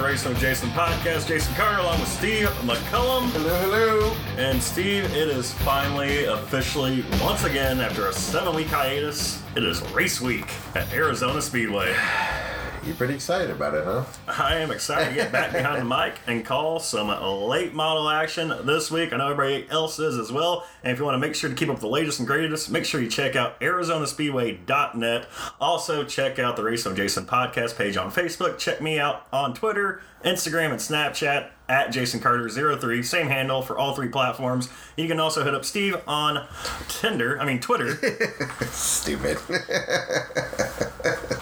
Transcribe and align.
the 0.00 0.06
Racing 0.06 0.32
with 0.32 0.40
Jason 0.40 0.70
podcast. 0.70 1.28
Jason 1.28 1.54
Carter 1.54 1.78
along 1.78 2.00
with 2.00 2.08
Steve 2.08 2.48
McCullum. 2.62 3.28
Hello, 3.32 3.54
hello. 3.60 4.16
And 4.38 4.62
Steve, 4.62 5.04
it 5.14 5.28
is 5.28 5.52
finally 5.52 6.24
officially, 6.24 7.04
once 7.20 7.44
again, 7.44 7.80
after 7.80 8.06
a 8.06 8.12
seven 8.12 8.54
week 8.54 8.68
hiatus, 8.68 9.42
it 9.56 9.64
is 9.64 9.82
race 9.92 10.20
week 10.20 10.46
at 10.74 10.90
Arizona 10.92 11.42
Speedway. 11.42 11.94
You're 12.82 12.96
pretty 12.96 13.14
excited 13.14 13.50
about 13.50 13.74
it, 13.74 13.84
huh? 13.84 14.04
I 14.26 14.56
am 14.56 14.70
excited 14.70 15.10
to 15.10 15.14
get 15.14 15.30
back 15.30 15.52
behind 15.52 15.82
the 15.82 15.84
mic 15.84 16.14
and 16.26 16.42
call 16.44 16.80
some 16.80 17.08
late 17.46 17.74
model 17.74 18.08
action 18.08 18.48
this 18.64 18.90
week. 18.90 19.12
I 19.12 19.18
know 19.18 19.30
everybody 19.30 19.68
else 19.70 19.98
is 19.98 20.16
as 20.16 20.32
well. 20.32 20.66
And 20.82 20.92
if 20.92 20.98
you 20.98 21.04
want 21.04 21.14
to 21.14 21.18
make 21.18 21.34
sure 21.34 21.50
to 21.50 21.56
keep 21.56 21.68
up 21.68 21.74
with 21.74 21.82
the 21.82 21.88
latest 21.88 22.20
and 22.20 22.26
greatest, 22.26 22.70
make 22.70 22.86
sure 22.86 23.02
you 23.02 23.10
check 23.10 23.36
out 23.36 23.60
ArizonaSpeedway.net. 23.60 25.26
Also, 25.60 26.04
check 26.04 26.38
out 26.38 26.56
the 26.56 26.64
Race 26.64 26.86
on 26.86 26.96
Jason 26.96 27.26
podcast 27.26 27.76
page 27.76 27.98
on 27.98 28.10
Facebook. 28.10 28.56
Check 28.56 28.80
me 28.80 28.98
out 28.98 29.26
on 29.30 29.52
Twitter, 29.52 30.00
Instagram, 30.24 30.70
and 30.70 30.80
Snapchat 30.80 31.50
at 31.68 31.92
Jason 31.92 32.20
Carter03. 32.20 33.04
Same 33.04 33.26
handle 33.26 33.60
for 33.60 33.76
all 33.76 33.94
three 33.94 34.08
platforms. 34.08 34.70
You 34.96 35.06
can 35.06 35.20
also 35.20 35.44
hit 35.44 35.54
up 35.54 35.66
Steve 35.66 35.96
on 36.06 36.46
Tinder, 36.88 37.38
I 37.38 37.44
mean 37.44 37.60
Twitter. 37.60 37.96
Stupid. 38.70 39.36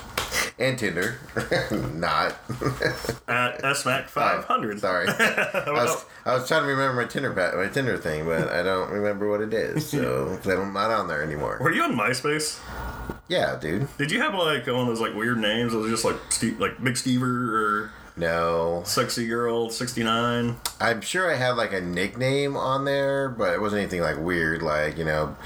and 0.59 0.79
Tinder. 0.79 1.19
Not. 1.95 2.33
at 3.29 3.63
SMAC500. 3.63 4.81
Sorry. 4.81 5.09
I 5.09 5.71
was, 5.71 6.05
I 6.25 6.35
was 6.35 6.49
trying 6.49 6.63
to 6.63 6.69
remember 6.69 7.03
my 7.03 7.09
Tinder 7.09 7.33
my 7.57 7.69
Tinder 7.69 7.97
thing, 7.97 8.25
but 8.25 8.49
I 8.49 8.63
don't 8.63 8.91
remember 8.91 9.29
what 9.31 9.41
it 9.41 9.55
is, 9.55 9.89
so 9.89 10.39
I'm 10.45 10.73
not 10.73 10.91
on 10.91 11.09
there 11.09 11.23
anymore. 11.23 11.59
Were 11.61 11.73
you 11.73 11.83
on 11.83 11.95
MySpace? 11.95 12.61
Yeah, 13.29 13.59
dude. 13.61 13.89
Did 13.99 14.11
you 14.11 14.21
have 14.21 14.35
like 14.35 14.67
one 14.67 14.81
of 14.81 14.87
those 14.87 15.01
like 15.01 15.15
weird 15.15 15.39
names? 15.39 15.75
It 15.75 15.77
was 15.77 15.91
just 15.91 16.05
like 16.05 16.17
Steve, 16.31 16.59
like 16.59 16.83
Big 16.83 16.95
Stever 16.95 17.23
or 17.23 17.91
No. 18.17 18.83
Sexy 18.87 19.27
Girl 19.27 19.71
69. 19.71 20.57
I'm 20.81 21.01
sure 21.03 21.31
I 21.31 21.37
had 21.37 21.57
like 21.57 21.73
a 21.73 21.81
nickname 21.81 22.57
on 22.57 22.85
there, 22.85 23.29
but 23.29 23.53
it 23.53 23.61
wasn't 23.61 23.83
anything 23.83 24.01
like 24.01 24.19
weird, 24.19 24.63
like, 24.63 24.97
you 24.97 25.05
know, 25.05 25.37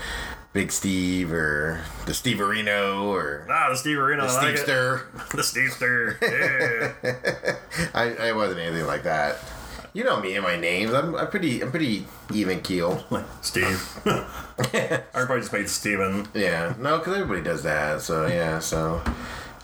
Big 0.53 0.71
Steve 0.71 1.33
or 1.33 1.81
the 2.05 2.13
Steve 2.13 2.37
Areno 2.39 3.05
or 3.05 3.47
Ah, 3.51 3.71
the 3.71 3.77
Steve 3.77 3.99
Arena. 3.99 4.27
the 4.27 4.33
like 4.35 4.57
Steve. 4.57 4.59
Stir. 4.59 5.07
The 5.35 5.43
Steve 5.43 5.71
Stir. 5.73 6.19
Yeah. 6.21 7.55
I, 7.95 8.29
I 8.29 8.33
wasn't 8.33 8.61
anything 8.61 8.87
like 8.87 9.05
that. 9.05 9.39
You 9.95 10.05
know 10.05 10.21
me 10.21 10.35
and 10.37 10.45
my 10.45 10.57
names. 10.57 10.93
I'm, 10.95 11.15
I'm 11.15 11.29
pretty 11.29 11.63
I'm 11.63 11.71
pretty 11.71 12.07
even 12.35 12.61
keel. 12.61 13.05
like 13.11 13.25
Steve. 13.43 13.83
Everybody 14.75 15.41
just 15.41 15.53
made 15.53 15.69
Steven. 15.69 16.29
Yeah, 16.35 16.75
no, 16.79 16.99
because 16.99 17.15
everybody 17.17 17.43
does 17.43 17.63
that. 17.63 18.01
So 18.03 18.27
yeah, 18.27 18.59
so 18.59 19.03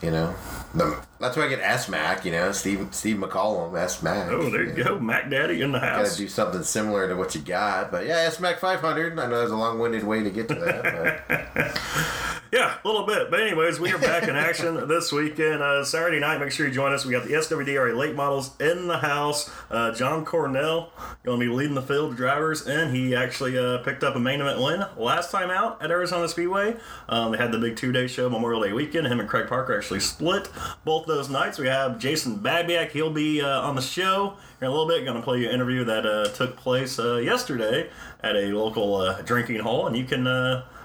you 0.02 0.10
know, 0.10 0.34
the, 0.74 1.02
that's 1.20 1.36
why 1.36 1.44
I 1.44 1.48
get 1.48 1.60
S 1.60 1.88
Mac. 1.88 2.24
You 2.24 2.32
know, 2.32 2.52
Steve 2.52 2.88
Steve 2.92 3.16
McCollum 3.16 3.78
S 3.78 4.02
Mac. 4.02 4.28
Oh, 4.30 4.50
there 4.50 4.64
you 4.64 4.84
go. 4.84 4.98
Mac 4.98 5.30
Daddy 5.30 5.62
in 5.62 5.72
the 5.72 5.80
house. 5.80 6.08
Got 6.08 6.12
to 6.12 6.18
do 6.18 6.28
something 6.28 6.62
similar 6.62 7.08
to 7.08 7.16
what 7.16 7.34
you 7.34 7.40
got, 7.40 7.90
but 7.90 8.06
yeah, 8.06 8.18
S 8.18 8.40
Mac 8.40 8.58
500. 8.58 9.18
I 9.18 9.26
know 9.26 9.38
there's 9.38 9.50
a 9.50 9.56
long-winded 9.56 10.04
way 10.04 10.22
to 10.22 10.30
get 10.30 10.48
to 10.48 10.54
that, 10.54 11.26
but 11.26 11.80
Yeah, 12.50 12.78
a 12.82 12.86
little 12.88 13.04
bit. 13.04 13.30
But 13.30 13.40
anyways, 13.40 13.78
we 13.78 13.92
are 13.92 13.98
back 13.98 14.22
in 14.22 14.34
action 14.34 14.88
this 14.88 15.12
weekend. 15.12 15.62
Uh, 15.62 15.84
Saturday 15.84 16.18
night, 16.18 16.38
make 16.40 16.50
sure 16.50 16.66
you 16.66 16.72
join 16.72 16.94
us. 16.94 17.04
We 17.04 17.12
got 17.12 17.24
the 17.24 17.34
SWDRA 17.34 17.94
late 17.94 18.14
models 18.14 18.58
in 18.58 18.86
the 18.86 18.98
house. 18.98 19.50
Uh, 19.70 19.92
John 19.92 20.24
Cornell 20.24 20.90
going 21.24 21.38
to 21.38 21.46
be 21.46 21.52
leading 21.52 21.74
the 21.74 21.82
field 21.82 22.16
drivers, 22.16 22.66
and 22.66 22.94
he 22.94 23.14
actually 23.14 23.58
uh, 23.58 23.78
picked 23.78 24.02
up 24.02 24.16
a 24.16 24.18
main 24.18 24.40
event 24.40 24.60
win 24.62 24.82
last 24.96 25.30
time 25.30 25.50
out 25.50 25.82
at 25.82 25.90
Arizona 25.90 26.26
Speedway. 26.26 26.76
Um, 27.10 27.32
they 27.32 27.38
had 27.38 27.52
the 27.52 27.58
big 27.58 27.76
two-day 27.76 28.06
show 28.06 28.30
Memorial 28.30 28.62
Day 28.62 28.72
weekend. 28.72 29.08
Him 29.08 29.20
and 29.20 29.28
Craig 29.28 29.46
Parker 29.46 29.76
actually 29.76 30.00
split 30.00 30.48
both 30.86 31.06
those 31.08 31.28
nights. 31.28 31.58
We 31.58 31.66
have 31.66 31.98
Jason 31.98 32.38
Babiak. 32.38 32.90
He'll 32.90 33.10
be 33.10 33.42
uh, 33.42 33.62
on 33.62 33.74
the 33.74 33.82
show 33.82 34.34
in 34.60 34.66
a 34.66 34.70
little 34.70 34.86
bit. 34.86 35.04
Going 35.04 35.16
to 35.16 35.22
play 35.22 35.40
you 35.40 35.48
an 35.48 35.54
interview 35.54 35.84
that 35.84 36.06
uh, 36.06 36.28
took 36.28 36.56
place 36.56 36.98
uh, 36.98 37.16
yesterday 37.16 37.90
at 38.22 38.36
a 38.36 38.52
local 38.52 38.96
uh, 38.96 39.22
drinking 39.22 39.60
hole, 39.60 39.86
and 39.86 39.96
you 39.96 40.04
can. 40.04 40.26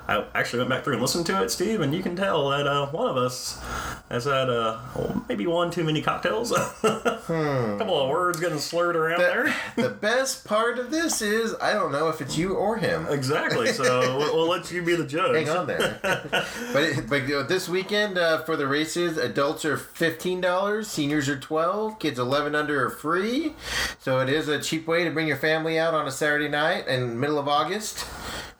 I 0.08 0.26
actually 0.36 0.60
went 0.60 0.70
back 0.70 0.84
through 0.84 0.94
and 0.94 1.02
listened 1.02 1.26
to 1.28 1.42
it, 1.42 1.50
Steve, 1.50 1.82
and 1.82 1.96
you 1.96 2.04
can 2.04 2.16
tell 2.16 2.50
that 2.50 2.68
uh, 2.68 2.88
one 2.88 3.10
of 3.10 3.16
us 3.16 3.62
has 4.10 4.26
had 4.26 4.50
uh, 4.50 4.80
well, 4.96 5.26
maybe 5.30 5.48
one 5.48 5.72
too 5.72 5.84
many 5.84 6.02
cocktails. 6.02 6.52
A 6.52 6.56
couple 7.78 8.02
of 8.02 8.10
words 8.10 8.40
getting 8.40 8.60
slurred 8.60 8.96
around 8.96 9.20
there. 9.20 9.56
the 9.76 9.90
best 9.90 10.46
part 10.46 10.78
of 10.78 10.92
this 10.92 11.22
is 11.22 11.56
I 11.62 11.74
don't 11.74 11.92
know 11.92 12.10
if 12.10 12.20
it's 12.20 12.38
you 12.38 12.54
or 12.54 12.78
him. 12.78 13.08
Exactly. 13.10 13.68
So 13.72 14.00
we'll, 14.18 14.36
we'll 14.36 14.50
let 14.50 14.70
you 14.72 14.84
be 14.84 14.96
the 14.96 15.06
judge. 15.06 15.36
Hang 15.36 15.50
on 15.50 15.68
there. 15.68 16.00
but 16.02 16.84
it, 16.84 17.10
but 17.10 17.24
you 17.24 17.36
know, 17.36 17.44
this 17.44 17.70
weekend 17.70 18.18
uh, 18.18 18.44
for 18.44 18.58
the 18.58 18.68
races, 18.68 19.18
adults 19.18 19.64
are 19.64 19.78
fifteen 19.78 20.42
dollars, 20.42 20.90
seniors 20.90 21.30
are 21.30 21.40
twelve, 21.40 21.98
kids 22.00 22.20
eleven 22.20 22.56
under 22.56 22.86
are 22.86 22.90
free. 22.90 23.54
So 24.00 24.20
it 24.20 24.30
is 24.30 24.50
a 24.50 24.60
cheap 24.60 24.86
way 24.86 25.06
to 25.06 25.12
bring 25.12 25.28
your 25.28 25.38
family 25.38 25.80
out 25.80 25.94
on 25.94 26.08
a 26.08 26.12
Saturday 26.12 26.50
night 26.50 26.88
in 26.88 27.20
middle 27.20 27.40
of 27.40 27.48
August, 27.48 28.06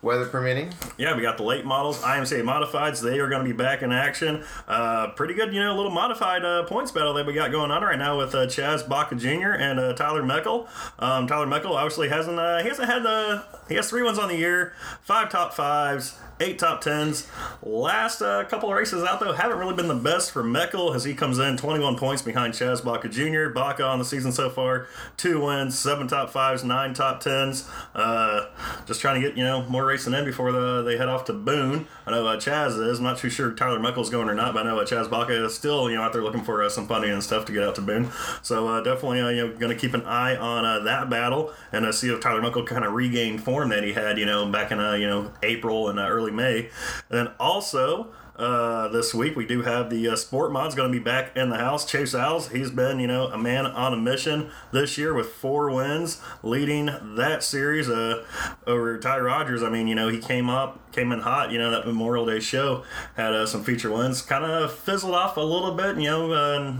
weather 0.00 0.26
permitting. 0.26 0.72
Yeah, 0.96 1.14
we 1.14 1.22
got 1.22 1.33
the 1.36 1.42
late 1.42 1.64
models, 1.64 2.00
IMCA 2.00 2.42
modifieds. 2.42 3.00
They 3.00 3.18
are 3.18 3.28
going 3.28 3.44
to 3.44 3.50
be 3.50 3.56
back 3.56 3.82
in 3.82 3.92
action. 3.92 4.44
Uh, 4.66 5.08
pretty 5.08 5.34
good, 5.34 5.52
you 5.52 5.60
know, 5.60 5.74
little 5.74 5.90
modified 5.90 6.44
uh, 6.44 6.64
points 6.64 6.90
battle 6.92 7.14
that 7.14 7.26
we 7.26 7.32
got 7.32 7.50
going 7.50 7.70
on 7.70 7.82
right 7.82 7.98
now 7.98 8.18
with 8.18 8.34
uh, 8.34 8.46
Chaz 8.46 8.88
Baca 8.88 9.14
Jr. 9.14 9.50
and 9.50 9.78
uh, 9.78 9.92
Tyler 9.94 10.22
Meckel. 10.22 10.68
Um, 10.98 11.26
Tyler 11.26 11.46
Meckel 11.46 11.70
obviously 11.70 12.08
hasn't 12.08 12.38
uh, 12.38 12.62
he 12.62 12.68
hasn't 12.68 12.88
had 12.88 13.06
uh, 13.06 13.42
he 13.68 13.74
has 13.74 13.88
three 13.88 14.02
wins 14.02 14.18
on 14.18 14.28
the 14.28 14.36
year, 14.36 14.72
five 15.02 15.30
top 15.30 15.54
fives. 15.54 16.18
Eight 16.40 16.58
top 16.58 16.80
tens. 16.80 17.28
Last 17.62 18.20
uh, 18.20 18.42
couple 18.46 18.68
of 18.68 18.74
races 18.74 19.04
out 19.04 19.20
though 19.20 19.32
haven't 19.32 19.56
really 19.56 19.74
been 19.74 19.86
the 19.86 19.94
best 19.94 20.32
for 20.32 20.42
Meckel 20.42 20.92
as 20.92 21.04
he 21.04 21.14
comes 21.14 21.38
in 21.38 21.56
21 21.56 21.96
points 21.96 22.22
behind 22.22 22.54
Chaz 22.54 22.84
Baca 22.84 23.08
Jr. 23.08 23.50
Baca 23.54 23.84
on 23.84 24.00
the 24.00 24.04
season 24.04 24.32
so 24.32 24.50
far, 24.50 24.88
two 25.16 25.44
wins, 25.44 25.78
seven 25.78 26.08
top 26.08 26.30
fives, 26.30 26.64
nine 26.64 26.92
top 26.92 27.20
tens. 27.20 27.68
Uh, 27.94 28.46
just 28.84 29.00
trying 29.00 29.20
to 29.20 29.28
get 29.28 29.38
you 29.38 29.44
know 29.44 29.62
more 29.68 29.86
racing 29.86 30.12
in 30.12 30.24
before 30.24 30.50
the, 30.50 30.82
they 30.82 30.96
head 30.96 31.08
off 31.08 31.23
to 31.26 31.32
Boone. 31.32 31.86
I 32.06 32.10
know 32.10 32.26
uh, 32.26 32.36
Chaz 32.36 32.78
is. 32.80 32.98
I'm 32.98 33.04
not 33.04 33.18
too 33.18 33.30
sure 33.30 33.52
Tyler 33.52 33.78
Meckel's 33.78 34.10
going 34.10 34.28
or 34.28 34.34
not, 34.34 34.54
but 34.54 34.66
I 34.66 34.70
know 34.70 34.78
uh, 34.78 34.84
Chaz 34.84 35.08
Baca 35.08 35.44
is 35.44 35.54
still 35.54 35.90
you 35.90 35.96
know 35.96 36.02
out 36.02 36.12
there 36.12 36.22
looking 36.22 36.42
for 36.42 36.62
uh, 36.62 36.68
some 36.68 36.86
funding 36.86 37.10
and 37.10 37.22
stuff 37.22 37.44
to 37.46 37.52
get 37.52 37.62
out 37.62 37.74
to 37.76 37.80
Boone. 37.80 38.10
So 38.42 38.68
uh, 38.68 38.80
definitely 38.82 39.20
uh, 39.20 39.28
you 39.28 39.48
know 39.48 39.56
going 39.56 39.72
to 39.72 39.80
keep 39.80 39.94
an 39.94 40.02
eye 40.02 40.36
on 40.36 40.64
uh, 40.64 40.80
that 40.80 41.10
battle 41.10 41.52
and 41.72 41.84
uh, 41.84 41.92
see 41.92 42.12
if 42.12 42.20
Tyler 42.20 42.40
Meckel 42.40 42.66
kind 42.66 42.84
of 42.84 42.92
regained 42.92 43.42
form 43.42 43.70
that 43.70 43.84
he 43.84 43.92
had 43.92 44.18
you 44.18 44.26
know 44.26 44.50
back 44.50 44.70
in 44.70 44.80
uh, 44.80 44.94
you 44.94 45.06
know 45.06 45.32
April 45.42 45.88
and 45.88 45.98
early 45.98 46.30
May. 46.32 46.70
And 47.10 47.18
then 47.18 47.28
also. 47.38 48.12
Uh, 48.36 48.88
this 48.88 49.14
week 49.14 49.36
we 49.36 49.46
do 49.46 49.62
have 49.62 49.90
the 49.90 50.08
uh, 50.08 50.16
sport 50.16 50.50
mods 50.50 50.74
going 50.74 50.90
to 50.90 50.98
be 50.98 51.02
back 51.02 51.36
in 51.36 51.50
the 51.50 51.58
house. 51.58 51.84
Chase 51.84 52.16
Owls, 52.16 52.48
he's 52.48 52.70
been 52.70 52.98
you 52.98 53.06
know 53.06 53.28
a 53.28 53.38
man 53.38 53.64
on 53.64 53.92
a 53.92 53.96
mission 53.96 54.50
this 54.72 54.98
year 54.98 55.14
with 55.14 55.28
four 55.28 55.70
wins, 55.70 56.20
leading 56.42 56.90
that 57.14 57.44
series 57.44 57.88
uh, 57.88 58.24
over 58.66 58.98
Ty 58.98 59.18
Rogers. 59.20 59.62
I 59.62 59.70
mean, 59.70 59.86
you 59.86 59.94
know 59.94 60.08
he 60.08 60.18
came 60.18 60.50
up, 60.50 60.92
came 60.92 61.12
in 61.12 61.20
hot. 61.20 61.52
You 61.52 61.58
know 61.58 61.70
that 61.70 61.86
Memorial 61.86 62.26
Day 62.26 62.40
show 62.40 62.82
had 63.14 63.34
uh, 63.34 63.46
some 63.46 63.62
feature 63.62 63.92
wins, 63.92 64.20
kind 64.20 64.44
of 64.44 64.72
fizzled 64.72 65.14
off 65.14 65.36
a 65.36 65.40
little 65.40 65.72
bit. 65.72 65.96
You 65.96 66.10
know, 66.10 66.32
uh, 66.32 66.74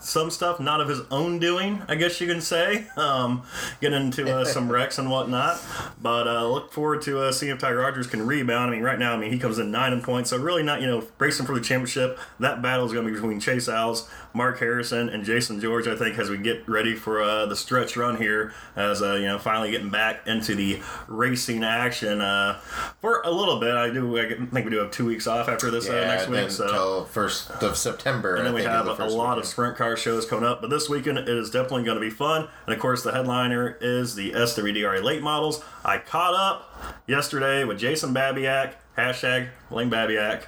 some 0.00 0.30
stuff 0.30 0.58
not 0.58 0.80
of 0.80 0.88
his 0.88 1.02
own 1.12 1.38
doing, 1.38 1.82
I 1.86 1.94
guess 1.94 2.20
you 2.20 2.26
can 2.26 2.40
say. 2.40 2.86
Um, 2.98 3.44
getting 3.80 4.06
into 4.06 4.34
uh, 4.34 4.44
some 4.44 4.68
wrecks 4.72 4.98
and 4.98 5.08
whatnot, 5.08 5.60
but 6.02 6.26
uh, 6.26 6.48
look 6.48 6.72
forward 6.72 7.00
to 7.02 7.22
uh, 7.22 7.32
seeing 7.32 7.52
if 7.52 7.58
Ty 7.58 7.72
Rogers 7.72 8.08
can 8.08 8.26
rebound. 8.26 8.70
I 8.70 8.74
mean, 8.74 8.82
right 8.82 8.98
now, 8.98 9.14
I 9.14 9.16
mean 9.16 9.30
he 9.32 9.38
comes 9.38 9.58
in 9.58 9.70
nine 9.70 9.92
in 9.92 10.02
points, 10.02 10.30
so 10.30 10.36
really 10.36 10.64
not 10.64 10.80
you 10.80 10.87
know 10.88 11.06
racing 11.18 11.46
for 11.46 11.54
the 11.54 11.60
championship. 11.60 12.18
That 12.40 12.62
battle 12.62 12.86
is 12.86 12.92
going 12.92 13.06
to 13.06 13.12
be 13.12 13.14
between 13.14 13.40
Chase 13.40 13.68
Alves, 13.68 14.08
Mark 14.34 14.58
Harrison, 14.58 15.08
and 15.08 15.24
Jason 15.24 15.60
George. 15.60 15.86
I 15.86 15.96
think 15.96 16.18
as 16.18 16.30
we 16.30 16.38
get 16.38 16.68
ready 16.68 16.94
for 16.94 17.22
uh, 17.22 17.46
the 17.46 17.56
stretch 17.56 17.96
run 17.96 18.16
here, 18.16 18.52
as 18.76 19.02
uh, 19.02 19.14
you 19.14 19.26
know, 19.26 19.38
finally 19.38 19.70
getting 19.70 19.90
back 19.90 20.26
into 20.26 20.54
the 20.54 20.80
racing 21.06 21.64
action 21.64 22.20
uh, 22.20 22.58
for 23.00 23.22
a 23.22 23.30
little 23.30 23.58
bit. 23.60 23.74
I 23.74 23.90
do. 23.90 24.18
I 24.18 24.28
think 24.28 24.52
we 24.52 24.70
do 24.70 24.78
have 24.78 24.90
two 24.90 25.06
weeks 25.06 25.26
off 25.26 25.48
after 25.48 25.70
this 25.70 25.88
uh, 25.88 25.92
next 25.92 26.26
then 26.26 26.44
week. 26.44 26.50
So 26.50 27.04
first 27.10 27.50
of 27.50 27.76
September. 27.76 28.36
and 28.36 28.46
then 28.46 28.54
we 28.54 28.62
have 28.62 28.86
a 28.86 28.90
the 28.90 28.96
first 28.96 29.14
lot 29.14 29.38
of 29.38 29.46
sprint 29.46 29.76
car 29.76 29.96
shows 29.96 30.26
coming 30.26 30.44
up. 30.44 30.60
But 30.60 30.70
this 30.70 30.88
weekend 30.88 31.18
it 31.18 31.28
is 31.28 31.50
definitely 31.50 31.84
going 31.84 31.96
to 31.96 32.00
be 32.00 32.10
fun. 32.10 32.48
And 32.66 32.74
of 32.74 32.80
course, 32.80 33.02
the 33.02 33.12
headliner 33.12 33.76
is 33.80 34.14
the 34.14 34.32
SWDRA 34.32 35.02
late 35.02 35.22
models. 35.22 35.62
I 35.84 35.98
caught 35.98 36.34
up 36.34 37.02
yesterday 37.06 37.64
with 37.64 37.78
Jason 37.78 38.14
Babiak. 38.14 38.74
Hashtag 38.96 39.50
Lane 39.70 39.90
Babiak 39.90 40.42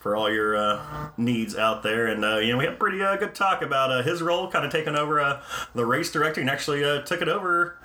for 0.00 0.16
all 0.16 0.28
your 0.28 0.56
uh, 0.56 1.10
needs 1.16 1.54
out 1.54 1.84
there. 1.84 2.08
And, 2.08 2.24
uh, 2.24 2.38
you 2.38 2.50
know, 2.50 2.58
we 2.58 2.64
had 2.64 2.74
a 2.74 2.76
pretty 2.76 3.00
uh, 3.00 3.13
good 3.18 3.34
talk 3.34 3.62
about 3.62 3.90
uh, 3.90 4.02
his 4.02 4.22
role, 4.22 4.50
kind 4.50 4.64
of 4.64 4.72
taking 4.72 4.94
over 4.94 5.20
uh, 5.20 5.42
the 5.74 5.84
race 5.86 6.10
directing. 6.10 6.48
Actually, 6.48 6.84
uh, 6.84 7.02
took 7.02 7.20
it 7.22 7.28
over 7.28 7.78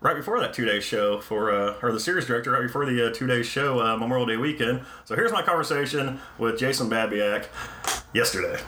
right 0.00 0.16
before 0.16 0.38
that 0.38 0.52
two 0.52 0.64
day 0.64 0.80
show 0.80 1.20
for, 1.20 1.50
uh, 1.50 1.76
or 1.82 1.90
the 1.90 2.00
series 2.00 2.26
director, 2.26 2.50
right 2.50 2.62
before 2.62 2.84
the 2.84 3.08
uh, 3.08 3.12
two 3.12 3.26
day 3.26 3.42
show, 3.42 3.80
uh, 3.80 3.96
Memorial 3.96 4.26
Day 4.26 4.36
weekend. 4.36 4.82
So 5.04 5.14
here's 5.14 5.32
my 5.32 5.42
conversation 5.42 6.20
with 6.38 6.58
Jason 6.58 6.90
Babiak 6.90 7.46
yesterday. 8.12 8.60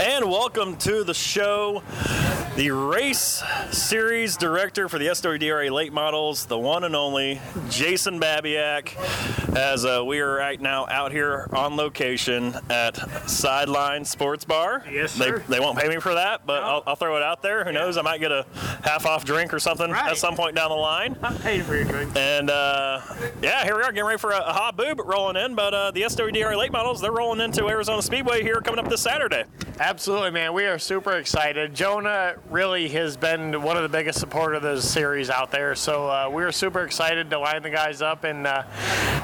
And 0.00 0.28
welcome 0.28 0.76
to 0.78 1.04
the 1.04 1.14
show, 1.14 1.82
the 2.56 2.70
race 2.70 3.42
series 3.72 4.36
director 4.36 4.88
for 4.88 4.98
the 4.98 5.06
SWDRA 5.06 5.72
late 5.72 5.92
models, 5.92 6.46
the 6.46 6.58
one 6.58 6.84
and 6.84 6.94
only 6.94 7.40
Jason 7.68 8.20
Babiak, 8.20 8.94
as 9.56 9.84
uh, 9.84 10.04
we 10.06 10.20
are 10.20 10.34
right 10.34 10.60
now 10.60 10.86
out 10.88 11.10
here 11.10 11.48
on 11.52 11.74
location 11.74 12.54
at 12.70 12.96
Sideline 13.28 14.04
Sports 14.04 14.44
Bar. 14.44 14.84
Yes, 14.88 15.16
they, 15.16 15.26
sir. 15.26 15.44
They 15.48 15.58
won't 15.58 15.76
pay 15.76 15.88
me 15.88 15.96
for 15.96 16.14
that, 16.14 16.46
but 16.46 16.62
I'll, 16.62 16.84
I'll 16.86 16.94
throw 16.94 17.16
it 17.16 17.24
out 17.24 17.42
there. 17.42 17.64
Who 17.64 17.72
knows? 17.72 17.96
I 17.96 18.02
might 18.02 18.20
get 18.20 18.30
a 18.30 18.46
half 18.84 19.04
off 19.04 19.24
drink 19.24 19.52
or 19.52 19.58
something 19.58 19.90
at 19.90 20.16
some 20.16 20.36
point 20.36 20.54
down 20.54 20.70
the 20.70 20.76
line. 20.76 21.16
I'm 21.22 21.36
paying 21.38 21.64
for 21.64 21.74
your 21.74 21.84
drink. 21.84 22.14
And 22.14 22.50
uh, 22.50 23.00
yeah, 23.42 23.64
here 23.64 23.76
we 23.76 23.82
are 23.82 23.90
getting 23.90 24.06
ready 24.06 24.18
for 24.18 24.30
a, 24.30 24.38
a 24.38 24.52
hot 24.52 24.76
boob 24.76 25.00
rolling 25.00 25.36
in. 25.36 25.56
But 25.56 25.74
uh, 25.74 25.90
the 25.90 26.02
SWDR 26.02 26.56
late 26.56 26.70
models, 26.70 27.00
they're 27.00 27.10
rolling 27.10 27.40
into 27.40 27.66
Arizona 27.66 28.00
Speedway 28.00 28.42
here 28.42 28.60
coming 28.60 28.78
up 28.78 28.88
this 28.88 29.02
Saturday. 29.02 29.44
Absolutely, 29.80 30.30
man. 30.30 30.52
We 30.52 30.66
are 30.66 30.78
super 30.78 31.12
excited. 31.12 31.74
Jonah 31.74 32.36
really 32.50 32.88
has 32.88 33.16
been 33.16 33.62
one 33.62 33.76
of 33.76 33.82
the 33.82 33.88
biggest 33.88 34.20
supporters 34.20 34.58
of 34.58 34.62
this 34.62 34.88
series 34.88 35.30
out 35.30 35.50
there. 35.50 35.74
So 35.74 36.08
uh, 36.08 36.28
we're 36.30 36.52
super 36.52 36.82
excited 36.82 37.30
to 37.30 37.38
line 37.38 37.62
the 37.62 37.70
guys 37.70 38.02
up, 38.02 38.24
and 38.24 38.46
uh, 38.46 38.62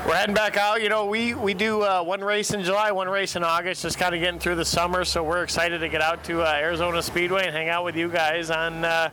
we're 0.06 0.14
heading 0.14 0.34
back 0.34 0.56
out. 0.56 0.82
You 0.82 0.88
know, 0.88 1.06
we 1.06 1.34
we 1.34 1.54
do 1.54 1.82
uh, 1.82 2.02
one 2.02 2.22
race 2.22 2.52
in 2.52 2.62
July, 2.62 2.92
one 2.92 3.08
race 3.08 3.36
in 3.36 3.44
August, 3.44 3.82
just 3.82 3.98
kind 3.98 4.14
of 4.14 4.20
getting 4.20 4.40
through 4.40 4.56
the 4.56 4.64
summer. 4.64 5.04
So 5.04 5.22
we're 5.22 5.42
excited 5.42 5.78
to 5.80 5.88
get 5.88 6.00
out 6.00 6.24
to 6.24 6.42
uh, 6.42 6.52
Arizona 6.54 7.02
Speedway 7.02 7.46
and 7.46 7.54
hang 7.54 7.68
out 7.68 7.84
with 7.84 7.96
you 7.96 8.08
guys 8.08 8.50
on 8.50 8.84
uh, 8.84 9.10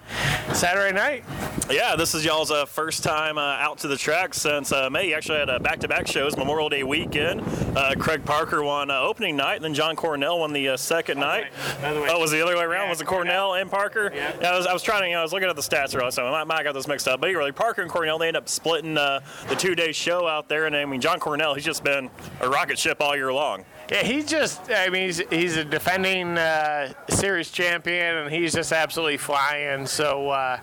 Saturday 0.54 0.96
night. 0.96 1.24
Yeah, 1.70 1.98
this 1.98 2.16
is 2.16 2.24
y'all's 2.24 2.50
uh, 2.50 2.66
first 2.66 3.04
time 3.04 3.38
uh, 3.38 3.42
out 3.42 3.80
to 3.80 3.90
the 3.90 3.98
track 3.98 4.34
since 4.34 4.72
uh, 4.72 4.90
May. 4.90 5.10
You 5.10 5.16
actually 5.16 5.40
had 5.40 5.50
uh, 5.50 5.60
back-to-back 5.60 6.08
shows, 6.08 6.38
Memorial 6.38 6.70
Day 6.70 6.84
weekend. 6.84 7.42
Uh, 7.76 7.94
Craig 8.00 8.24
Parker 8.24 8.64
won 8.64 8.90
uh, 8.90 9.02
opening 9.02 9.36
night, 9.36 9.56
and 9.56 9.66
then 9.66 9.74
John 9.74 9.98
Cornell 9.98 10.40
won 10.40 10.54
the 10.54 10.70
uh, 10.70 10.78
second 10.78 11.20
night. 11.20 11.48
Other. 11.84 12.06
Oh, 12.08 12.20
was 12.20 12.32
the 12.32 12.42
other 12.42 12.56
way 12.56 12.64
around? 12.64 12.86
Yeah, 12.86 12.90
was 12.92 13.02
it 13.02 13.08
Cornell 13.08 13.56
and 13.56 13.70
Parker? 13.70 13.97
Yeah. 14.14 14.52
I 14.52 14.58
was, 14.58 14.66
I 14.68 14.74
was 14.74 14.84
trying 14.84 15.02
to, 15.04 15.08
you 15.08 15.14
know, 15.14 15.20
I 15.20 15.24
was 15.24 15.34
looking 15.34 15.50
at 15.50 15.56
the 15.56 15.62
stats 15.62 15.96
earlier, 15.96 16.12
so 16.12 16.26
I 16.26 16.44
might, 16.44 16.56
have 16.58 16.64
got 16.66 16.74
this 16.74 16.88
mixed 16.88 17.08
up. 17.08 17.22
But 17.22 17.30
really, 17.32 17.52
Parker 17.52 17.82
and 17.82 17.92
Cornell, 17.92 18.18
they 18.18 18.28
end 18.28 18.38
up 18.38 18.48
splitting 18.48 18.98
uh, 18.98 19.22
the 19.50 19.56
two-day 19.56 19.92
show 19.92 20.28
out 20.28 20.48
there. 20.50 20.66
And 20.66 20.76
I 20.76 20.86
mean, 20.86 21.02
John 21.02 21.20
Cornell, 21.20 21.54
he's 21.54 21.66
just 21.66 21.84
been 21.84 22.10
a 22.42 22.50
rocket 22.50 22.78
ship 22.78 23.02
all 23.02 23.16
year 23.16 23.34
long. 23.34 23.66
Yeah, 23.90 24.04
he's 24.04 24.26
just, 24.26 24.70
I 24.70 24.90
mean, 24.90 25.06
he's, 25.06 25.22
he's 25.30 25.56
a 25.56 25.64
defending 25.64 26.38
uh, 26.38 26.92
series 27.10 27.52
champion, 27.52 28.18
and 28.18 28.34
he's 28.34 28.54
just 28.54 28.74
absolutely 28.74 29.16
flying. 29.16 29.88
So, 29.88 30.30
uh, 30.30 30.60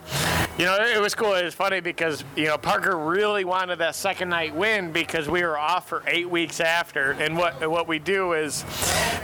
you 0.58 0.66
know, 0.66 0.76
it 0.76 1.00
was 1.00 1.14
cool. 1.14 1.32
It 1.34 1.44
was 1.44 1.54
funny 1.54 1.80
because, 1.80 2.22
you 2.36 2.44
know, 2.44 2.58
Parker 2.58 2.98
really 2.98 3.44
wanted 3.44 3.78
that 3.78 3.94
second 3.94 4.28
night 4.28 4.54
win 4.54 4.92
because 4.92 5.26
we 5.28 5.42
were 5.42 5.58
off 5.58 5.88
for 5.88 6.02
eight 6.06 6.28
weeks 6.28 6.60
after. 6.60 7.12
And 7.12 7.36
what, 7.36 7.68
what 7.68 7.88
we 7.88 7.98
do 7.98 8.34
is 8.34 8.62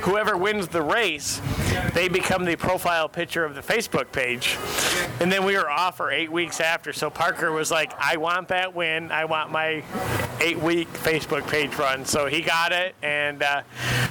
whoever 0.01 0.37
wins 0.37 0.67
the 0.69 0.83
race, 0.83 1.41
they 1.93 2.09
become 2.09 2.47
the 2.47 2.57
profile 2.57 3.09
picture 3.09 3.45
of 3.45 3.55
the 3.55 3.61
Facebook 3.61 4.11
page. 4.13 4.57
And 5.21 5.31
then 5.31 5.45
we 5.45 5.57
were 5.57 5.71
off 5.71 5.99
for 5.99 6.11
eight 6.11 6.33
weeks 6.33 6.59
after. 6.61 6.93
So 6.93 7.11
Parker 7.11 7.53
was 7.53 7.71
like, 7.71 7.93
I 8.01 8.17
want 8.17 8.49
that 8.49 8.75
win. 8.75 9.13
I 9.13 9.27
want 9.27 9.53
my 9.53 9.85
eight 10.41 10.59
week 10.59 10.89
Facebook 10.95 11.47
page 11.49 11.75
run. 11.77 12.07
So 12.07 12.27
he 12.27 12.41
got 12.41 12.73
it. 12.73 12.95
And, 13.03 13.43
uh, 13.43 13.63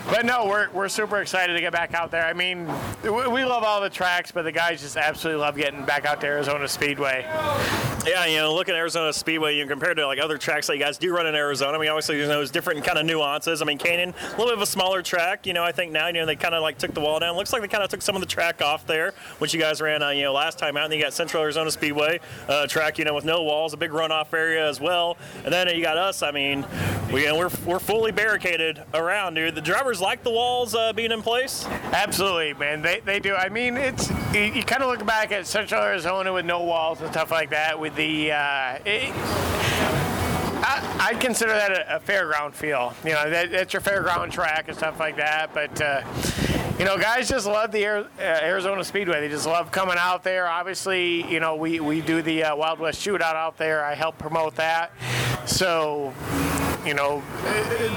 but 0.06 0.26
no, 0.26 0.48
we're, 0.48 0.70
we're 0.72 0.90
super 0.90 1.22
excited 1.22 1.54
to 1.54 1.62
get 1.62 1.72
back 1.72 1.94
out 1.94 2.12
there. 2.12 2.26
I 2.26 2.34
mean, 2.34 2.68
we, 3.04 3.46
love 3.50 3.64
all 3.64 3.82
the 3.82 3.90
tracks, 3.90 4.32
but 4.32 4.44
the 4.44 4.52
guys 4.52 4.82
just 4.82 4.98
absolutely 4.98 5.42
love 5.42 5.56
getting 5.56 5.86
back 5.86 6.06
out 6.06 6.22
to 6.22 6.28
Arizona 6.28 6.68
Speedway. 6.68 7.26
Yeah, 8.06 8.26
you 8.26 8.38
know, 8.38 8.54
look 8.54 8.70
at 8.70 8.76
Arizona 8.76 9.12
Speedway, 9.12 9.56
you 9.56 9.64
know, 9.64 9.70
compared 9.70 9.98
to 9.98 10.06
like 10.06 10.20
other 10.20 10.38
tracks 10.38 10.68
that 10.68 10.76
you 10.76 10.84
guys 10.84 10.98
do 10.98 11.14
run 11.14 11.28
in 11.28 11.36
Arizona. 11.36 11.78
I 11.78 11.82
mean, 11.82 11.90
obviously, 11.90 12.18
you 12.18 12.24
know, 12.24 12.30
there's 12.30 12.52
different 12.52 12.84
kind 12.84 12.98
of 12.98 13.06
nuances. 13.06 13.62
I 13.62 13.66
mean, 13.66 13.78
Canyon, 13.78 14.14
a 14.20 14.30
little 14.32 14.48
bit 14.48 14.54
of 14.54 14.62
a 14.62 14.66
smaller 14.66 15.02
track. 15.02 15.46
You 15.46 15.54
know, 15.54 15.64
I 15.64 15.72
think 15.72 15.92
now, 15.92 16.08
you 16.08 16.14
know, 16.14 16.26
they 16.26 16.36
kind 16.36 16.56
of 16.56 16.62
like 16.62 16.78
took 16.78 16.94
the 16.94 17.02
wall 17.02 17.20
down. 17.20 17.36
Looks 17.36 17.54
like 17.54 17.62
they 17.62 17.68
kind 17.68 17.84
of 17.84 17.90
took 17.90 18.02
some 18.02 18.16
of 18.16 18.22
the 18.22 18.28
track 18.28 18.62
off 18.62 18.86
there, 18.86 19.14
which 19.40 19.54
you 19.54 19.60
guys 19.60 19.82
ran, 19.82 20.04
uh, 20.04 20.10
you 20.10 20.24
know, 20.24 20.34
last 20.34 20.58
time 20.60 20.78
out. 20.78 20.86
And 20.86 20.92
then 20.92 21.00
you 21.00 21.06
got 21.06 21.14
Central 21.14 21.44
Arizona 21.44 21.72
Speedway 21.72 22.20
uh, 22.48 22.68
track, 22.68 22.98
you 22.98 23.06
know, 23.06 23.14
with 23.14 23.26
no 23.26 23.44
walls, 23.44 23.74
a 23.74 23.78
big 23.78 23.92
runoff 23.92 24.34
area 24.34 24.68
as 24.68 24.80
well. 24.80 25.18
And 25.44 25.54
then 25.54 25.68
you 25.70 25.82
got 25.82 25.98
us. 25.98 26.24
I 26.24 26.32
mean, 26.32 26.66
we, 27.12 27.22
you 27.22 27.28
know, 27.28 27.38
we're 27.38 27.52
we're 27.66 27.80
fully 27.80 28.12
barricaded 28.12 28.84
around, 28.94 29.36
dude. 29.36 29.56
The 29.56 29.62
drivers 29.70 30.02
like 30.02 30.24
the 30.24 30.32
walls 30.32 30.74
uh, 30.74 30.92
being 30.94 31.12
in 31.12 31.22
place. 31.22 31.64
Absolutely, 31.94 32.56
man. 32.56 32.82
They, 32.82 33.02
they 33.02 33.20
do. 33.20 33.36
I 33.36 33.50
mean, 33.50 33.78
it's 33.78 34.10
you, 34.34 34.42
you 34.42 34.64
kind 34.64 34.82
of 34.82 34.90
look 34.90 35.06
back 35.06 35.32
at 35.32 35.46
Central 35.46 35.84
Arizona 35.84 36.34
with 36.34 36.46
no 36.46 36.64
walls 36.64 37.02
and 37.02 37.12
stuff 37.12 37.30
like 37.30 37.52
that. 37.52 37.80
With 37.80 37.96
the, 37.96 38.32
uh, 38.32 38.80
it, 38.84 39.14
I, 40.62 41.10
I'd 41.12 41.20
consider 41.20 41.52
that 41.52 41.72
a, 41.72 41.98
a 41.98 42.00
fairground 42.00 42.54
feel. 42.54 42.96
You 43.04 43.12
know, 43.12 43.30
that, 43.30 43.52
that's 43.52 43.72
your 43.72 43.84
fairground 43.84 44.32
track 44.32 44.70
and 44.70 44.76
stuff 44.76 45.00
like 45.00 45.18
that. 45.18 45.54
But 45.54 45.80
uh, 45.80 46.02
you 46.80 46.86
know, 46.86 46.98
guys 46.98 47.30
just 47.30 47.46
love 47.46 47.72
the 47.72 47.86
Air, 47.86 47.98
uh, 48.18 48.22
Arizona 48.22 48.84
Speedway. 48.84 49.22
They 49.22 49.30
just 49.30 49.46
love 49.46 49.72
coming 49.72 49.98
out 50.00 50.24
there. 50.24 50.48
Obviously, 50.48 51.32
you 51.32 51.40
know, 51.40 51.56
we 51.56 51.80
we 51.80 52.02
do 52.02 52.24
the 52.24 52.46
uh, 52.46 52.56
Wild 52.56 52.80
West 52.80 53.06
Shootout 53.06 53.36
out 53.36 53.58
there. 53.58 53.86
I 53.86 53.94
help 53.94 54.18
promote 54.18 54.56
that. 54.56 54.92
So 55.46 56.12
you 56.86 56.94
know, 56.94 57.22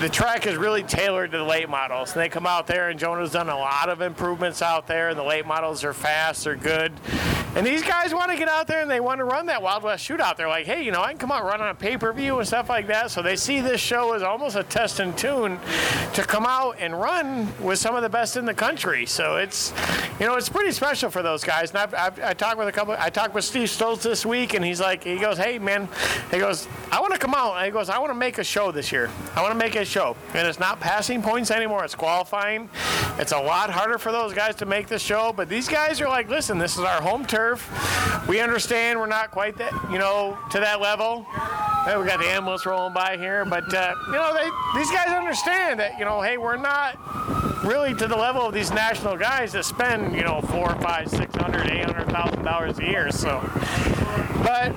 the 0.00 0.08
track 0.08 0.46
is 0.46 0.56
really 0.56 0.82
tailored 0.82 1.30
to 1.32 1.38
the 1.38 1.44
late 1.44 1.68
models. 1.68 2.12
And 2.12 2.20
they 2.20 2.28
come 2.28 2.46
out 2.46 2.66
there, 2.66 2.90
and 2.90 2.98
Jonah's 2.98 3.32
done 3.32 3.48
a 3.48 3.56
lot 3.56 3.88
of 3.88 4.00
improvements 4.00 4.62
out 4.62 4.86
there. 4.86 5.08
And 5.10 5.18
the 5.18 5.24
late 5.24 5.46
models 5.46 5.84
are 5.84 5.92
fast, 5.92 6.44
they're 6.44 6.56
good. 6.56 6.92
And 7.54 7.66
these 7.66 7.82
guys 7.82 8.14
want 8.14 8.30
to 8.30 8.36
get 8.38 8.48
out 8.48 8.66
there 8.66 8.80
and 8.80 8.90
they 8.90 9.00
want 9.00 9.18
to 9.18 9.24
run 9.24 9.44
that 9.46 9.60
Wild 9.60 9.82
West 9.82 10.08
shootout. 10.08 10.36
They're 10.36 10.48
like, 10.48 10.64
hey, 10.64 10.82
you 10.82 10.90
know, 10.90 11.02
I 11.02 11.10
can 11.10 11.18
come 11.18 11.30
out 11.30 11.44
run 11.44 11.60
on 11.60 11.68
a 11.68 11.74
pay 11.74 11.98
per 11.98 12.10
view 12.14 12.38
and 12.38 12.48
stuff 12.48 12.70
like 12.70 12.86
that. 12.86 13.10
So 13.10 13.20
they 13.20 13.36
see 13.36 13.60
this 13.60 13.78
show 13.78 14.14
as 14.14 14.22
almost 14.22 14.56
a 14.56 14.62
test 14.62 15.00
and 15.00 15.16
tune 15.18 15.60
to 16.14 16.22
come 16.22 16.46
out 16.46 16.76
and 16.78 16.98
run 16.98 17.52
with 17.62 17.78
some 17.78 17.94
of 17.94 18.00
the 18.00 18.08
best 18.08 18.38
in 18.38 18.46
the 18.46 18.54
country. 18.54 19.04
So 19.04 19.36
it's, 19.36 19.74
you 20.18 20.24
know, 20.24 20.36
it's 20.36 20.48
pretty 20.48 20.72
special 20.72 21.10
for 21.10 21.22
those 21.22 21.44
guys. 21.44 21.70
And 21.70 21.80
I've, 21.80 21.94
I've, 21.94 22.20
I 22.24 22.32
talked 22.32 22.56
with 22.56 22.68
a 22.68 22.72
couple, 22.72 22.96
I 22.98 23.10
talked 23.10 23.34
with 23.34 23.44
Steve 23.44 23.68
Stoltz 23.68 24.00
this 24.00 24.24
week, 24.24 24.54
and 24.54 24.64
he's 24.64 24.80
like, 24.80 25.04
he 25.04 25.18
goes, 25.18 25.36
hey, 25.36 25.58
man, 25.58 25.90
he 26.30 26.38
goes, 26.38 26.66
I 26.90 27.00
want 27.00 27.12
to 27.12 27.18
come 27.18 27.34
out. 27.34 27.56
And 27.56 27.66
he 27.66 27.70
goes, 27.70 27.90
I 27.90 27.98
want 27.98 28.10
to 28.10 28.14
make 28.14 28.38
a 28.38 28.44
show 28.44 28.72
this 28.72 28.90
year. 28.90 29.10
I 29.36 29.42
want 29.42 29.52
to 29.52 29.58
make 29.58 29.76
a 29.76 29.84
show. 29.84 30.16
And 30.32 30.48
it's 30.48 30.58
not 30.58 30.80
passing 30.80 31.20
points 31.20 31.50
anymore, 31.50 31.84
it's 31.84 31.94
qualifying. 31.94 32.70
It's 33.18 33.32
a 33.32 33.38
lot 33.38 33.68
harder 33.68 33.98
for 33.98 34.10
those 34.10 34.32
guys 34.32 34.54
to 34.56 34.64
make 34.64 34.86
the 34.86 34.98
show, 34.98 35.34
but 35.36 35.50
these 35.50 35.68
guys 35.68 36.00
are 36.00 36.08
like, 36.08 36.30
listen, 36.30 36.56
this 36.56 36.78
is 36.78 36.84
our 36.84 37.02
home 37.02 37.26
turf. 37.26 37.41
We 38.28 38.40
understand 38.40 38.98
we're 38.98 39.06
not 39.06 39.30
quite 39.30 39.56
that, 39.58 39.72
you 39.90 39.98
know, 39.98 40.38
to 40.50 40.60
that 40.60 40.80
level. 40.80 41.24
Hey, 41.84 41.96
we 41.96 42.06
got 42.06 42.20
the 42.20 42.26
ambulance 42.26 42.64
rolling 42.64 42.94
by 42.94 43.16
here, 43.16 43.44
but 43.44 43.72
uh, 43.74 43.94
you 44.06 44.12
know, 44.12 44.32
they, 44.32 44.48
these 44.78 44.90
guys 44.90 45.08
understand 45.08 45.80
that, 45.80 45.98
you 45.98 46.04
know, 46.04 46.20
hey, 46.20 46.38
we're 46.38 46.56
not 46.56 46.96
really 47.64 47.94
to 47.94 48.06
the 48.06 48.16
level 48.16 48.42
of 48.42 48.54
these 48.54 48.70
national 48.70 49.16
guys 49.16 49.52
that 49.52 49.64
spend, 49.64 50.14
you 50.14 50.22
know, 50.22 50.40
four, 50.42 50.74
five, 50.76 51.08
six 51.08 51.34
hundred, 51.34 51.68
eight 51.70 51.84
hundred 51.84 52.08
thousand 52.10 52.44
dollars 52.44 52.78
a 52.78 52.84
year. 52.84 53.10
So, 53.10 53.40
but 54.44 54.70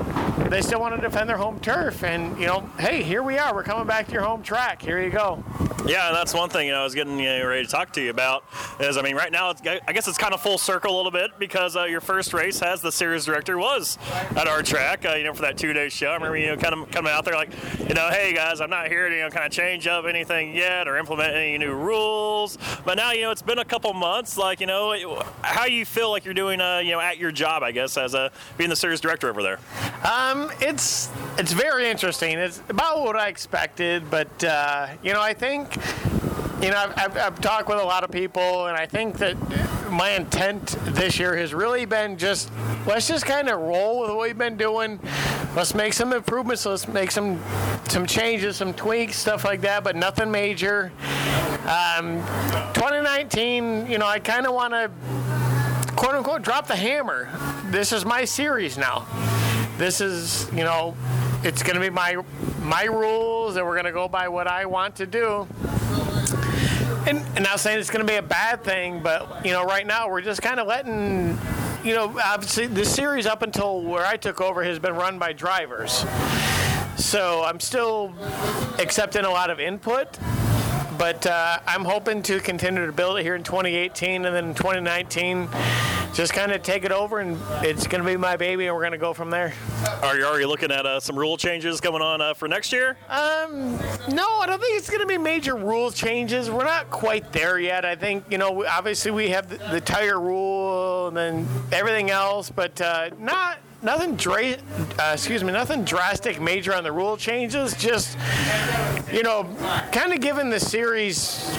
they 0.50 0.62
still 0.62 0.80
want 0.80 0.96
to 0.96 1.02
defend 1.02 1.30
their 1.30 1.38
home 1.38 1.60
turf, 1.60 2.04
and 2.04 2.40
you 2.40 2.48
know, 2.48 2.70
hey, 2.80 3.04
here 3.04 3.24
we 3.24 3.38
are. 3.38 3.54
We're 3.54 3.64
coming 3.64 3.88
back 3.88 4.08
to 4.08 4.14
your 4.14 4.24
home 4.24 4.44
track. 4.44 4.82
Here 4.82 5.02
you 5.02 5.10
go. 5.10 5.44
Yeah, 5.88 6.08
and 6.08 6.16
that's 6.16 6.34
one 6.34 6.50
thing 6.50 6.66
you 6.66 6.74
know, 6.74 6.82
I 6.82 6.84
was 6.84 6.96
getting 6.96 7.20
you 7.20 7.26
know, 7.26 7.46
ready 7.46 7.64
to 7.64 7.72
talk 7.72 7.94
to 7.94 8.02
you 8.02 8.10
about. 8.10 8.44
Is 8.80 8.98
I 8.98 9.04
mean, 9.04 9.16
right 9.16 9.32
now, 9.32 9.52
it's, 9.52 9.62
I 9.62 9.94
guess 9.94 10.08
it's 10.08 10.18
kind 10.18 10.34
of 10.34 10.42
full 10.42 10.58
circle 10.58 10.96
a 10.96 10.98
little 10.98 11.12
bit 11.12 11.38
because 11.38 11.76
uh, 11.76 11.84
your 11.84 12.02
first 12.02 12.34
race 12.34 12.62
as 12.64 12.82
the 12.82 12.92
series 12.92 13.26
director 13.26 13.58
was 13.58 14.00
at 14.36 14.48
our 14.48 14.64
track. 14.64 15.06
Uh, 15.06 15.14
you 15.14 15.24
know, 15.24 15.34
for 15.34 15.44
that 15.44 15.58
two-day 15.58 15.90
show. 15.90 16.08
I 16.08 16.14
remember 16.16 16.38
you 16.38 16.48
know, 16.48 16.58
kind 16.58 16.74
of 16.74 16.90
coming 16.90 17.12
out 17.12 17.24
there 17.26 17.36
like, 17.36 17.52
you 17.88 17.94
know, 17.94 18.10
hey 18.10 18.34
guys, 18.34 18.62
I'm 18.62 18.70
not 18.70 18.88
here 18.88 19.10
to 19.10 19.16
you 19.16 19.22
know, 19.22 19.30
kind 19.30 19.46
of 19.46 19.52
change 19.52 19.86
up 19.86 20.06
anything 20.06 20.56
yet 20.56 20.88
or 20.88 20.98
implement 20.98 21.36
any 21.36 21.58
new 21.58 21.74
rules. 21.74 22.58
But 22.84 22.96
now, 22.96 23.12
you 23.12 23.22
know, 23.22 23.32
it's 23.32 23.44
been 23.44 23.60
a 23.60 23.66
couple 23.66 23.94
months. 23.94 24.38
Like, 24.38 24.60
you 24.60 24.68
know, 24.68 25.22
how 25.42 25.66
you 25.66 25.86
feel 25.86 26.10
like 26.10 26.26
you're 26.26 26.34
doing, 26.34 26.62
uh, 26.62 26.80
you 26.80 26.92
know, 26.92 27.00
at 27.00 27.18
your 27.18 27.32
job, 27.32 27.62
I 27.62 27.72
guess, 27.72 27.98
as 27.98 28.16
a 28.16 28.32
being 28.58 28.70
the 28.70 28.76
series 28.76 29.02
director 29.02 29.30
over 29.30 29.44
there. 29.44 29.60
Um, 30.04 30.35
it's 30.62 31.10
it's 31.38 31.52
very 31.52 31.90
interesting. 31.90 32.38
It's 32.38 32.62
about 32.70 33.02
what 33.02 33.16
I 33.16 33.28
expected, 33.28 34.10
but 34.10 34.44
uh, 34.44 34.88
you 35.04 35.14
know, 35.14 35.22
I 35.22 35.34
think 35.34 35.76
you 36.62 36.72
know 36.72 36.78
I've, 36.78 36.98
I've, 36.98 37.18
I've 37.18 37.42
talked 37.42 37.70
with 37.70 37.80
a 37.80 37.84
lot 37.84 38.04
of 38.04 38.12
people, 38.12 38.68
and 38.68 38.78
I 38.78 38.86
think 38.86 39.18
that 39.18 39.36
my 39.92 40.12
intent 40.12 40.76
this 40.86 41.20
year 41.20 41.36
has 41.36 41.54
really 41.54 41.86
been 41.86 42.18
just 42.18 42.52
let's 42.86 43.08
just 43.08 43.26
kind 43.26 43.50
of 43.50 43.60
roll 43.60 44.02
with 44.02 44.10
what 44.10 44.22
we've 44.22 44.38
been 44.38 44.58
doing. 44.58 45.00
Let's 45.56 45.74
make 45.74 45.94
some 45.94 46.14
improvements. 46.14 46.66
Let's 46.66 46.88
make 46.88 47.12
some 47.12 47.42
some 47.88 48.06
changes, 48.06 48.58
some 48.58 48.74
tweaks, 48.74 49.18
stuff 49.18 49.46
like 49.46 49.62
that, 49.62 49.84
but 49.84 49.96
nothing 49.96 50.32
major. 50.32 50.92
Um, 51.66 52.18
2019, 52.74 53.88
you 53.88 53.98
know, 53.98 54.06
I 54.06 54.20
kind 54.20 54.46
of 54.46 54.54
want 54.54 54.74
to 54.74 54.92
quote 55.96 56.16
unquote 56.16 56.42
drop 56.42 56.68
the 56.68 56.76
hammer. 56.76 57.30
This 57.68 57.92
is 57.92 58.06
my 58.06 58.26
series 58.26 58.78
now. 58.78 59.08
This 59.78 60.00
is, 60.00 60.50
you 60.52 60.64
know, 60.64 60.96
it's 61.44 61.62
going 61.64 61.76
to 61.76 61.82
be 61.82 61.90
my 61.90 62.18
my 62.62 62.86
rules, 62.86 63.56
and 63.58 63.66
we're 63.66 63.76
going 63.76 63.86
to 63.86 63.92
go 63.92 64.08
by 64.08 64.28
what 64.28 64.48
I 64.48 64.66
want 64.66 64.96
to 64.98 65.06
do. 65.06 65.48
And, 67.08 67.24
and 67.36 67.44
not 67.44 67.60
saying 67.60 67.80
it's 67.80 67.92
going 67.92 68.06
to 68.06 68.12
be 68.12 68.18
a 68.18 68.24
bad 68.24 68.64
thing, 68.64 69.04
but 69.04 69.46
you 69.46 69.52
know, 69.52 69.64
right 69.64 69.86
now 69.86 70.10
we're 70.10 70.22
just 70.22 70.42
kind 70.42 70.60
of 70.60 70.66
letting, 70.66 71.38
you 71.84 71.94
know, 71.94 72.20
obviously 72.24 72.66
this 72.66 72.92
series 72.92 73.28
up 73.28 73.44
until 73.44 73.82
where 73.84 74.06
I 74.06 74.18
took 74.18 74.42
over 74.42 74.64
has 74.64 74.80
been 74.80 74.96
run 74.96 75.20
by 75.20 75.34
drivers. 75.34 76.04
So 76.98 77.44
I'm 77.44 77.60
still 77.60 78.14
accepting 78.80 79.26
a 79.26 79.30
lot 79.30 79.52
of 79.52 79.60
input, 79.60 80.18
but 80.98 81.28
uh, 81.28 81.60
I'm 81.68 81.86
hoping 81.86 82.24
to 82.24 82.40
continue 82.40 82.86
to 82.86 82.92
build 82.92 83.20
it 83.20 83.24
here 83.24 83.36
in 83.36 83.44
2018 83.44 84.26
and 84.26 84.36
then 84.36 84.46
in 84.46 84.56
2019, 84.56 85.48
just 86.16 86.34
kind 86.34 86.54
of 86.54 86.64
take 86.64 86.86
it 86.86 86.94
over 86.94 87.20
and 87.20 87.38
it's 87.62 87.88
going 87.88 88.02
to 88.02 88.10
be 88.10 88.16
my 88.16 88.38
baby 88.38 88.68
and 88.68 88.74
we're 88.74 88.82
going 88.82 88.94
to 88.94 88.98
go 88.98 89.14
from 89.14 89.30
there. 89.30 89.54
Are 90.02 90.18
you 90.18 90.26
already 90.26 90.46
looking 90.46 90.72
at 90.72 90.86
uh, 90.86 91.02
some 91.02 91.20
rule 91.20 91.36
changes 91.36 91.82
coming 91.82 92.02
on 92.02 92.22
uh, 92.22 92.34
for 92.34 92.48
next 92.48 92.72
year? 92.72 92.98
Um, 93.10 93.74
no, 94.10 94.26
I 94.40 94.46
don't 94.48 94.62
think 94.62 94.78
it's 94.78 94.90
going 94.90 95.02
to 95.02 95.08
be 95.08 95.18
major 95.18 95.56
rule 95.58 95.92
changes. 95.92 96.50
We're 96.50 96.64
not 96.64 96.90
quite 96.90 97.34
there 97.34 97.60
yet. 97.60 97.84
I 97.84 97.98
think 97.98 98.24
you 98.32 98.38
know, 98.38 98.66
obviously 98.66 99.12
we 99.12 99.30
have 99.30 99.50
the, 99.50 99.58
the 99.72 99.82
tire 99.82 100.20
rule 100.20 101.10
and 101.10 101.18
then 101.18 101.48
everything 101.74 102.10
else, 102.12 102.50
but 102.50 102.80
uh, 102.80 103.10
not 103.20 103.58
nothing 103.82 104.16
dra- 104.16 104.56
uh, 104.98 105.12
excuse 105.14 105.44
me, 105.44 105.52
nothing 105.52 105.84
drastic 105.84 106.40
major 106.40 106.74
on 106.74 106.86
the 106.86 106.92
rule 106.94 107.18
changes. 107.18 107.74
Just 107.76 108.18
you 109.12 109.22
know, 109.22 109.44
kind 109.92 110.14
of 110.14 110.22
giving 110.22 110.50
the 110.50 110.62
series. 110.62 111.54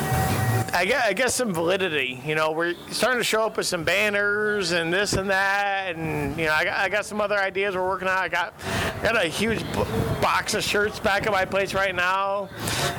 I 0.76 0.84
guess, 0.84 1.04
I 1.06 1.12
guess 1.14 1.34
some 1.34 1.54
validity. 1.54 2.20
You 2.26 2.34
know, 2.34 2.52
we're 2.52 2.74
starting 2.90 3.18
to 3.18 3.24
show 3.24 3.46
up 3.46 3.56
with 3.56 3.64
some 3.64 3.82
banners 3.82 4.72
and 4.72 4.92
this 4.92 5.14
and 5.14 5.30
that, 5.30 5.96
and 5.96 6.38
you 6.38 6.44
know, 6.44 6.52
I 6.52 6.64
got, 6.64 6.78
I 6.78 6.88
got 6.90 7.06
some 7.06 7.18
other 7.18 7.38
ideas 7.38 7.74
we're 7.74 7.88
working 7.88 8.08
on. 8.08 8.18
I 8.18 8.28
got 8.28 8.52
got 9.02 9.16
a 9.16 9.26
huge 9.26 9.64
box 10.20 10.52
of 10.52 10.62
shirts 10.62 11.00
back 11.00 11.26
at 11.26 11.32
my 11.32 11.46
place 11.46 11.72
right 11.72 11.94
now. 11.94 12.50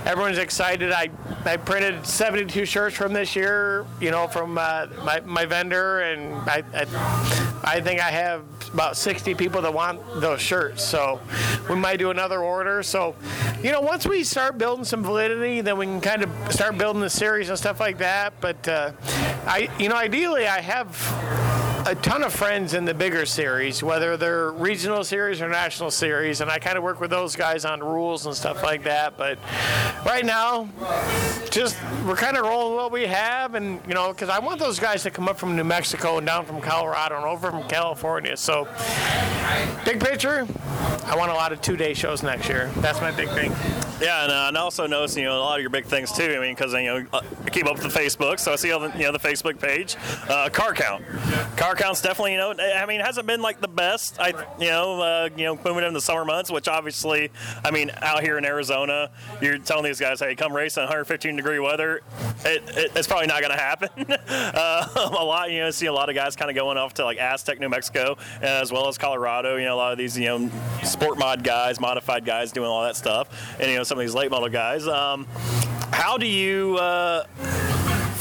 Everyone's 0.05 0.39
excited. 0.39 0.91
I 0.91 1.11
I 1.45 1.57
printed 1.57 2.03
72 2.03 2.65
shirts 2.65 2.95
from 2.95 3.13
this 3.13 3.35
year. 3.35 3.85
You 4.01 4.09
know, 4.09 4.27
from 4.27 4.57
uh, 4.57 4.87
my 5.03 5.19
my 5.19 5.45
vendor, 5.45 5.99
and 5.99 6.33
I, 6.49 6.63
I 6.73 7.56
I 7.63 7.81
think 7.81 7.99
I 8.01 8.11
have 8.11 8.43
about 8.73 8.97
60 8.97 9.35
people 9.35 9.61
that 9.61 9.73
want 9.73 9.99
those 10.21 10.41
shirts. 10.41 10.83
So 10.83 11.19
we 11.69 11.75
might 11.75 11.97
do 11.97 12.11
another 12.11 12.39
order. 12.41 12.83
So, 12.83 13.15
you 13.63 13.71
know, 13.71 13.81
once 13.81 14.05
we 14.05 14.23
start 14.23 14.57
building 14.57 14.85
some 14.85 15.03
validity, 15.03 15.61
then 15.61 15.77
we 15.77 15.85
can 15.85 16.01
kind 16.01 16.23
of 16.23 16.29
start 16.51 16.77
building 16.77 17.01
the 17.01 17.09
series 17.09 17.49
and 17.49 17.57
stuff 17.57 17.79
like 17.79 17.97
that. 17.99 18.33
But 18.41 18.67
uh, 18.67 18.91
I, 19.45 19.69
you 19.79 19.89
know, 19.89 19.95
ideally, 19.95 20.47
I 20.47 20.61
have 20.61 21.46
a 21.87 21.95
ton 21.95 22.21
of 22.21 22.33
friends 22.33 22.73
in 22.73 22.83
the 22.83 22.93
bigger 22.93 23.25
series, 23.25 23.81
whether 23.81 24.17
they're 24.17 24.51
regional 24.51 25.05
series 25.05 25.41
or 25.41 25.47
national 25.47 25.89
series, 25.89 26.41
and 26.41 26.51
I 26.51 26.59
kind 26.59 26.77
of 26.77 26.83
work 26.83 26.99
with 26.99 27.09
those 27.09 27.33
guys 27.33 27.63
on 27.63 27.79
rules 27.79 28.25
and 28.25 28.35
stuff 28.35 28.61
like 28.61 28.83
that. 28.83 29.17
But 29.17 29.39
right 30.05 30.25
now, 30.25 30.67
just 31.49 31.77
we're 32.05 32.17
kind 32.17 32.35
of 32.35 32.43
rolling 32.43 32.75
what 32.75 32.91
we 32.91 33.03
have, 33.03 33.55
and 33.55 33.79
you 33.87 33.93
know, 33.93 34.11
because 34.11 34.27
I 34.27 34.39
want 34.39 34.59
those 34.59 34.79
guys 34.79 35.03
to 35.03 35.11
come 35.11 35.29
up 35.29 35.39
from 35.39 35.55
New 35.55 35.63
Mexico 35.63 36.17
and 36.17 36.27
down 36.27 36.45
from 36.45 36.59
Colorado 36.59 37.15
and 37.15 37.25
over 37.25 37.49
from 37.51 37.65
California. 37.69 38.35
So, 38.35 38.67
big 39.85 40.01
picture, 40.01 40.45
I 41.05 41.15
want 41.15 41.31
a 41.31 41.35
lot 41.35 41.53
of 41.53 41.61
two-day 41.61 41.93
shows 41.93 42.21
next 42.21 42.49
year. 42.49 42.69
That's 42.77 42.99
my 42.99 43.11
big 43.11 43.29
thing. 43.29 43.53
Yeah, 44.01 44.23
and, 44.23 44.31
uh, 44.31 44.45
and 44.49 44.57
also 44.57 44.85
noticing 44.85 45.23
you 45.23 45.29
know, 45.29 45.37
a 45.37 45.39
lot 45.39 45.55
of 45.57 45.61
your 45.61 45.69
big 45.69 45.85
things 45.85 46.11
too. 46.11 46.35
I 46.35 46.39
mean, 46.39 46.53
because 46.53 46.73
you 46.73 46.83
know, 46.83 47.05
uh, 47.13 47.21
I 47.45 47.49
keep 47.49 47.65
up 47.65 47.81
with 47.81 47.91
the 47.91 47.99
Facebook, 47.99 48.39
so 48.39 48.51
I 48.53 48.55
see 48.57 48.71
all 48.71 48.81
the, 48.81 48.91
you 48.97 49.05
know, 49.05 49.11
the 49.11 49.19
Facebook 49.19 49.59
page. 49.59 49.95
Uh, 50.29 50.49
car 50.49 50.73
count, 50.73 51.03
car 51.55 51.75
count's 51.77 52.01
definitely, 52.01 52.33
you 52.33 52.37
know, 52.37 52.53
I 52.53 52.85
mean, 52.85 52.99
hasn't 52.99 53.27
been 53.27 53.41
like 53.41 53.61
the 53.61 53.67
best. 53.67 54.19
I, 54.19 54.29
you 54.59 54.67
know, 54.67 55.01
uh, 55.01 55.29
you 55.35 55.45
know, 55.45 55.59
moving 55.63 55.83
in 55.83 55.93
the 55.93 56.01
summer 56.01 56.25
months, 56.25 56.51
which 56.51 56.67
obviously, 56.67 57.31
I 57.63 57.71
mean, 57.71 57.91
out 58.01 58.23
here 58.23 58.37
in 58.37 58.45
Arizona, 58.45 59.11
you're 59.41 59.57
telling 59.57 59.85
these 59.85 59.99
guys, 59.99 60.19
hey, 60.19 60.35
come 60.35 60.53
race 60.53 60.77
in 60.77 60.81
115 60.81 61.35
degree 61.35 61.59
weather. 61.59 62.01
It, 62.43 62.63
it, 62.69 62.91
it's 62.95 63.07
probably 63.07 63.27
not 63.27 63.41
going 63.41 63.55
to 63.55 63.61
happen. 63.61 63.89
uh, 64.27 64.87
a 65.19 65.23
lot, 65.23 65.51
you 65.51 65.59
know, 65.59 65.71
see 65.71 65.85
a 65.85 65.93
lot 65.93 66.09
of 66.09 66.15
guys 66.15 66.35
kind 66.35 66.49
of 66.49 66.55
going 66.55 66.77
off 66.77 66.95
to 66.95 67.05
like 67.05 67.17
Aztec, 67.17 67.59
New 67.59 67.69
Mexico, 67.69 68.17
as 68.41 68.71
well 68.71 68.87
as 68.87 68.97
Colorado. 68.97 69.57
You 69.57 69.65
know, 69.65 69.75
a 69.75 69.77
lot 69.77 69.91
of 69.91 69.97
these, 69.97 70.17
you 70.17 70.25
know, 70.25 70.49
sport 70.83 71.17
mod 71.17 71.43
guys, 71.43 71.79
modified 71.79 72.25
guys 72.25 72.51
doing 72.51 72.67
all 72.67 72.83
that 72.83 72.95
stuff, 72.95 73.57
and 73.59 73.69
you 73.69 73.77
know, 73.77 73.83
some 73.83 73.97
of 73.97 74.03
these 74.03 74.15
late 74.15 74.31
model 74.31 74.49
guys. 74.49 74.87
Um, 74.87 75.25
how 75.91 76.17
do 76.17 76.27
you 76.27 76.77
uh, 76.77 77.25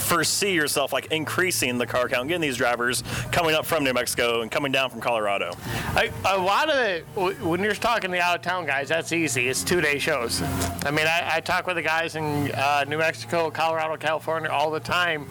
foresee 0.07 0.53
yourself 0.53 0.93
like 0.93 1.07
increasing 1.07 1.79
the 1.79 1.87
car 1.87 2.09
count, 2.09 2.29
getting 2.29 2.41
these 2.41 2.57
drivers 2.57 3.03
coming 3.33 3.55
up 3.55 3.67
from 3.67 3.85
New 3.85 3.93
Mexico 3.93 4.43
and 4.43 4.51
coming 4.51 4.73
down 4.73 4.91
from 4.91 5.01
Colorado? 5.01 5.53
I, 5.95 6.11
a 6.25 6.39
lot 6.39 6.71
of 6.71 6.79
it, 6.79 7.05
when 7.43 7.63
you're 7.63 7.75
talking 7.75 8.11
to 8.11 8.17
the 8.17 8.23
out 8.23 8.37
of 8.37 8.43
town 8.43 8.67
guys, 8.67 8.89
that's 8.89 9.13
easy. 9.13 9.49
It's 9.49 9.65
two 9.65 9.81
day 9.81 9.99
shows. 9.99 10.43
I 10.85 10.91
mean, 10.91 11.07
I, 11.07 11.37
I 11.37 11.41
talk 11.41 11.67
with 11.67 11.77
the 11.77 11.83
guys 11.83 12.17
in 12.17 12.53
uh, 12.53 12.85
New 12.89 12.99
Mexico, 12.99 13.51
Colorado, 13.51 13.97
California 13.97 14.51
all 14.51 14.71
the 14.71 14.81
time, 14.81 15.27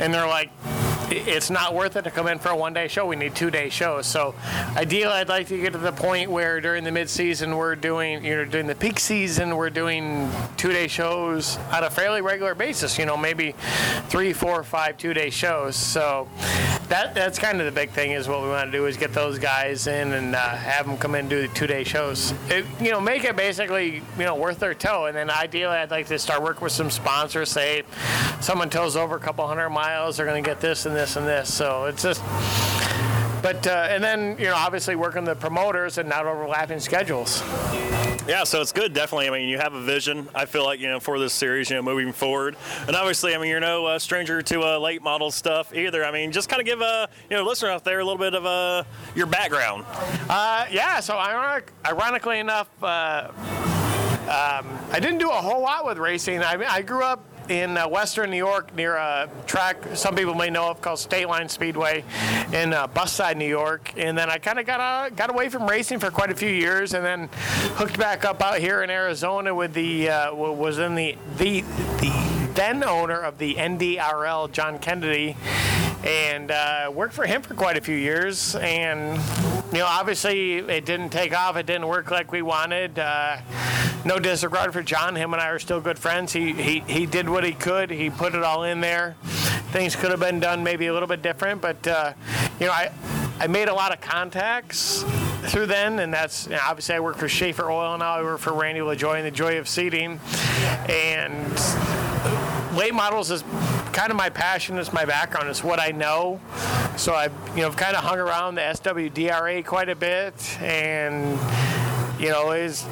and 0.00 0.12
they're 0.12 0.26
like, 0.26 0.50
it's 1.10 1.50
not 1.50 1.74
worth 1.74 1.96
it 1.96 2.02
to 2.02 2.10
come 2.10 2.26
in 2.26 2.38
for 2.38 2.50
a 2.50 2.56
one 2.56 2.72
day 2.72 2.88
show. 2.88 3.06
We 3.06 3.16
need 3.16 3.34
two 3.34 3.50
day 3.50 3.68
shows. 3.68 4.06
So, 4.06 4.34
ideally, 4.76 5.12
I'd 5.12 5.28
like 5.28 5.48
to 5.48 5.60
get 5.60 5.72
to 5.72 5.78
the 5.78 5.92
point 5.92 6.30
where 6.30 6.60
during 6.60 6.84
the 6.84 6.92
mid 6.92 7.08
season, 7.08 7.56
we're 7.56 7.76
doing, 7.76 8.24
you 8.24 8.36
know, 8.36 8.44
during 8.44 8.66
the 8.66 8.74
peak 8.74 8.98
season, 8.98 9.56
we're 9.56 9.70
doing 9.70 10.30
two 10.56 10.72
day 10.72 10.88
shows 10.88 11.58
on 11.72 11.84
a 11.84 11.90
fairly 11.90 12.22
regular 12.22 12.54
basis. 12.54 12.98
You 12.98 13.06
know, 13.06 13.16
maybe 13.16 13.54
three, 14.08 14.32
four, 14.32 14.62
five 14.62 14.98
two 14.98 15.14
day 15.14 15.30
shows. 15.30 15.76
So, 15.76 16.28
that 16.88 17.14
that's 17.14 17.38
kind 17.38 17.60
of 17.60 17.66
the 17.66 17.72
big 17.72 17.90
thing 17.90 18.12
is 18.12 18.28
what 18.28 18.42
we 18.42 18.48
want 18.48 18.70
to 18.70 18.76
do 18.76 18.86
is 18.86 18.96
get 18.96 19.12
those 19.12 19.38
guys 19.38 19.86
in 19.86 20.12
and 20.12 20.34
uh, 20.34 20.38
have 20.38 20.86
them 20.86 20.96
come 20.96 21.14
in 21.14 21.20
and 21.20 21.30
do 21.30 21.42
the 21.42 21.48
two 21.54 21.66
day 21.66 21.84
shows. 21.84 22.32
It, 22.48 22.64
you 22.80 22.90
know, 22.90 23.00
make 23.00 23.24
it 23.24 23.36
basically, 23.36 24.02
you 24.18 24.24
know, 24.24 24.34
worth 24.34 24.58
their 24.58 24.74
toe. 24.74 25.06
And 25.06 25.16
then 25.16 25.30
ideally, 25.30 25.76
I'd 25.76 25.90
like 25.90 26.06
to 26.08 26.18
start 26.18 26.42
working 26.42 26.62
with 26.62 26.72
some 26.72 26.90
sponsors. 26.90 27.50
Say, 27.50 27.82
someone 28.40 28.70
tows 28.70 28.96
over 28.96 29.16
a 29.16 29.20
couple 29.20 29.46
hundred 29.46 29.70
miles, 29.70 30.16
they're 30.16 30.26
going 30.26 30.42
to 30.42 30.48
get 30.48 30.60
this 30.60 30.86
and 30.86 30.94
this 30.94 31.16
and 31.16 31.26
this. 31.26 31.52
So 31.52 31.86
it's 31.86 32.02
just, 32.02 32.22
but 33.46 33.64
uh, 33.68 33.86
and 33.88 34.02
then 34.02 34.36
you 34.40 34.46
know 34.46 34.56
obviously 34.56 34.96
working 34.96 35.22
the 35.22 35.36
promoters 35.36 35.98
and 35.98 36.08
not 36.08 36.26
overlapping 36.26 36.80
schedules. 36.80 37.44
Yeah, 38.26 38.42
so 38.42 38.60
it's 38.60 38.72
good, 38.72 38.92
definitely. 38.92 39.28
I 39.28 39.30
mean, 39.30 39.48
you 39.48 39.56
have 39.56 39.72
a 39.72 39.80
vision. 39.80 40.28
I 40.34 40.46
feel 40.46 40.64
like 40.64 40.80
you 40.80 40.88
know 40.88 40.98
for 40.98 41.16
this 41.20 41.32
series, 41.32 41.70
you 41.70 41.76
know, 41.76 41.82
moving 41.82 42.12
forward, 42.12 42.56
and 42.88 42.96
obviously, 42.96 43.36
I 43.36 43.38
mean, 43.38 43.48
you're 43.48 43.60
no 43.60 43.86
uh, 43.86 43.98
stranger 44.00 44.42
to 44.42 44.62
uh, 44.62 44.78
late 44.80 45.00
model 45.00 45.30
stuff 45.30 45.72
either. 45.72 46.04
I 46.04 46.10
mean, 46.10 46.32
just 46.32 46.48
kind 46.48 46.58
of 46.58 46.66
give 46.66 46.80
a 46.80 47.08
you 47.30 47.36
know 47.36 47.44
listener 47.44 47.70
out 47.70 47.84
there 47.84 48.00
a 48.00 48.04
little 48.04 48.18
bit 48.18 48.34
of 48.34 48.44
uh, 48.44 48.82
your 49.14 49.26
background. 49.26 49.84
Uh, 50.28 50.66
yeah, 50.68 50.98
so 50.98 51.16
ironic, 51.16 51.72
ironically 51.86 52.40
enough, 52.40 52.68
uh, 52.82 53.30
um, 53.30 54.66
I 54.90 54.98
didn't 55.00 55.18
do 55.18 55.30
a 55.30 55.34
whole 55.34 55.62
lot 55.62 55.86
with 55.86 55.98
racing. 55.98 56.42
I 56.42 56.56
mean, 56.56 56.66
I 56.68 56.82
grew 56.82 57.04
up 57.04 57.24
in 57.48 57.76
uh, 57.76 57.88
western 57.88 58.30
New 58.30 58.36
York 58.36 58.74
near 58.74 58.96
a 58.96 59.28
track 59.46 59.76
some 59.94 60.14
people 60.14 60.34
may 60.34 60.50
know 60.50 60.70
of 60.70 60.80
called 60.80 60.98
State 60.98 61.28
Line 61.28 61.48
Speedway 61.48 62.04
in 62.52 62.72
uh, 62.72 62.88
New 63.36 63.46
York. 63.46 63.92
And 63.96 64.16
then 64.16 64.30
I 64.30 64.38
kind 64.38 64.58
of 64.58 64.66
got 64.66 64.80
uh, 64.80 65.10
got 65.10 65.30
away 65.30 65.48
from 65.48 65.66
racing 65.68 65.98
for 65.98 66.10
quite 66.10 66.30
a 66.30 66.34
few 66.34 66.50
years, 66.50 66.94
and 66.94 67.04
then 67.04 67.28
hooked 67.76 67.98
back 67.98 68.24
up 68.24 68.42
out 68.42 68.58
here 68.58 68.82
in 68.82 68.90
Arizona 68.90 69.54
with 69.54 69.74
the 69.74 70.08
uh, 70.08 70.34
was 70.34 70.78
in 70.78 70.94
the 70.94 71.16
the 71.38 71.62
the 72.00 72.36
then 72.54 72.82
owner 72.82 73.20
of 73.20 73.38
the 73.38 73.54
NDRL, 73.54 74.50
John 74.50 74.78
Kennedy, 74.78 75.36
and 76.04 76.50
uh, 76.50 76.90
worked 76.92 77.14
for 77.14 77.26
him 77.26 77.42
for 77.42 77.54
quite 77.54 77.76
a 77.76 77.80
few 77.80 77.96
years. 77.96 78.54
And 78.56 79.20
you 79.72 79.78
know, 79.78 79.86
obviously 79.86 80.58
it 80.58 80.84
didn't 80.84 81.10
take 81.10 81.36
off. 81.36 81.56
It 81.56 81.66
didn't 81.66 81.86
work 81.86 82.10
like 82.10 82.32
we 82.32 82.42
wanted. 82.42 82.98
Uh, 82.98 83.38
no 84.06 84.20
disregard 84.20 84.72
for 84.72 84.82
John. 84.82 85.16
Him 85.16 85.34
and 85.34 85.42
I 85.42 85.48
are 85.48 85.58
still 85.58 85.80
good 85.80 85.98
friends. 85.98 86.32
He, 86.32 86.52
he 86.52 86.80
he 86.80 87.06
did 87.06 87.28
what 87.28 87.44
he 87.44 87.52
could. 87.52 87.90
He 87.90 88.08
put 88.08 88.34
it 88.34 88.42
all 88.42 88.62
in 88.62 88.80
there. 88.80 89.16
Things 89.72 89.96
could 89.96 90.10
have 90.12 90.20
been 90.20 90.38
done 90.38 90.62
maybe 90.62 90.86
a 90.86 90.92
little 90.92 91.08
bit 91.08 91.22
different, 91.22 91.60
but 91.60 91.86
uh, 91.86 92.12
you 92.60 92.66
know, 92.66 92.72
I 92.72 92.92
I 93.40 93.48
made 93.48 93.68
a 93.68 93.74
lot 93.74 93.92
of 93.92 94.00
contacts 94.00 95.04
through 95.46 95.66
then, 95.66 95.98
and 95.98 96.14
that's 96.14 96.46
you 96.46 96.52
know, 96.52 96.60
obviously 96.64 96.94
I 96.94 97.00
work 97.00 97.16
for 97.16 97.28
Schaefer 97.28 97.70
Oil 97.70 97.98
now. 97.98 98.14
I 98.14 98.22
work 98.22 98.38
for 98.38 98.52
Randy 98.52 98.80
LaJoie 98.80 99.16
and 99.16 99.26
the 99.26 99.30
Joie 99.32 99.58
of 99.58 99.68
Seating, 99.68 100.20
and 100.88 101.52
late 102.76 102.94
models 102.94 103.32
is 103.32 103.42
kind 103.92 104.10
of 104.10 104.16
my 104.16 104.30
passion. 104.30 104.78
It's 104.78 104.92
my 104.92 105.04
background. 105.04 105.48
It's 105.48 105.64
what 105.64 105.80
I 105.80 105.90
know. 105.90 106.40
So 106.96 107.12
I've 107.12 107.34
you 107.56 107.62
know 107.62 107.72
kind 107.72 107.96
of 107.96 108.04
hung 108.04 108.18
around 108.18 108.54
the 108.54 108.62
SWDRA 108.62 109.66
quite 109.66 109.88
a 109.88 109.96
bit, 109.96 110.34
and 110.60 111.38
you 112.20 112.28
know 112.28 112.52
is. 112.52 112.86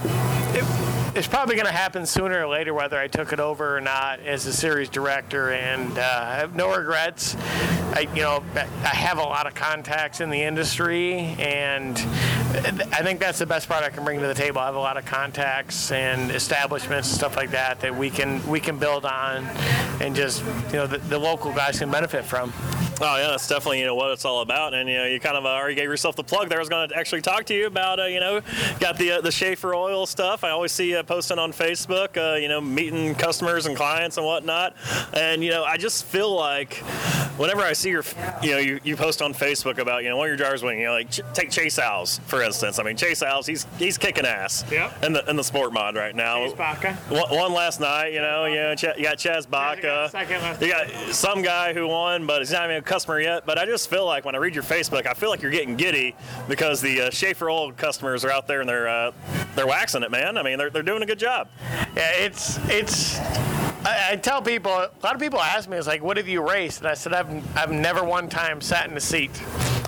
It, 1.14 1.18
it's 1.18 1.28
probably 1.28 1.54
going 1.54 1.66
to 1.66 1.72
happen 1.72 2.06
sooner 2.06 2.44
or 2.44 2.48
later, 2.48 2.74
whether 2.74 2.98
I 2.98 3.08
took 3.08 3.32
it 3.32 3.40
over 3.40 3.76
or 3.76 3.80
not 3.80 4.20
as 4.20 4.46
a 4.46 4.52
series 4.52 4.88
director, 4.88 5.52
and 5.52 5.98
uh, 5.98 6.20
I 6.24 6.36
have 6.36 6.54
no 6.54 6.74
regrets. 6.74 7.36
I, 7.36 8.08
you 8.14 8.22
know, 8.22 8.42
I 8.54 8.88
have 8.88 9.18
a 9.18 9.22
lot 9.22 9.46
of 9.46 9.54
contacts 9.54 10.20
in 10.20 10.30
the 10.30 10.42
industry, 10.42 11.18
and 11.38 11.96
I 12.54 13.02
think 13.02 13.18
that's 13.18 13.38
the 13.38 13.46
best 13.46 13.68
part 13.68 13.82
I 13.82 13.90
can 13.90 14.04
bring 14.04 14.20
to 14.20 14.26
the 14.26 14.34
table. 14.34 14.60
I 14.60 14.66
have 14.66 14.76
a 14.76 14.80
lot 14.80 14.96
of 14.96 15.04
contacts 15.04 15.90
and 15.90 16.30
establishments 16.30 17.08
and 17.08 17.16
stuff 17.16 17.36
like 17.36 17.50
that 17.50 17.80
that 17.80 17.94
we 17.94 18.10
can 18.10 18.46
we 18.46 18.60
can 18.60 18.78
build 18.78 19.04
on, 19.04 19.44
and 20.00 20.14
just 20.14 20.44
you 20.68 20.74
know 20.74 20.86
the, 20.86 20.98
the 20.98 21.18
local 21.18 21.52
guys 21.52 21.80
can 21.80 21.90
benefit 21.90 22.24
from. 22.24 22.52
Oh 23.00 23.16
yeah, 23.16 23.28
that's 23.30 23.48
definitely 23.48 23.80
you 23.80 23.86
know 23.86 23.96
what 23.96 24.12
it's 24.12 24.24
all 24.24 24.40
about, 24.42 24.72
and 24.72 24.88
you 24.88 24.96
know 24.96 25.06
you 25.06 25.18
kind 25.18 25.36
of 25.36 25.44
uh, 25.44 25.48
already 25.48 25.74
gave 25.74 25.88
yourself 25.88 26.14
the 26.14 26.22
plug. 26.22 26.48
There 26.48 26.58
I 26.58 26.60
was 26.60 26.68
going 26.68 26.88
to 26.90 26.96
actually 26.96 27.22
talk 27.22 27.44
to 27.46 27.54
you 27.54 27.66
about 27.66 27.98
uh, 27.98 28.04
you 28.04 28.20
know 28.20 28.40
got 28.78 28.98
the 28.98 29.12
uh, 29.12 29.20
the 29.20 29.32
Schaefer 29.32 29.74
oil 29.74 30.06
stuff. 30.06 30.44
I 30.44 30.50
always 30.50 30.70
see 30.70 30.90
you 30.90 31.02
posting 31.02 31.40
on 31.40 31.52
Facebook, 31.52 32.16
uh, 32.16 32.36
you 32.36 32.48
know 32.48 32.60
meeting 32.60 33.16
customers 33.16 33.66
and 33.66 33.76
clients 33.76 34.16
and 34.16 34.24
whatnot, 34.24 34.76
and 35.12 35.42
you 35.42 35.50
know 35.50 35.64
I 35.64 35.76
just 35.76 36.04
feel 36.04 36.32
like 36.32 36.74
whenever 37.36 37.62
I 37.62 37.72
see 37.72 37.90
your 37.90 38.04
you 38.42 38.50
know 38.52 38.58
you, 38.58 38.80
you 38.84 38.96
post 38.96 39.22
on 39.22 39.34
Facebook 39.34 39.78
about 39.78 40.04
you 40.04 40.10
know 40.10 40.16
one 40.16 40.26
of 40.26 40.30
your 40.30 40.36
drivers 40.36 40.62
winning, 40.62 40.80
you 40.80 40.86
know 40.86 40.92
like 40.92 41.10
ch- 41.10 41.20
take 41.32 41.50
Chase 41.50 41.80
Owls 41.80 42.20
for 42.26 42.43
instance. 42.44 42.78
I 42.78 42.82
mean 42.82 42.96
Chase 42.96 43.22
Owls, 43.22 43.46
he's 43.46 43.66
he's 43.78 43.98
kicking 43.98 44.24
ass 44.26 44.64
Yep. 44.70 45.04
in 45.04 45.12
the 45.12 45.28
in 45.28 45.36
the 45.36 45.44
sport 45.44 45.72
mod 45.72 45.96
right 45.96 46.14
now. 46.14 46.44
Chase 46.46 46.52
Baca. 46.54 46.92
One, 47.08 47.30
one 47.30 47.52
last 47.52 47.80
night, 47.80 48.12
you 48.12 48.20
know, 48.20 48.44
you, 48.46 48.54
know, 48.56 48.74
Ch- 48.74 48.84
you 48.96 49.02
got 49.02 49.18
Chaz 49.18 49.48
Baca. 49.48 50.08
second 50.10 50.42
last 50.42 50.60
You 50.62 50.68
got 50.68 50.88
some 51.14 51.42
guy 51.42 51.72
who 51.72 51.88
won, 51.88 52.26
but 52.26 52.40
he's 52.40 52.52
not 52.52 52.64
even 52.64 52.76
a 52.76 52.82
customer 52.82 53.20
yet. 53.20 53.46
But 53.46 53.58
I 53.58 53.66
just 53.66 53.90
feel 53.90 54.06
like 54.06 54.24
when 54.24 54.34
I 54.34 54.38
read 54.38 54.54
your 54.54 54.64
Facebook, 54.64 55.06
I 55.06 55.14
feel 55.14 55.30
like 55.30 55.42
you're 55.42 55.50
getting 55.50 55.76
giddy 55.76 56.14
because 56.48 56.80
the 56.80 57.02
uh, 57.02 57.10
Schaefer 57.10 57.50
Oil 57.50 57.72
customers 57.72 58.24
are 58.24 58.30
out 58.30 58.46
there 58.46 58.60
and 58.60 58.68
they're 58.68 58.88
uh, 58.88 59.12
they're 59.54 59.66
waxing 59.66 60.02
it, 60.02 60.10
man. 60.10 60.36
I 60.36 60.42
mean, 60.42 60.58
they're, 60.58 60.70
they're 60.70 60.82
doing 60.82 61.02
a 61.02 61.06
good 61.06 61.18
job. 61.18 61.48
Yeah, 61.96 62.10
it's 62.16 62.58
it's. 62.68 63.18
I, 63.86 64.12
I 64.12 64.16
tell 64.16 64.40
people, 64.40 64.72
a 64.72 64.90
lot 65.02 65.14
of 65.14 65.20
people 65.20 65.40
ask 65.40 65.68
me, 65.68 65.76
"It's 65.76 65.86
like, 65.86 66.02
what 66.02 66.16
have 66.16 66.26
you 66.28 66.40
raced?" 66.48 66.80
And 66.80 66.88
I 66.88 66.94
said, 66.94 67.12
"I've 67.12 67.56
I've 67.56 67.70
never 67.70 68.02
one 68.02 68.28
time 68.28 68.60
sat 68.60 68.90
in 68.90 68.96
a 68.96 69.00
seat, 69.00 69.30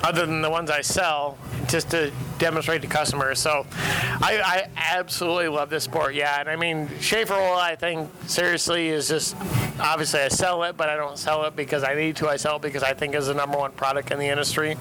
other 0.03 0.27
than 0.27 0.43
the 0.43 0.51
ones 0.51 0.71
I 0.71 0.81
sell, 0.83 1.39
just 1.69 1.91
to 1.91 2.13
demonstrate 2.39 2.83
to 2.83 2.89
customers." 2.89 3.39
So, 3.39 3.67
I, 3.73 4.41
I 4.45 4.69
absolutely 4.77 5.49
love 5.49 5.71
this 5.71 5.85
sport. 5.85 6.15
Yeah, 6.15 6.41
and 6.41 6.49
I 6.49 6.57
mean, 6.57 6.89
Schaefer 7.01 7.35
oil, 7.35 7.55
I 7.55 7.77
think 7.77 8.11
seriously 8.27 8.89
is 8.89 9.09
just 9.09 9.37
obviously 9.81 10.21
I 10.21 10.29
sell 10.29 10.63
it, 10.65 10.77
but 10.77 10.89
I 10.89 10.97
don't 10.97 11.19
sell 11.19 11.45
it 11.45 11.57
because 11.57 11.85
I 11.85 11.95
need 11.95 12.17
to. 12.17 12.29
I 12.29 12.37
sell 12.37 12.57
it 12.57 12.63
because 12.63 12.83
I 12.83 12.95
think 12.95 13.15
is 13.15 13.27
the 13.27 13.35
number 13.35 13.59
one 13.59 13.73
product 13.73 14.11
in 14.11 14.19
the 14.19 14.27
industry. 14.27 14.77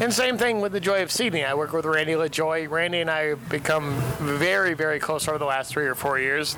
And 0.00 0.12
same 0.12 0.36
thing 0.36 0.60
with 0.60 0.72
the 0.72 0.80
Joie 0.80 1.02
of 1.02 1.10
Seating. 1.10 1.44
I 1.44 1.54
work 1.54 1.72
with 1.72 1.84
Randy 1.84 2.12
LaJoie. 2.12 2.68
Randy 2.68 3.00
and 3.00 3.10
I 3.10 3.28
have 3.28 3.48
become 3.48 3.94
very, 4.18 4.74
very 4.74 4.98
close 4.98 5.26
over 5.28 5.38
the 5.38 5.46
last 5.46 5.70
three 5.70 5.86
or 5.86 5.94
four 5.94 6.18
years. 6.18 6.56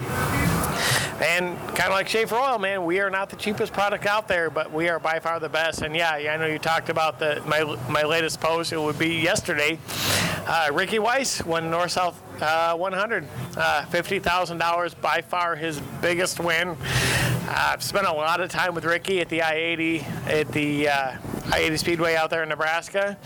And 1.20 1.58
kind 1.58 1.88
of 1.88 1.92
like 1.92 2.08
Schaefer 2.08 2.36
Oil, 2.36 2.58
man, 2.58 2.84
we 2.84 3.00
are 3.00 3.10
not 3.10 3.28
the 3.28 3.34
cheapest 3.34 3.72
product 3.72 4.06
out 4.06 4.28
there, 4.28 4.50
but 4.50 4.72
we 4.72 4.88
are 4.88 5.00
by 5.00 5.18
far 5.18 5.40
the 5.40 5.48
best. 5.48 5.82
And 5.82 5.96
yeah, 5.96 6.12
I 6.12 6.36
know 6.36 6.46
you 6.46 6.60
talked 6.60 6.90
about 6.90 7.18
the 7.18 7.42
my 7.44 7.64
my 7.88 8.04
latest 8.04 8.40
post. 8.40 8.72
It 8.72 8.80
would 8.80 8.98
be 8.98 9.16
yesterday. 9.16 9.78
Uh, 10.46 10.70
Ricky 10.72 11.00
Weiss 11.00 11.44
won 11.44 11.70
North 11.70 11.90
South 11.90 12.22
uh, 12.40 12.76
100, 12.76 13.26
uh, 13.56 13.84
fifty 13.86 14.20
thousand 14.20 14.58
dollars, 14.58 14.94
by 14.94 15.20
far 15.20 15.56
his 15.56 15.80
biggest 16.00 16.38
win. 16.38 16.68
Uh, 16.68 17.70
I've 17.72 17.82
spent 17.82 18.06
a 18.06 18.12
lot 18.12 18.40
of 18.40 18.50
time 18.50 18.74
with 18.74 18.84
Ricky 18.84 19.20
at 19.20 19.28
the 19.28 19.42
I-80 19.42 20.28
at 20.28 20.52
the 20.52 20.88
uh, 20.88 21.16
I-80 21.46 21.78
Speedway 21.78 22.14
out 22.14 22.30
there 22.30 22.42
in 22.42 22.48
Nebraska 22.48 23.16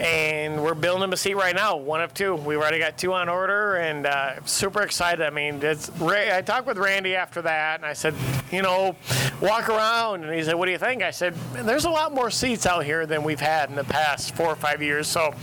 and 0.00 0.62
we're 0.62 0.74
building 0.74 1.12
a 1.12 1.16
seat 1.16 1.34
right 1.34 1.54
now, 1.54 1.76
one 1.76 2.00
of 2.00 2.12
two. 2.14 2.34
We've 2.34 2.58
already 2.58 2.78
got 2.78 2.98
two 2.98 3.12
on 3.12 3.28
order, 3.28 3.76
and 3.76 4.06
uh, 4.06 4.44
super 4.44 4.82
excited. 4.82 5.24
I 5.24 5.30
mean, 5.30 5.62
it's 5.62 5.90
Ray, 6.00 6.36
I 6.36 6.42
talked 6.42 6.66
with 6.66 6.78
Randy 6.78 7.14
after 7.14 7.42
that, 7.42 7.76
and 7.76 7.86
I 7.86 7.92
said, 7.92 8.14
you 8.50 8.62
know, 8.62 8.96
walk 9.40 9.68
around, 9.68 10.24
and 10.24 10.34
he 10.34 10.42
said, 10.42 10.54
what 10.54 10.66
do 10.66 10.72
you 10.72 10.78
think? 10.78 11.02
I 11.02 11.10
said, 11.10 11.34
there's 11.52 11.84
a 11.84 11.90
lot 11.90 12.12
more 12.12 12.30
seats 12.30 12.66
out 12.66 12.84
here 12.84 13.06
than 13.06 13.22
we've 13.22 13.40
had 13.40 13.70
in 13.70 13.76
the 13.76 13.84
past 13.84 14.34
four 14.34 14.48
or 14.48 14.56
five 14.56 14.82
years, 14.82 15.06
so. 15.06 15.34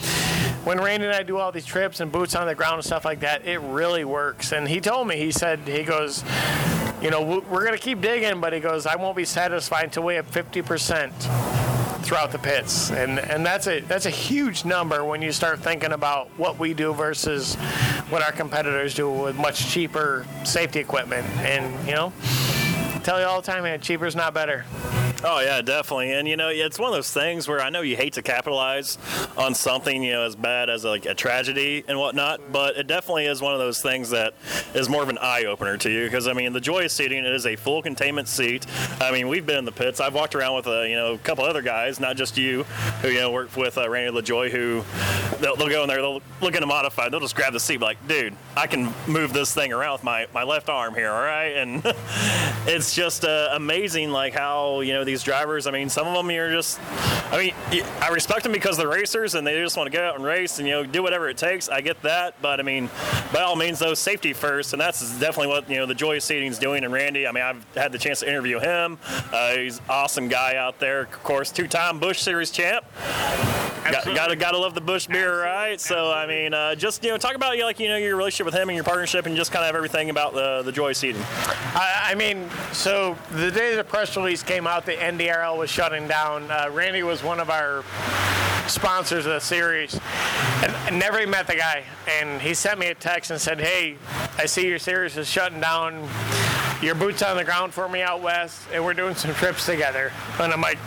When 0.63 0.79
Randy 0.79 1.07
and 1.07 1.15
I 1.15 1.23
do 1.23 1.39
all 1.39 1.51
these 1.51 1.65
trips 1.65 2.01
and 2.01 2.11
boots 2.11 2.35
on 2.35 2.45
the 2.45 2.53
ground 2.53 2.75
and 2.75 2.85
stuff 2.85 3.03
like 3.03 3.21
that, 3.21 3.47
it 3.47 3.57
really 3.61 4.05
works. 4.05 4.51
And 4.51 4.67
he 4.67 4.79
told 4.79 5.07
me, 5.07 5.17
he 5.17 5.31
said, 5.31 5.61
he 5.61 5.81
goes, 5.81 6.23
you 7.01 7.09
know, 7.09 7.23
we're 7.23 7.65
going 7.65 7.73
to 7.73 7.79
keep 7.79 7.99
digging, 7.99 8.39
but 8.39 8.53
he 8.53 8.59
goes, 8.59 8.85
I 8.85 8.95
won't 8.95 9.17
be 9.17 9.25
satisfied 9.25 9.85
until 9.85 10.03
we 10.03 10.13
have 10.13 10.29
50% 10.29 11.70
throughout 12.01 12.31
the 12.31 12.39
pits, 12.39 12.91
and 12.91 13.19
and 13.19 13.45
that's 13.45 13.67
a 13.67 13.81
that's 13.81 14.05
a 14.05 14.09
huge 14.11 14.65
number 14.65 15.03
when 15.03 15.21
you 15.21 15.31
start 15.31 15.59
thinking 15.59 15.91
about 15.91 16.27
what 16.37 16.59
we 16.59 16.73
do 16.73 16.93
versus 16.93 17.55
what 18.09 18.21
our 18.21 18.31
competitors 18.31 18.93
do 18.93 19.09
with 19.09 19.35
much 19.35 19.67
cheaper 19.67 20.25
safety 20.43 20.79
equipment. 20.79 21.25
And 21.39 21.87
you 21.87 21.93
know, 21.93 22.13
I 22.21 23.01
tell 23.03 23.19
you 23.19 23.25
all 23.25 23.41
the 23.41 23.51
time, 23.51 23.63
man, 23.63 23.79
cheaper 23.81 24.05
is 24.05 24.15
not 24.15 24.33
better. 24.33 24.65
Oh 25.23 25.39
yeah, 25.39 25.61
definitely. 25.61 26.13
And 26.13 26.27
you 26.27 26.35
know, 26.35 26.49
it's 26.49 26.79
one 26.79 26.87
of 26.87 26.95
those 26.95 27.11
things 27.11 27.47
where 27.47 27.61
I 27.61 27.69
know 27.69 27.81
you 27.81 27.95
hate 27.95 28.13
to 28.13 28.23
capitalize 28.23 28.97
on 29.37 29.53
something, 29.53 30.01
you 30.01 30.13
know, 30.13 30.23
as 30.23 30.35
bad 30.35 30.67
as 30.67 30.83
like 30.83 31.05
a 31.05 31.13
tragedy 31.13 31.83
and 31.87 31.99
whatnot, 31.99 32.51
but 32.51 32.75
it 32.75 32.87
definitely 32.87 33.27
is 33.27 33.39
one 33.39 33.53
of 33.53 33.59
those 33.59 33.81
things 33.81 34.09
that 34.09 34.33
is 34.73 34.89
more 34.89 35.03
of 35.03 35.09
an 35.09 35.19
eye 35.19 35.45
opener 35.45 35.77
to 35.77 35.91
you 35.91 36.05
because 36.05 36.27
I 36.27 36.33
mean, 36.33 36.53
the 36.53 36.59
joie 36.59 36.85
of 36.85 36.91
seating 36.91 37.23
it 37.23 37.31
is 37.31 37.45
a 37.45 37.55
full 37.55 37.83
containment 37.83 38.29
seat. 38.29 38.65
I 38.99 39.11
mean, 39.11 39.27
we've 39.27 39.45
been 39.45 39.59
in 39.59 39.65
the 39.65 39.71
pits. 39.71 39.99
I've 39.99 40.15
walked 40.15 40.33
around 40.33 40.55
with 40.55 40.65
a 40.65 40.89
you 40.89 40.95
know 40.95 41.13
a 41.13 41.17
couple 41.19 41.43
other 41.45 41.61
guys, 41.61 41.99
not 41.99 42.17
just 42.17 42.35
you, 42.35 42.63
who 43.03 43.09
you 43.09 43.19
know 43.19 43.31
work 43.31 43.55
with 43.55 43.77
uh, 43.77 43.87
Randy 43.87 44.19
LaJoie, 44.19 44.49
who 44.49 44.83
they'll, 45.39 45.55
they'll 45.55 45.69
go 45.69 45.83
in 45.83 45.87
there, 45.87 46.01
they'll 46.01 46.21
look 46.41 46.55
at 46.55 46.63
a 46.63 46.67
modified, 46.67 47.11
they'll 47.11 47.19
just 47.19 47.35
grab 47.35 47.53
the 47.53 47.59
seat, 47.59 47.79
like, 47.79 48.07
dude, 48.07 48.35
I 48.57 48.65
can 48.65 48.91
move 49.07 49.33
this 49.33 49.53
thing 49.53 49.71
around 49.71 49.93
with 49.93 50.03
my 50.03 50.25
my 50.33 50.43
left 50.43 50.67
arm 50.67 50.95
here, 50.95 51.11
all 51.11 51.21
right, 51.21 51.57
and 51.57 51.83
it's 52.65 52.95
just 52.95 53.23
uh, 53.23 53.49
amazing 53.53 54.09
like 54.09 54.33
how 54.33 54.79
you 54.79 54.93
know 54.93 55.03
these 55.11 55.23
drivers. 55.23 55.67
I 55.67 55.71
mean, 55.71 55.89
some 55.89 56.07
of 56.07 56.13
them 56.13 56.31
you're 56.31 56.51
just. 56.51 56.79
I 57.31 57.37
mean, 57.71 57.83
I 58.01 58.09
respect 58.09 58.43
them 58.43 58.51
because 58.51 58.77
they're 58.77 58.87
racers 58.87 59.35
and 59.35 59.45
they 59.45 59.59
just 59.61 59.77
want 59.77 59.87
to 59.87 59.91
get 59.91 60.03
out 60.03 60.15
and 60.15 60.23
race 60.23 60.59
and 60.59 60.67
you 60.67 60.73
know 60.73 60.85
do 60.85 61.03
whatever 61.03 61.29
it 61.29 61.37
takes. 61.37 61.69
I 61.69 61.81
get 61.81 62.01
that, 62.03 62.41
but 62.41 62.59
I 62.59 62.63
mean, 62.63 62.89
by 63.33 63.41
all 63.41 63.55
means, 63.55 63.79
though, 63.79 63.93
safety 63.93 64.33
first, 64.33 64.73
and 64.73 64.81
that's 64.81 65.01
definitely 65.19 65.47
what 65.47 65.69
you 65.69 65.77
know 65.77 65.85
the 65.85 65.95
Joie 65.95 66.19
Seating 66.19 66.49
is 66.49 66.59
doing. 66.59 66.83
And 66.83 66.93
Randy, 66.93 67.27
I 67.27 67.31
mean, 67.31 67.43
I've 67.43 67.65
had 67.75 67.91
the 67.91 67.99
chance 67.99 68.21
to 68.21 68.29
interview 68.29 68.59
him. 68.59 68.97
Uh, 69.31 69.55
he's 69.57 69.79
an 69.79 69.85
awesome 69.89 70.27
guy 70.27 70.55
out 70.55 70.79
there. 70.79 71.01
Of 71.01 71.23
course, 71.23 71.51
two-time 71.51 71.99
Busch 71.99 72.19
Series 72.19 72.51
champ. 72.51 72.85
Got, 73.83 74.05
gotta 74.05 74.35
gotta 74.35 74.57
love 74.57 74.75
the 74.75 74.81
Busch 74.81 75.07
beer, 75.07 75.41
right? 75.41 75.79
So 75.81 76.11
I 76.11 76.27
mean, 76.27 76.53
uh, 76.53 76.75
just 76.75 77.03
you 77.03 77.09
know, 77.09 77.17
talk 77.17 77.35
about 77.35 77.53
you 77.53 77.61
know, 77.61 77.65
like 77.65 77.79
you 77.79 77.87
know 77.87 77.97
your 77.97 78.15
relationship 78.15 78.45
with 78.45 78.53
him 78.53 78.69
and 78.69 78.75
your 78.75 78.83
partnership, 78.83 79.25
and 79.25 79.35
just 79.35 79.51
kind 79.51 79.65
of 79.65 79.75
everything 79.75 80.09
about 80.09 80.33
the 80.33 80.61
the 80.63 80.71
Joie 80.71 80.93
Seating. 80.93 81.21
I, 81.25 82.09
I 82.11 82.15
mean, 82.15 82.49
so 82.73 83.17
the 83.31 83.49
day 83.49 83.75
the 83.75 83.83
press 83.83 84.15
release 84.15 84.43
came 84.43 84.67
out, 84.67 84.85
the 84.85 84.93
NDRL 84.93 85.57
was 85.57 85.69
shutting 85.69 86.07
down. 86.07 86.49
Uh, 86.51 86.69
Randy 86.71 87.01
was 87.01 87.23
one 87.23 87.39
of 87.39 87.49
our 87.49 87.83
sponsors 88.67 89.25
of 89.25 89.33
the 89.33 89.39
series, 89.39 89.95
and 90.63 90.71
I 90.71 90.89
never 90.91 91.17
even 91.19 91.31
met 91.31 91.47
the 91.47 91.55
guy. 91.55 91.83
And 92.07 92.39
he 92.41 92.53
sent 92.53 92.79
me 92.79 92.87
a 92.87 92.95
text 92.95 93.31
and 93.31 93.41
said, 93.41 93.59
"Hey, 93.59 93.97
I 94.37 94.45
see 94.45 94.67
your 94.67 94.79
series 94.79 95.17
is 95.17 95.27
shutting 95.27 95.59
down. 95.59 96.07
Your 96.83 96.95
boots 96.95 97.23
on 97.23 97.35
the 97.35 97.43
ground 97.43 97.73
for 97.73 97.89
me 97.89 98.01
out 98.01 98.21
west, 98.21 98.61
and 98.71 98.85
we're 98.85 98.93
doing 98.93 99.15
some 99.15 99.33
trips 99.33 99.65
together." 99.65 100.11
And 100.39 100.53
I'm 100.53 100.61
like. 100.61 100.77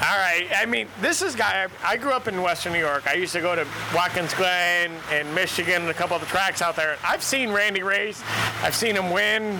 All 0.00 0.16
right. 0.16 0.46
I 0.56 0.64
mean, 0.64 0.86
this 1.00 1.22
is 1.22 1.34
guy. 1.34 1.66
I 1.84 1.96
grew 1.96 2.12
up 2.12 2.28
in 2.28 2.40
Western 2.40 2.72
New 2.72 2.78
York. 2.78 3.08
I 3.08 3.14
used 3.14 3.32
to 3.32 3.40
go 3.40 3.56
to 3.56 3.66
Watkins 3.92 4.32
Glen 4.32 4.92
and 5.10 5.34
Michigan 5.34 5.82
and 5.82 5.90
a 5.90 5.94
couple 5.94 6.14
of 6.14 6.22
the 6.22 6.28
tracks 6.28 6.62
out 6.62 6.76
there. 6.76 6.96
I've 7.04 7.22
seen 7.22 7.50
Randy 7.50 7.82
race. 7.82 8.22
I've 8.62 8.76
seen 8.76 8.94
him 8.94 9.10
win. 9.10 9.58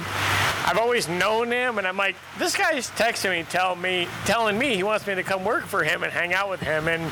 I've 0.65 0.79
always 0.79 1.09
known 1.09 1.51
him, 1.51 1.79
and 1.79 1.87
I'm 1.87 1.97
like, 1.97 2.15
this 2.39 2.57
guy's 2.57 2.91
texting 2.91 3.31
me, 3.31 3.47
telling 3.49 3.81
me, 3.81 4.07
telling 4.27 4.57
me 4.57 4.77
he 4.77 4.83
wants 4.85 5.07
me 5.09 5.17
to 5.17 5.25
come 5.25 5.45
work 5.45 5.65
for 5.65 5.83
him 5.83 6.05
and 6.05 6.13
hang 6.13 6.35
out 6.35 6.51
with 6.51 6.61
him, 6.61 6.87
and 6.87 7.03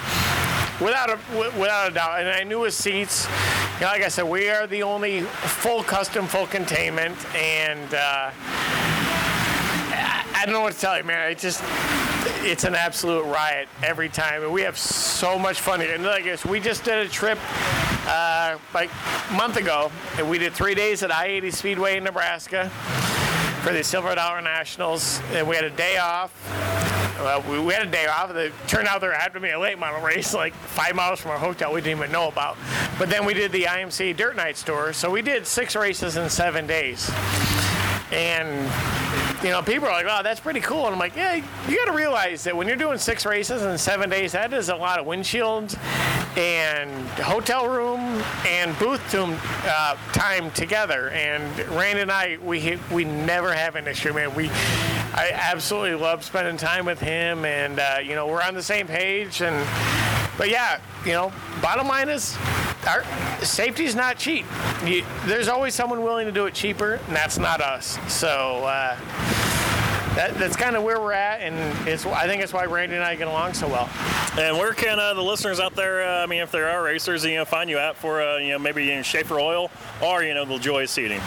without 0.81 1.11
a 1.11 1.19
without 1.59 1.91
a 1.91 1.95
doubt. 1.95 2.21
And 2.21 2.29
I 2.29 2.45
knew 2.45 2.63
his 2.63 2.77
seats. 2.77 3.27
You 3.77 3.83
know, 3.83 3.87
like 3.87 4.03
I 4.03 4.09
said, 4.09 4.25
we 4.25 4.51
are 4.51 4.69
the 4.69 4.85
only 4.85 5.23
full 5.23 5.83
custom, 5.83 6.27
full 6.27 6.47
containment, 6.47 7.17
and. 7.35 7.93
Uh, 7.93 8.31
don't 10.47 10.55
know 10.55 10.61
what 10.61 10.75
to 10.75 10.81
tell 10.81 10.97
you, 10.97 11.03
man. 11.03 11.33
It 11.33 11.39
just, 11.39 11.61
it's 12.45 12.63
an 12.63 12.77
absolute 12.77 13.25
riot 13.25 13.69
every 13.83 14.09
time, 14.09 14.45
and 14.45 14.53
we 14.53 14.63
have 14.63 14.79
so 14.79 15.39
much 15.39 15.61
fun 15.61 15.81
here. 15.81 15.93
And 15.93 16.05
like 16.05 16.23
this, 16.23 16.45
we 16.45 16.61
just 16.61 16.85
did 16.85 17.05
a 17.05 17.09
trip 17.09 17.39
uh, 18.07 18.57
like 18.73 18.89
a 19.29 19.33
month 19.33 19.57
ago, 19.57 19.91
and 20.17 20.31
we 20.31 20.39
did 20.39 20.53
three 20.53 20.77
days 20.77 21.03
at 21.03 21.11
I-80 21.11 21.53
Speedway 21.53 21.97
in 21.97 22.05
Nebraska 22.05 22.69
for 23.65 23.73
the 23.73 23.83
Silver 23.83 24.15
Dollar 24.15 24.41
Nationals, 24.41 25.21
and 25.33 25.49
we 25.49 25.57
had 25.57 25.65
a 25.65 25.71
day 25.71 25.97
off. 25.97 26.33
Well, 27.19 27.43
we, 27.51 27.59
we 27.59 27.75
had 27.75 27.89
a 27.89 27.91
day 27.91 28.07
off. 28.07 28.31
It 28.37 28.53
turned 28.69 28.87
out 28.87 29.01
there 29.01 29.13
had 29.13 29.33
to 29.33 29.41
be 29.41 29.51
a 29.51 29.59
late 29.59 29.81
model 29.81 30.01
race, 30.01 30.33
like 30.35 30.55
five 30.55 30.95
miles 30.95 31.19
from 31.19 31.33
our 31.33 31.39
hotel 31.39 31.73
we 31.73 31.81
didn't 31.81 31.99
even 31.99 32.13
know 32.13 32.29
about. 32.29 32.57
But 33.01 33.11
then 33.11 33.25
we 33.25 33.35
did 33.35 33.51
the 33.51 33.65
IMC 33.65 34.17
Dirt 34.17 34.37
Nights 34.37 34.63
Tour, 34.63 34.93
so 34.93 35.11
we 35.11 35.23
did 35.23 35.45
six 35.45 35.75
races 35.75 36.17
in 36.17 36.31
seven 36.31 36.69
days. 36.69 37.11
And 38.13 38.71
you 39.47 39.53
know, 39.53 39.63
people 39.63 39.87
are 39.87 39.93
like, 39.93 40.07
"Oh, 40.09 40.25
that's 40.25 40.41
pretty 40.41 40.59
cool," 40.59 40.87
and 40.87 40.93
I'm 40.93 40.99
like, 40.99 41.15
"Yeah, 41.15 41.35
you 41.69 41.77
got 41.77 41.85
to 41.85 41.93
realize 41.93 42.43
that 42.45 42.57
when 42.57 42.67
you're 42.67 42.77
doing 42.77 42.99
six 42.99 43.25
races 43.25 43.63
in 43.63 43.79
seven 43.79 44.11
days, 44.11 44.33
that 44.33 44.53
is 44.53 44.71
a 44.71 44.75
lot 44.75 44.99
of 44.99 45.07
windshields 45.07 45.79
and 46.37 46.91
hotel 47.21 47.69
room 47.69 48.01
and 48.45 48.77
booth 48.81 49.15
uh, 49.15 49.97
time 50.13 50.51
together." 50.51 51.11
And 51.11 51.57
Randy 51.69 52.03
and 52.03 52.11
I, 52.11 52.39
we 52.43 52.77
we 52.91 53.05
never 53.05 53.55
have 53.55 53.77
an 53.77 53.87
issue, 53.87 54.13
man. 54.13 54.35
We 54.35 54.49
I 55.15 55.31
absolutely 55.33 55.95
love 55.95 56.25
spending 56.25 56.57
time 56.57 56.85
with 56.85 56.99
him, 56.99 57.45
and 57.45 57.79
uh, 57.79 57.99
you 58.03 58.17
know, 58.17 58.27
we're 58.27 58.43
on 58.43 58.55
the 58.55 58.65
same 58.65 58.89
page. 58.89 59.43
And 59.43 59.55
but 60.39 60.51
yeah, 60.51 60.81
you 61.05 61.13
know, 61.13 61.33
bottom 61.61 61.87
line 61.89 62.09
is, 62.09 62.37
our 62.87 63.05
safety's 63.43 63.95
not 63.95 64.19
cheap. 64.19 64.47
You, 64.85 65.05
there's 65.25 65.49
always 65.49 65.75
someone 65.75 66.03
willing 66.03 66.27
to 66.27 66.33
do 66.33 66.47
it 66.47 66.55
cheaper, 66.55 66.95
and 66.95 67.17
that's 67.17 67.39
not 67.39 67.61
us. 67.61 67.99
So. 68.13 68.65
Uh, 68.65 68.97
that, 70.17 70.35
that's 70.39 70.57
kind 70.57 70.77
of 70.77 70.83
where 70.83 70.99
we're 70.99 71.13
at, 71.13 71.43
and 71.43 71.55
it's 71.87 72.07
I 72.07 72.27
think 72.27 72.43
it's 72.43 72.53
why 72.53 72.65
Randy 72.65 72.95
and 72.97 73.05
I 73.05 73.17
get 73.17 73.29
along 73.29 73.53
so 73.53 73.69
well. 73.69 73.91
And 74.39 74.57
where 74.57 74.73
can 74.73 74.99
uh, 74.99 75.13
the 75.13 75.23
listeners 75.23 75.61
out 75.61 75.75
there, 75.75 76.09
uh, 76.09 76.23
I 76.23 76.27
mean, 76.27 76.41
if 76.41 76.51
there 76.51 76.71
are 76.71 76.83
racers, 76.83 77.23
you 77.25 77.35
know, 77.35 77.45
find 77.45 77.69
you 77.69 77.77
at 77.79 77.97
for, 77.97 78.23
uh, 78.23 78.39
you 78.39 78.51
know, 78.51 78.59
maybe 78.59 78.85
you 78.85 78.97
know, 78.97 79.03
Schaefer 79.03 79.39
Oil 79.39 79.71
or, 80.03 80.23
you 80.23 80.33
know, 80.33 80.47
the 80.47 80.59
Joie 80.59 80.87
Seating? 80.87 81.21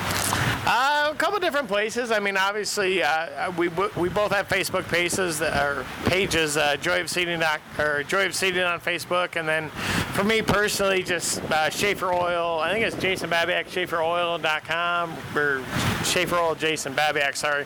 Uh, 0.71 1.09
a 1.11 1.15
couple 1.15 1.39
different 1.39 1.67
places. 1.67 2.11
I 2.11 2.19
mean, 2.19 2.37
obviously, 2.37 3.01
uh, 3.01 3.51
we 3.57 3.69
we 3.97 4.07
both 4.07 4.31
have 4.31 4.47
Facebook 4.47 4.87
pages 4.87 5.39
that 5.39 5.57
are 5.57 5.83
pages. 6.05 6.57
Uh, 6.57 6.77
Joie 6.77 7.01
of 7.01 7.09
Seating 7.09 7.41
or 7.79 8.03
Joie 8.03 8.27
of 8.27 8.35
Seating 8.35 8.61
on 8.61 8.79
Facebook, 8.79 9.35
and 9.35 9.49
then 9.49 9.69
for 10.13 10.23
me 10.23 10.43
personally, 10.43 11.01
just 11.01 11.41
uh, 11.49 11.71
Schaefer 11.71 12.13
Oil. 12.13 12.59
I 12.59 12.71
think 12.71 12.85
it's 12.85 12.95
Jason 12.97 13.31
Babiak, 13.31 13.65
SchaeferOil.com 13.65 15.17
or 15.35 15.63
Schaefer 16.03 16.35
Oil 16.35 16.53
Jason 16.53 16.93
Babiak. 16.93 17.35
Sorry. 17.35 17.65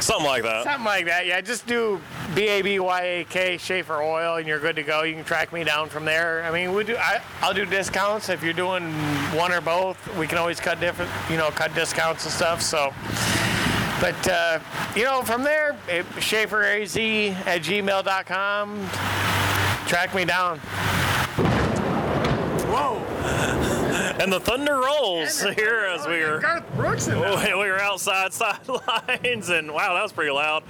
Something 0.04 0.26
like 0.26 0.42
that. 0.42 0.64
Something 0.64 0.84
like 0.84 1.06
that. 1.06 1.26
Yeah, 1.26 1.40
just 1.40 1.66
do 1.66 2.00
B 2.34 2.48
A 2.48 2.62
B 2.62 2.78
Y 2.78 3.02
A 3.02 3.24
K 3.24 3.58
Schaefer 3.58 4.00
Oil, 4.00 4.36
and 4.36 4.48
you're 4.48 4.58
good 4.58 4.76
to 4.76 4.82
go. 4.82 5.02
You 5.02 5.14
can 5.14 5.24
track 5.24 5.52
me 5.52 5.62
down 5.62 5.88
from 5.88 6.04
there. 6.04 6.42
I 6.44 6.50
mean, 6.50 6.74
we 6.74 6.84
do. 6.84 6.96
I, 6.96 7.20
I'll 7.42 7.54
do 7.54 7.66
discounts 7.66 8.28
if 8.28 8.42
you're 8.42 8.52
doing 8.52 8.92
one 9.34 9.52
or 9.52 9.60
both. 9.60 9.98
We 10.16 10.26
can 10.26 10.38
always 10.38 10.58
cut 10.58 10.80
different, 10.80 11.10
you 11.28 11.36
know, 11.36 11.50
cut 11.50 11.74
discounts 11.74 12.24
and 12.24 12.32
stuff. 12.32 12.62
So. 12.62 12.94
But, 14.00 14.28
uh, 14.28 14.60
you 14.96 15.04
know, 15.04 15.20
from 15.20 15.44
there, 15.44 15.76
SchaeferAZ 15.86 17.34
at 17.46 17.60
gmail.com. 17.60 18.88
Track 19.86 20.14
me 20.14 20.24
down. 20.24 20.58
Whoa! 22.70 22.99
And 24.20 24.30
the 24.30 24.38
thunder 24.38 24.76
rolls 24.76 25.40
here 25.40 25.88
as 25.90 26.06
we 26.06 26.20
were 26.20 26.38
Garth 26.40 26.76
Brooks 26.76 27.08
we 27.08 27.14
were 27.14 27.80
outside 27.80 28.32
sidelines, 28.34 29.48
and 29.48 29.72
wow, 29.72 29.94
that 29.94 30.02
was 30.02 30.12
pretty 30.12 30.30
loud. 30.30 30.62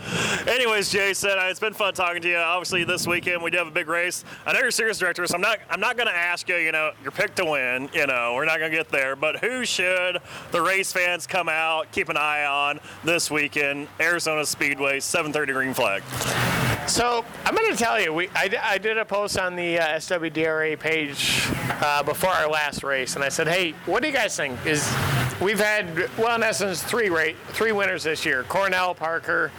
Anyways, 0.47 0.91
Jason, 0.91 1.31
uh, 1.31 1.49
it's 1.51 1.59
been 1.59 1.73
fun 1.73 1.93
talking 1.95 2.23
to 2.23 2.29
you. 2.29 2.37
Obviously, 2.37 2.85
this 2.85 3.07
weekend 3.09 3.43
we 3.43 3.51
do 3.51 3.59
have 3.59 3.67
a 3.67 3.73
big 3.73 3.89
race. 3.89 4.25
I 4.47 4.53
know 4.53 4.61
you're 4.61 4.71
series 4.71 4.99
director, 4.99 5.27
so 5.27 5.35
I'm 5.35 5.41
not 5.41 5.59
I'm 5.69 5.81
not 5.81 5.97
going 5.97 6.07
to 6.07 6.17
ask 6.17 6.49
you, 6.49 6.57
you 6.57 6.71
know, 6.71 6.93
your 7.03 7.11
pick 7.11 7.35
to 7.37 7.45
win. 7.45 7.91
You 7.93 8.07
know, 8.07 8.35
we're 8.37 8.45
not 8.45 8.59
going 8.59 8.71
to 8.71 8.77
get 8.77 8.89
there, 8.89 9.17
but 9.17 9.39
who 9.39 9.65
should 9.65 10.19
the 10.53 10.63
race 10.63 10.93
fans 10.93 11.27
come 11.27 11.49
out, 11.49 11.91
keep 11.91 12.09
an 12.09 12.17
eye 12.17 12.45
on 12.45 12.79
this 13.03 13.31
weekend? 13.31 13.89
Arizona 13.99 14.47
Speedway, 14.47 15.01
7:30 15.01 15.53
green 15.53 15.75
flag. 15.75 16.70
So 16.91 17.25
I'm 17.45 17.55
going 17.55 17.71
to 17.71 17.79
tell 17.79 18.01
you, 18.01 18.13
we 18.13 18.29
I, 18.35 18.51
I 18.65 18.79
did 18.79 18.99
a 18.99 19.05
post 19.05 19.39
on 19.39 19.55
the 19.55 19.79
uh, 19.79 19.99
SWDRA 19.99 20.77
page 20.77 21.47
uh, 21.81 22.03
before 22.03 22.31
our 22.31 22.51
last 22.51 22.83
race, 22.83 23.15
and 23.15 23.23
I 23.23 23.29
said, 23.29 23.47
hey, 23.47 23.75
what 23.87 24.03
do 24.03 24.09
you 24.09 24.13
guys 24.13 24.37
think? 24.37 24.59
Is 24.67 24.93
we've 25.41 25.61
had 25.61 26.11
well, 26.19 26.35
in 26.35 26.43
essence, 26.43 26.83
three 26.83 27.09
rate 27.09 27.37
three 27.51 27.71
winners 27.71 28.03
this 28.03 28.27
year: 28.27 28.43
Cornell, 28.43 28.93
Parker, 28.97 29.53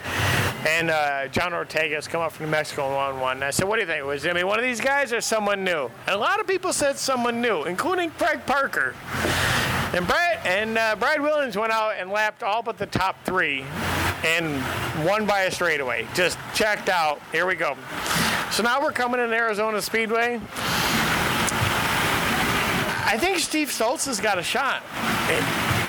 and 0.68 0.90
uh, 0.90 1.28
John 1.28 1.54
Ortega 1.54 1.94
has 1.94 2.06
come 2.06 2.20
up 2.20 2.32
from 2.32 2.46
New 2.46 2.52
Mexico 2.52 2.84
and 2.88 2.94
won 2.94 3.20
one. 3.20 3.36
And 3.38 3.44
I 3.44 3.50
said, 3.50 3.66
what 3.66 3.76
do 3.76 3.80
you 3.80 3.86
think? 3.86 4.04
Was 4.04 4.26
I 4.26 4.34
mean 4.34 4.46
one 4.46 4.58
of 4.58 4.64
these 4.64 4.82
guys 4.82 5.10
or 5.14 5.22
someone 5.22 5.64
new? 5.64 5.90
And 6.06 6.14
a 6.14 6.18
lot 6.18 6.38
of 6.38 6.46
people 6.46 6.74
said 6.74 6.98
someone 6.98 7.40
new, 7.40 7.64
including 7.64 8.10
Craig 8.10 8.40
Parker. 8.44 8.94
And 9.94 10.06
Brad 10.06 10.46
and 10.46 10.78
uh, 10.78 10.96
Brad 10.96 11.20
Williams 11.20 11.56
went 11.56 11.70
out 11.70 11.94
and 11.98 12.10
lapped 12.10 12.42
all 12.42 12.62
but 12.62 12.78
the 12.78 12.86
top 12.86 13.22
three 13.24 13.62
and 14.24 14.54
won 15.06 15.26
by 15.26 15.42
a 15.42 15.50
straightaway. 15.50 16.06
Just 16.14 16.38
checked 16.54 16.88
out. 16.88 17.20
Here 17.30 17.44
we 17.44 17.56
go. 17.56 17.76
So 18.50 18.62
now 18.62 18.80
we're 18.80 18.92
coming 18.92 19.20
in 19.20 19.32
Arizona 19.32 19.82
Speedway. 19.82 20.40
I 23.04 23.18
think 23.18 23.38
Steve 23.38 23.68
Stoltz 23.68 24.06
has 24.06 24.18
got 24.18 24.38
a 24.38 24.42
shot. 24.42 24.82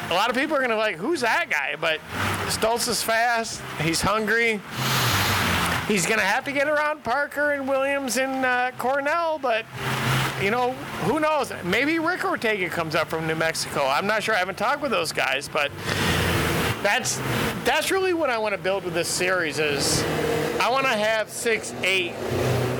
A 0.09 0.13
lot 0.13 0.29
of 0.29 0.35
people 0.35 0.57
are 0.57 0.59
going 0.59 0.71
to 0.71 0.75
be 0.75 0.79
like, 0.79 0.97
who's 0.97 1.21
that 1.21 1.49
guy? 1.49 1.77
But 1.79 2.01
Stoltz 2.49 2.89
is 2.89 3.01
fast. 3.01 3.61
He's 3.79 4.01
hungry. 4.01 4.59
He's 5.87 6.05
going 6.05 6.19
to 6.19 6.25
have 6.25 6.43
to 6.45 6.51
get 6.51 6.67
around 6.67 7.05
Parker 7.05 7.51
and 7.51 7.67
Williams 7.67 8.17
and 8.17 8.45
uh, 8.45 8.71
Cornell, 8.77 9.39
but 9.39 9.65
you 10.43 10.51
know, 10.51 10.73
who 11.05 11.21
knows? 11.21 11.53
Maybe 11.63 11.99
Rick 11.99 12.25
Ortega 12.25 12.69
comes 12.69 12.95
up 12.95 13.09
from 13.09 13.25
New 13.25 13.35
Mexico. 13.35 13.85
I'm 13.87 14.05
not 14.05 14.23
sure. 14.23 14.35
I 14.35 14.39
haven't 14.39 14.57
talked 14.57 14.81
with 14.81 14.91
those 14.91 15.13
guys, 15.13 15.47
but 15.47 15.71
that's 16.83 17.17
that's 17.63 17.91
really 17.91 18.13
what 18.13 18.29
I 18.29 18.37
want 18.37 18.53
to 18.53 18.57
build 18.57 18.83
with 18.83 18.93
this 18.93 19.07
series 19.07 19.57
is 19.57 20.03
I 20.59 20.69
want 20.69 20.85
to 20.85 20.91
have 20.91 21.29
six, 21.29 21.73
eight, 21.81 22.11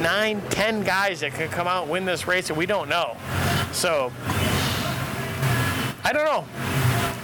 nine, 0.02 0.41
ten 0.49 0.84
guys 0.84 1.21
that 1.21 1.36
can 1.36 1.47
come 1.47 1.67
out 1.67 1.84
and 1.84 1.91
win 1.91 2.04
this 2.04 2.28
race 2.28 2.49
and 2.49 2.58
we 2.58 2.65
don't 2.65 2.89
know. 2.89 3.15
So 3.71 4.12
I 6.04 6.12
don't 6.12 6.26
know. 6.26 6.73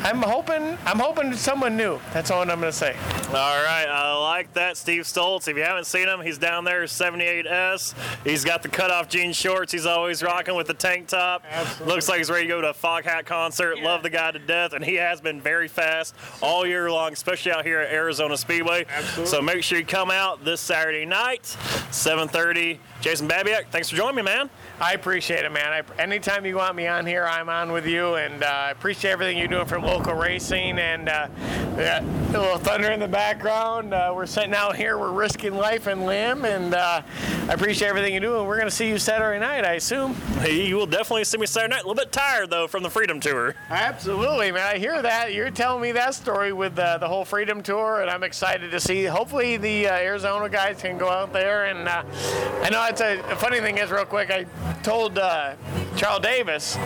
I'm 0.01 0.21
hoping 0.21 0.77
I'm 0.85 0.99
hoping 0.99 1.33
someone 1.33 1.75
new. 1.75 1.99
That's 2.13 2.31
all 2.31 2.41
I'm 2.41 2.47
going 2.47 2.61
to 2.61 2.71
say. 2.71 2.95
All 3.29 3.63
right, 3.63 3.85
I 3.85 4.15
like 4.17 4.53
that, 4.53 4.77
Steve 4.77 5.03
Stoltz. 5.03 5.47
If 5.47 5.57
you 5.57 5.63
haven't 5.63 5.85
seen 5.85 6.07
him, 6.07 6.21
he's 6.21 6.37
down 6.37 6.63
there, 6.63 6.83
78S. 6.83 7.93
He's 8.23 8.43
got 8.43 8.63
the 8.63 8.69
cutoff 8.69 9.09
jean 9.09 9.33
shorts. 9.33 9.71
He's 9.71 9.85
always 9.85 10.23
rocking 10.23 10.55
with 10.55 10.67
the 10.67 10.73
tank 10.73 11.09
top. 11.09 11.43
Absolutely. 11.49 11.93
Looks 11.93 12.09
like 12.09 12.17
he's 12.19 12.29
ready 12.29 12.43
to 12.43 12.47
go 12.47 12.61
to 12.61 12.69
a 12.69 12.73
Foghat 12.73 13.25
concert. 13.25 13.77
Yeah. 13.77 13.85
Love 13.85 14.01
the 14.01 14.09
guy 14.09 14.31
to 14.31 14.39
death, 14.39 14.73
and 14.73 14.83
he 14.83 14.95
has 14.95 15.21
been 15.21 15.41
very 15.41 15.67
fast 15.67 16.15
all 16.41 16.65
year 16.65 16.89
long, 16.89 17.13
especially 17.13 17.51
out 17.51 17.65
here 17.65 17.79
at 17.79 17.93
Arizona 17.93 18.37
Speedway. 18.37 18.85
Absolutely. 18.89 19.25
So 19.25 19.41
make 19.41 19.63
sure 19.63 19.77
you 19.77 19.85
come 19.85 20.11
out 20.11 20.43
this 20.45 20.61
Saturday 20.61 21.05
night, 21.05 21.43
7:30. 21.91 22.79
Jason 23.01 23.29
Babiak, 23.29 23.67
thanks 23.71 23.89
for 23.89 23.95
joining 23.95 24.17
me, 24.17 24.21
man. 24.23 24.49
I 24.81 24.93
appreciate 24.93 25.45
it, 25.45 25.51
man. 25.53 25.71
I, 25.71 26.01
anytime 26.01 26.45
you 26.45 26.57
want 26.57 26.75
me 26.75 26.87
on 26.87 27.05
here, 27.05 27.25
I'm 27.25 27.47
on 27.47 27.71
with 27.71 27.87
you, 27.87 28.15
and 28.15 28.43
uh, 28.43 28.47
I 28.47 28.71
appreciate 28.71 29.11
everything 29.11 29.37
you're 29.37 29.47
doing 29.47 29.67
for 29.67 29.79
local 29.79 30.15
racing. 30.15 30.77
And 30.77 31.07
uh, 31.07 31.29
yeah, 31.77 32.01
a 32.01 32.31
little 32.31 32.57
thunder 32.57 32.91
in 32.91 32.99
the 32.99 33.07
background. 33.07 33.93
Uh, 33.93 34.11
we're 34.15 34.25
sitting 34.25 34.53
out 34.53 34.75
here, 34.75 34.97
we're 34.97 35.11
risking 35.11 35.53
life 35.55 35.87
and 35.87 36.05
limb, 36.05 36.45
and 36.45 36.73
uh, 36.73 37.01
I 37.47 37.53
appreciate 37.53 37.87
everything 37.87 38.13
you 38.13 38.19
do. 38.19 38.37
And 38.39 38.47
we're 38.47 38.57
going 38.57 38.69
to 38.69 38.75
see 38.75 38.89
you 38.89 38.97
Saturday 38.97 39.39
night, 39.39 39.65
I 39.65 39.73
assume. 39.73 40.13
Hey, 40.39 40.65
You 40.67 40.75
will 40.75 40.85
definitely 40.85 41.23
see 41.23 41.37
me 41.37 41.45
Saturday 41.45 41.71
night. 41.75 41.83
A 41.83 41.87
little 41.87 41.95
bit 41.95 42.11
tired 42.11 42.49
though 42.49 42.67
from 42.67 42.83
the 42.83 42.89
Freedom 42.89 43.19
Tour. 43.19 43.55
Absolutely, 43.69 44.51
man. 44.51 44.75
I 44.75 44.77
hear 44.77 45.01
that. 45.01 45.33
You're 45.33 45.51
telling 45.51 45.81
me 45.81 45.91
that 45.93 46.13
story 46.15 46.53
with 46.53 46.77
uh, 46.77 46.97
the 46.97 47.07
whole 47.07 47.25
Freedom 47.25 47.61
Tour, 47.63 48.01
and 48.01 48.09
I'm 48.09 48.23
excited 48.23 48.71
to 48.71 48.79
see. 48.79 49.05
Hopefully, 49.05 49.57
the 49.57 49.87
uh, 49.87 49.93
Arizona 49.93 50.49
guys 50.49 50.81
can 50.81 50.97
go 50.97 51.09
out 51.09 51.33
there. 51.33 51.65
And 51.65 51.87
I 51.87 52.69
know 52.69 52.85
it's 52.85 53.01
a, 53.01 53.19
a 53.31 53.35
funny 53.35 53.59
thing 53.59 53.77
is, 53.77 53.91
real 53.91 54.05
quick. 54.05 54.29
I 54.29 54.45
told 54.83 55.17
uh, 55.17 55.55
Charles 55.95 56.21
Davis 56.21 56.77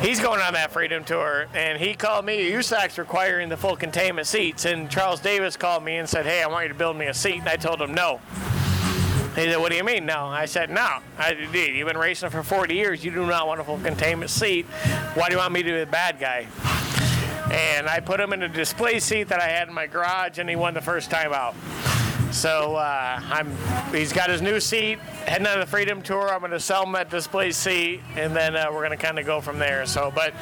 he's 0.00 0.20
going 0.20 0.40
on 0.40 0.54
that 0.54 0.72
freedom 0.72 1.04
tour 1.04 1.46
and 1.54 1.78
he 1.78 1.94
called 1.94 2.24
me. 2.24 2.50
USAC's 2.50 2.98
requiring 2.98 3.48
the 3.48 3.56
full 3.56 3.76
containment 3.76 4.26
seats 4.26 4.64
and 4.64 4.90
Charles 4.90 5.20
Davis 5.20 5.56
called 5.56 5.84
me 5.84 5.96
and 5.96 6.08
said 6.08 6.26
hey 6.26 6.42
I 6.42 6.46
want 6.46 6.64
you 6.64 6.68
to 6.68 6.74
build 6.74 6.96
me 6.96 7.06
a 7.06 7.14
seat 7.14 7.38
and 7.38 7.48
I 7.48 7.56
told 7.56 7.80
him 7.80 7.94
no. 7.94 8.20
He 9.34 9.44
said 9.44 9.58
what 9.58 9.70
do 9.70 9.76
you 9.76 9.84
mean 9.84 10.06
no? 10.06 10.26
I 10.26 10.46
said 10.46 10.70
no. 10.70 10.98
I 11.18 11.34
did 11.34 11.74
you've 11.74 11.88
been 11.88 11.98
racing 11.98 12.30
for 12.30 12.42
40 12.42 12.74
years. 12.74 13.04
You 13.04 13.10
do 13.10 13.26
not 13.26 13.46
want 13.46 13.60
a 13.60 13.64
full 13.64 13.78
containment 13.78 14.30
seat. 14.30 14.66
Why 15.14 15.28
do 15.28 15.34
you 15.34 15.38
want 15.38 15.52
me 15.52 15.62
to 15.62 15.72
be 15.72 15.78
the 15.80 15.86
bad 15.86 16.18
guy? 16.18 16.46
And 17.50 17.88
I 17.88 18.00
put 18.00 18.18
him 18.18 18.32
in 18.32 18.42
a 18.42 18.48
display 18.48 18.98
seat 18.98 19.28
that 19.28 19.40
I 19.40 19.48
had 19.48 19.68
in 19.68 19.74
my 19.74 19.86
garage 19.86 20.38
and 20.38 20.48
he 20.48 20.56
won 20.56 20.74
the 20.74 20.80
first 20.80 21.10
time 21.10 21.32
out. 21.32 21.54
So 22.32 22.76
uh, 22.76 23.20
I'm, 23.22 23.56
he's 23.92 24.12
got 24.12 24.28
his 24.28 24.42
new 24.42 24.60
seat, 24.60 24.98
heading 25.26 25.46
on 25.46 25.60
the 25.60 25.66
Freedom 25.66 26.00
Tour. 26.02 26.28
I'm 26.28 26.40
going 26.40 26.52
to 26.52 26.60
sell 26.60 26.84
them 26.84 26.94
at 26.94 27.10
display 27.10 27.50
C, 27.50 28.00
and 28.14 28.34
then 28.34 28.56
uh, 28.56 28.66
we're 28.70 28.86
going 28.86 28.90
to 28.90 28.96
kind 28.96 29.18
of 29.18 29.26
go 29.26 29.40
from 29.40 29.58
there. 29.58 29.84
So, 29.86 30.12
but 30.14 30.32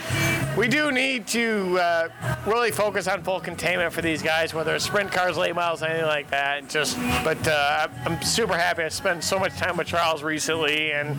we 0.57 0.68
do 0.68 0.92
need 0.92 1.27
to 1.29 1.79
uh, 1.81 2.09
really 2.47 2.70
focus 2.70 3.09
on 3.09 3.23
full 3.23 3.40
containment 3.40 3.92
for 3.92 4.03
these 4.03 4.23
guys, 4.23 4.53
whether 4.53 4.75
it's 4.75 4.85
sprint 4.85 5.11
cars, 5.11 5.37
late 5.37 5.55
models, 5.55 5.83
anything 5.83 6.07
like 6.07 6.31
that. 6.31 6.68
Just, 6.68 6.99
but 7.25 7.47
uh, 7.49 7.88
I'm 8.05 8.23
super 8.23 8.55
happy. 8.55 8.83
I 8.83 8.88
spent 8.88 9.25
so 9.25 9.38
much 9.38 9.57
time 9.57 9.77
with 9.77 9.87
Charles 9.87 10.23
recently, 10.23 10.92
and 10.92 11.16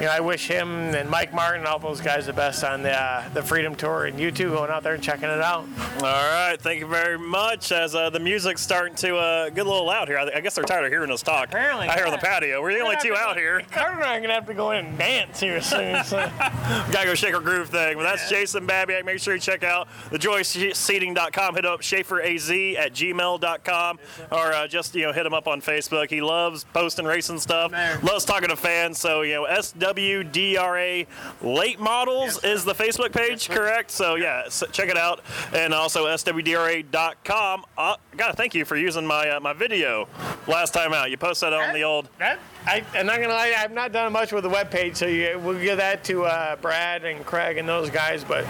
you 0.00 0.06
know, 0.06 0.12
I 0.12 0.20
wish 0.20 0.46
him 0.46 0.94
and 0.94 1.08
Mike 1.08 1.32
Martin, 1.32 1.60
and 1.60 1.66
all 1.68 1.78
those 1.78 2.00
guys, 2.00 2.26
the 2.26 2.32
best 2.32 2.62
on 2.62 2.82
the 2.82 2.92
uh, 2.92 3.28
the 3.30 3.42
Freedom 3.42 3.74
Tour, 3.74 4.06
and 4.06 4.20
you 4.20 4.30
two 4.30 4.50
going 4.50 4.70
out 4.70 4.82
there 4.82 4.94
and 4.94 5.02
checking 5.02 5.28
it 5.28 5.40
out. 5.40 5.66
All 5.96 6.02
right, 6.02 6.56
thank 6.60 6.80
you 6.80 6.86
very 6.86 7.18
much. 7.18 7.72
As 7.72 7.94
uh, 7.94 8.10
the 8.10 8.20
music's 8.20 8.60
starting 8.60 8.94
to 8.96 9.50
get 9.54 9.66
a 9.66 9.68
little 9.68 9.86
loud 9.86 10.08
here. 10.08 10.18
I 10.18 10.40
guess 10.40 10.54
they're 10.54 10.64
tired 10.64 10.84
of 10.84 10.90
hearing 10.90 11.10
us 11.10 11.22
talk. 11.22 11.48
Apparently. 11.48 11.88
Out 11.88 11.96
here 11.96 12.06
on 12.06 12.12
the 12.12 12.18
patio. 12.18 12.62
We're 12.62 12.74
the 12.74 12.80
only 12.80 12.97
two 13.00 13.14
out 13.14 13.36
here. 13.36 13.62
Carter 13.70 13.94
and 13.94 14.04
I 14.04 14.16
are 14.16 14.20
going 14.20 14.28
to 14.28 14.34
have 14.34 14.46
to 14.46 14.54
go 14.54 14.72
in 14.72 14.86
and 14.86 14.98
dance 14.98 15.40
here 15.40 15.60
soon. 15.60 16.02
So. 16.04 16.16
Gotta 16.38 17.06
go 17.06 17.14
shake 17.14 17.34
our 17.34 17.40
groove 17.40 17.68
thing. 17.68 17.96
But 17.96 18.04
that's 18.04 18.30
yeah. 18.30 18.38
Jason 18.38 18.66
Babiak. 18.66 19.04
Make 19.04 19.20
sure 19.20 19.34
you 19.34 19.40
check 19.40 19.62
out 19.62 19.88
thejoyseating.com. 20.10 21.54
Hit 21.54 21.66
up 21.66 21.80
SchaeferAZ 21.80 22.76
at 22.76 22.92
gmail.com 22.92 23.98
or 24.30 24.52
uh, 24.52 24.66
just, 24.66 24.94
you 24.94 25.02
know, 25.02 25.12
hit 25.12 25.26
him 25.26 25.34
up 25.34 25.48
on 25.48 25.60
Facebook. 25.60 26.10
He 26.10 26.20
loves 26.20 26.64
posting 26.72 27.04
racing 27.04 27.38
stuff. 27.38 27.72
Man. 27.72 28.00
Loves 28.02 28.24
talking 28.24 28.48
to 28.48 28.56
fans. 28.56 28.98
So, 28.98 29.22
you 29.22 29.34
know, 29.34 29.46
SWDRA 29.46 31.06
Late 31.42 31.80
Models 31.80 32.40
yes, 32.42 32.58
is 32.58 32.64
the 32.64 32.74
Facebook 32.74 33.12
page, 33.12 33.48
correct? 33.48 33.90
So, 33.90 34.16
yeah, 34.16 34.48
so 34.48 34.66
check 34.66 34.88
it 34.88 34.96
out. 34.96 35.20
And 35.52 35.72
also 35.72 36.06
SWDRA.com. 36.06 37.64
Uh, 37.76 37.96
I 38.12 38.16
gotta 38.16 38.34
thank 38.34 38.54
you 38.54 38.64
for 38.64 38.76
using 38.76 39.06
my 39.06 39.30
uh, 39.30 39.40
my 39.40 39.52
video 39.52 40.08
last 40.46 40.74
time 40.74 40.92
out. 40.92 41.10
You 41.10 41.16
posted 41.16 41.52
on 41.52 41.60
that, 41.60 41.74
the 41.74 41.82
old. 41.82 42.08
That, 42.18 42.38
I, 42.68 42.84
I'm 42.94 43.06
not 43.06 43.18
gonna 43.18 43.32
lie, 43.32 43.54
I've 43.56 43.72
not 43.72 43.92
done 43.92 44.12
much 44.12 44.30
with 44.30 44.42
the 44.42 44.50
web 44.50 44.70
page, 44.70 44.96
so 44.96 45.06
you, 45.06 45.40
we'll 45.42 45.58
give 45.58 45.78
that 45.78 46.04
to 46.04 46.24
uh, 46.24 46.56
Brad 46.56 47.02
and 47.06 47.24
Craig 47.24 47.56
and 47.56 47.66
those 47.66 47.88
guys. 47.88 48.24
But 48.24 48.44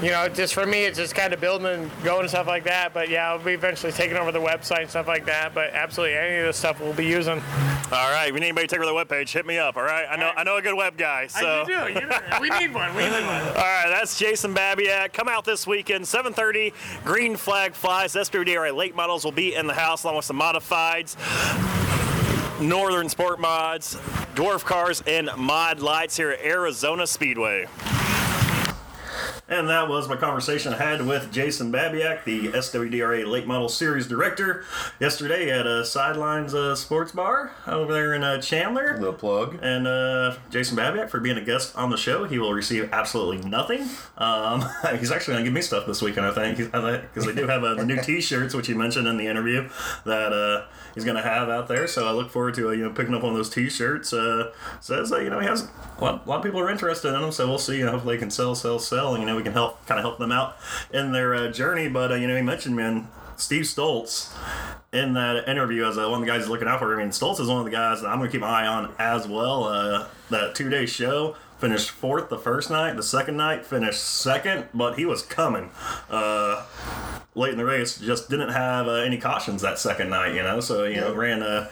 you 0.00 0.10
know, 0.10 0.28
just 0.28 0.54
for 0.54 0.64
me, 0.64 0.84
it's 0.84 0.96
just 0.96 1.16
kind 1.16 1.32
of 1.32 1.40
building 1.40 1.66
and 1.66 1.90
going 2.04 2.20
and 2.20 2.28
stuff 2.28 2.46
like 2.46 2.62
that. 2.64 2.94
But 2.94 3.08
yeah, 3.08 3.28
I'll 3.28 3.40
be 3.40 3.54
eventually 3.54 3.90
taking 3.90 4.16
over 4.16 4.30
the 4.30 4.38
website 4.38 4.82
and 4.82 4.90
stuff 4.90 5.08
like 5.08 5.26
that. 5.26 5.54
But 5.54 5.74
absolutely, 5.74 6.16
any 6.16 6.36
of 6.36 6.46
this 6.46 6.56
stuff 6.56 6.80
we'll 6.80 6.94
be 6.94 7.06
using. 7.06 7.42
All 7.90 8.12
right, 8.12 8.28
if 8.28 8.34
you 8.34 8.38
need 8.38 8.46
anybody 8.46 8.68
to 8.68 8.76
take 8.76 8.84
over 8.84 8.86
the 8.86 9.14
webpage, 9.14 9.32
hit 9.32 9.44
me 9.44 9.58
up. 9.58 9.76
All 9.76 9.82
right, 9.82 10.06
I 10.08 10.14
know 10.14 10.30
I 10.36 10.44
know 10.44 10.56
a 10.56 10.62
good 10.62 10.76
web 10.76 10.96
guy. 10.96 11.26
So. 11.26 11.62
I 11.62 11.64
do. 11.64 12.00
You 12.00 12.06
know, 12.06 12.18
we 12.40 12.50
need 12.50 12.72
one. 12.72 12.94
We 12.94 13.02
need 13.02 13.10
one. 13.10 13.22
All 13.26 13.54
right, 13.54 13.88
that's 13.88 14.16
Jason 14.16 14.54
Babiak. 14.54 15.12
Come 15.12 15.26
out 15.26 15.44
this 15.44 15.66
weekend, 15.66 16.04
7:30. 16.04 16.72
Green 17.04 17.34
flag 17.34 17.74
flies. 17.74 18.12
SWDRA 18.12 18.72
late 18.76 18.94
models 18.94 19.24
will 19.24 19.32
be 19.32 19.56
in 19.56 19.66
the 19.66 19.74
house 19.74 20.04
along 20.04 20.14
with 20.14 20.26
some 20.26 20.38
modifieds. 20.38 21.16
Northern 22.60 23.08
Sport 23.08 23.38
Mods, 23.38 23.94
Dwarf 24.34 24.64
Cars, 24.64 25.02
and 25.06 25.30
Mod 25.36 25.78
Lights 25.78 26.16
here 26.16 26.30
at 26.30 26.40
Arizona 26.44 27.06
Speedway. 27.06 27.66
And 29.50 29.70
that 29.70 29.88
was 29.88 30.08
my 30.08 30.16
conversation 30.16 30.74
I 30.74 30.76
had 30.76 31.06
with 31.06 31.32
Jason 31.32 31.72
Babiak, 31.72 32.24
the 32.24 32.48
SWDRA 32.48 33.26
Late 33.26 33.46
Model 33.46 33.70
Series 33.70 34.06
Director, 34.06 34.62
yesterday 35.00 35.50
at 35.50 35.66
a 35.66 35.86
Sidelines 35.86 36.52
uh, 36.52 36.76
Sports 36.76 37.12
Bar 37.12 37.52
over 37.66 37.90
there 37.90 38.12
in 38.12 38.22
uh, 38.22 38.42
Chandler. 38.42 38.98
Little 38.98 39.14
plug. 39.14 39.58
And 39.62 39.86
uh, 39.86 40.36
Jason 40.50 40.76
Babiak 40.76 41.08
for 41.08 41.18
being 41.20 41.38
a 41.38 41.44
guest 41.44 41.74
on 41.76 41.88
the 41.88 41.96
show. 41.96 42.24
He 42.24 42.38
will 42.38 42.52
receive 42.52 42.90
absolutely 42.92 43.48
nothing. 43.48 43.88
Um, 44.18 44.66
he's 44.98 45.10
actually 45.10 45.34
going 45.34 45.44
to 45.44 45.50
give 45.50 45.54
me 45.54 45.62
stuff 45.62 45.86
this 45.86 46.02
weekend, 46.02 46.26
I 46.26 46.32
think, 46.32 46.58
because 46.58 47.24
they 47.24 47.34
do 47.34 47.46
have 47.46 47.64
uh, 47.64 47.72
the 47.72 47.86
new 47.86 48.02
T-shirts, 48.02 48.54
which 48.54 48.66
he 48.66 48.74
mentioned 48.74 49.08
in 49.08 49.16
the 49.16 49.28
interview 49.28 49.66
that 50.04 50.30
uh, 50.30 50.66
he's 50.94 51.04
going 51.04 51.16
to 51.16 51.22
have 51.22 51.48
out 51.48 51.68
there. 51.68 51.86
So 51.86 52.06
I 52.06 52.10
look 52.10 52.30
forward 52.30 52.52
to 52.54 52.68
uh, 52.68 52.72
you 52.72 52.84
know 52.84 52.90
picking 52.90 53.14
up 53.14 53.22
one 53.22 53.32
of 53.32 53.38
those 53.38 53.48
T-shirts. 53.48 54.12
Uh, 54.12 54.52
says 54.80 55.10
you 55.10 55.30
know 55.30 55.40
he 55.40 55.46
has 55.46 55.68
a 55.98 56.04
lot, 56.04 56.26
a 56.26 56.28
lot 56.28 56.36
of 56.36 56.42
people 56.42 56.60
are 56.60 56.70
interested 56.70 57.14
in 57.14 57.20
them, 57.22 57.32
so 57.32 57.48
we'll 57.48 57.58
see. 57.58 57.78
You 57.78 57.86
know, 57.86 57.92
hopefully 57.92 58.16
they 58.16 58.20
can 58.20 58.30
sell, 58.30 58.54
sell, 58.54 58.78
sell. 58.78 59.14
And, 59.14 59.22
you 59.22 59.26
know, 59.26 59.37
we 59.38 59.44
can 59.44 59.52
help 59.52 59.86
kind 59.86 59.98
of 59.98 60.04
help 60.04 60.18
them 60.18 60.32
out 60.32 60.56
in 60.92 61.12
their 61.12 61.34
uh, 61.34 61.50
journey. 61.50 61.88
But 61.88 62.12
uh, 62.12 62.16
you 62.16 62.26
know, 62.26 62.36
he 62.36 62.42
mentioned 62.42 62.76
man. 62.76 63.08
Steve 63.38 63.62
Stoltz 63.62 64.34
in 64.92 65.12
that 65.12 65.48
interview 65.48 65.86
as 65.86 65.96
uh, 65.96 66.08
one 66.10 66.14
of 66.14 66.20
the 66.22 66.26
guys 66.26 66.48
looking 66.48 66.66
out 66.66 66.80
for. 66.80 66.92
I 66.92 66.98
mean, 66.98 67.10
Stoltz 67.10 67.38
is 67.38 67.46
one 67.46 67.58
of 67.60 67.64
the 67.64 67.70
guys 67.70 68.02
that 68.02 68.08
I'm 68.08 68.18
going 68.18 68.28
to 68.28 68.32
keep 68.32 68.40
my 68.40 68.64
eye 68.64 68.66
on 68.66 68.92
as 68.98 69.28
well. 69.28 69.62
Uh, 69.62 70.08
that 70.30 70.56
two 70.56 70.68
day 70.68 70.86
show 70.86 71.36
finished 71.58 71.90
fourth 71.90 72.28
the 72.28 72.38
first 72.38 72.70
night, 72.70 72.96
the 72.96 73.02
second 73.02 73.36
night 73.36 73.66
finished 73.66 74.02
second, 74.02 74.66
but 74.72 74.98
he 74.98 75.04
was 75.04 75.22
coming. 75.22 75.70
Uh, 76.08 76.64
late 77.34 77.52
in 77.52 77.58
the 77.58 77.64
race, 77.64 77.98
just 77.98 78.30
didn't 78.30 78.50
have 78.50 78.86
uh, 78.86 78.92
any 78.92 79.18
cautions 79.18 79.62
that 79.62 79.78
second 79.78 80.10
night, 80.10 80.34
you 80.34 80.42
know, 80.42 80.60
so, 80.60 80.84
you 80.84 81.00
know, 81.00 81.14
ran 81.14 81.42
a 81.42 81.70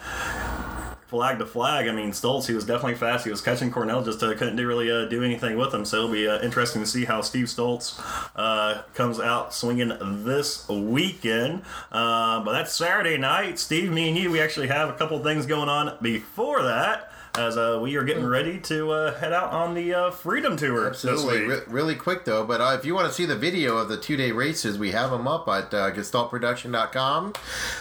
flag 1.06 1.38
to 1.38 1.46
flag. 1.46 1.86
I 1.88 1.92
mean, 1.92 2.10
Stoltz, 2.10 2.46
he 2.46 2.54
was 2.54 2.64
definitely 2.64 2.96
fast. 2.96 3.24
He 3.24 3.30
was 3.30 3.40
catching 3.40 3.70
Cornell, 3.70 4.02
just 4.02 4.22
uh, 4.22 4.34
couldn't 4.34 4.56
do 4.56 4.66
really 4.66 4.90
uh, 4.90 5.06
do 5.06 5.22
anything 5.22 5.56
with 5.56 5.72
him. 5.72 5.84
So 5.84 5.98
it'll 5.98 6.12
be 6.12 6.28
uh, 6.28 6.40
interesting 6.42 6.82
to 6.82 6.86
see 6.86 7.04
how 7.04 7.20
Steve 7.20 7.46
Stoltz 7.46 8.00
uh, 8.34 8.82
comes 8.94 9.20
out 9.20 9.54
swinging 9.54 9.92
this 10.24 10.68
weekend. 10.68 11.62
Uh, 11.92 12.42
but 12.44 12.52
that's 12.52 12.74
Saturday 12.74 13.16
night. 13.18 13.58
Steve, 13.58 13.92
me 13.92 14.08
and 14.08 14.18
you, 14.18 14.30
we 14.30 14.40
actually 14.40 14.68
have 14.68 14.88
a 14.88 14.94
couple 14.94 15.22
things 15.22 15.46
going 15.46 15.68
on 15.68 15.96
before 16.02 16.62
that. 16.62 17.12
As 17.38 17.58
uh, 17.58 17.78
we 17.82 17.96
are 17.96 18.02
getting 18.04 18.24
ready 18.24 18.58
to 18.60 18.90
uh, 18.92 19.14
head 19.18 19.32
out 19.32 19.52
on 19.52 19.74
the 19.74 19.92
uh, 19.92 20.10
Freedom 20.10 20.56
Tour 20.56 20.86
Absolutely. 20.88 21.46
this 21.46 21.66
Re- 21.66 21.72
really 21.72 21.94
quick 21.94 22.24
though, 22.24 22.44
but 22.46 22.62
uh, 22.62 22.74
if 22.78 22.86
you 22.86 22.94
want 22.94 23.08
to 23.08 23.12
see 23.12 23.26
the 23.26 23.36
video 23.36 23.76
of 23.76 23.90
the 23.90 23.98
two 23.98 24.16
day 24.16 24.32
races, 24.32 24.78
we 24.78 24.92
have 24.92 25.10
them 25.10 25.28
up 25.28 25.46
at 25.48 25.74
uh, 25.74 25.90
gestaltproduction.com 25.92 27.34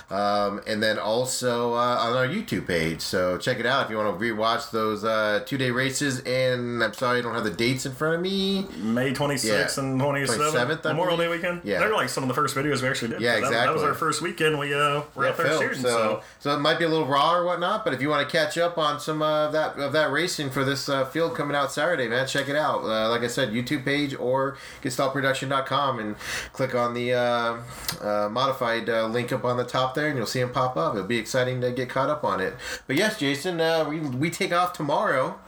um, 0.09 0.61
and 0.67 0.83
then 0.83 0.99
also 0.99 1.73
uh, 1.73 1.77
on 2.01 2.17
our 2.17 2.27
YouTube 2.27 2.67
page. 2.67 2.99
So 2.99 3.37
check 3.37 3.59
it 3.59 3.65
out 3.65 3.85
if 3.85 3.91
you 3.91 3.97
want 3.97 4.19
to 4.19 4.25
rewatch 4.25 4.71
those 4.71 5.05
uh, 5.05 5.41
two 5.45 5.57
day 5.57 5.71
races. 5.71 6.19
And 6.21 6.83
I'm 6.83 6.93
sorry 6.93 7.19
I 7.19 7.21
don't 7.21 7.33
have 7.33 7.45
the 7.45 7.49
dates 7.51 7.85
in 7.85 7.93
front 7.93 8.15
of 8.15 8.21
me. 8.21 8.67
May 8.77 9.13
26th 9.13 9.77
Yeah. 9.77 9.83
and 9.85 10.01
27th, 10.01 10.51
27th, 10.51 10.83
Memorial 10.83 11.15
Day 11.17 11.29
weekend. 11.29 11.61
Yeah. 11.63 11.79
They're 11.79 11.93
like 11.93 12.09
some 12.09 12.23
of 12.23 12.27
the 12.27 12.33
first 12.35 12.55
videos 12.55 12.81
we 12.81 12.89
actually 12.89 13.09
did. 13.11 13.21
Yeah, 13.21 13.39
That- 13.39 13.51
That, 13.51 13.73
was 13.73 13.83
our 13.83 13.93
first 13.93 14.21
weekend 14.21 14.59
we 14.59 14.73
uh, 14.73 15.03
were 15.15 15.27
out 15.27 15.37
there 15.37 15.47
Phil. 15.47 15.61
shooting. 15.61 15.81
so, 15.81 15.89
So, 15.89 16.21
so 16.39 16.55
it 16.55 16.59
might 16.59 16.77
be 16.77 16.83
a 16.85 16.89
little 16.89 17.07
raw 17.07 17.35
or 17.35 17.45
whatnot, 17.45 17.85
but 17.85 17.93
if 17.93 18.01
you 18.01 18.09
want 18.09 18.27
to 18.27 18.31
catch 18.37 18.57
up 18.57 18.77
on 18.77 18.99
some 18.99 19.21
uh, 19.21 19.44
of 19.45 19.51
that 19.53 19.77
of 19.77 19.93
that 19.93 20.11
racing 20.11 20.49
for 20.49 20.63
this 20.63 20.89
uh, 20.89 21.05
field 21.05 21.35
coming 21.35 21.55
out 21.55 21.71
Saturday, 21.71 22.07
man, 22.07 22.27
check 22.27 22.49
it 22.49 22.55
out. 22.55 22.83
Uh, 22.83 23.09
like 23.09 23.21
I 23.21 23.27
said, 23.27 23.49
YouTube 23.49 23.85
page 23.85 24.15
or 24.15 24.57
GestaltProduction.com 24.83 25.99
and 25.99 26.15
click 26.53 26.75
on 26.75 26.93
the 26.93 27.13
uh, 27.13 28.29
modified 28.29 28.87
link 28.87 29.31
up 29.31 29.45
on 29.45 29.57
the 29.57 29.63
top 29.63 29.95
there, 29.95 30.07
and 30.07 30.17
you'll 30.17 30.25
see 30.25 30.39
them 30.39 30.51
pop 30.51 30.75
up. 30.75 30.95
It'll 30.95 31.07
be 31.07 31.17
exciting 31.17 31.61
to 31.61 31.71
get 31.71 31.89
caught 31.89 32.09
up 32.09 32.23
on 32.23 32.41
it. 32.41 32.55
But 32.87 32.95
yes, 32.95 33.19
Jason, 33.19 33.57
we 33.89 33.99
we 33.99 34.29
take 34.29 34.51
off 34.51 34.73
tomorrow. 34.73 35.39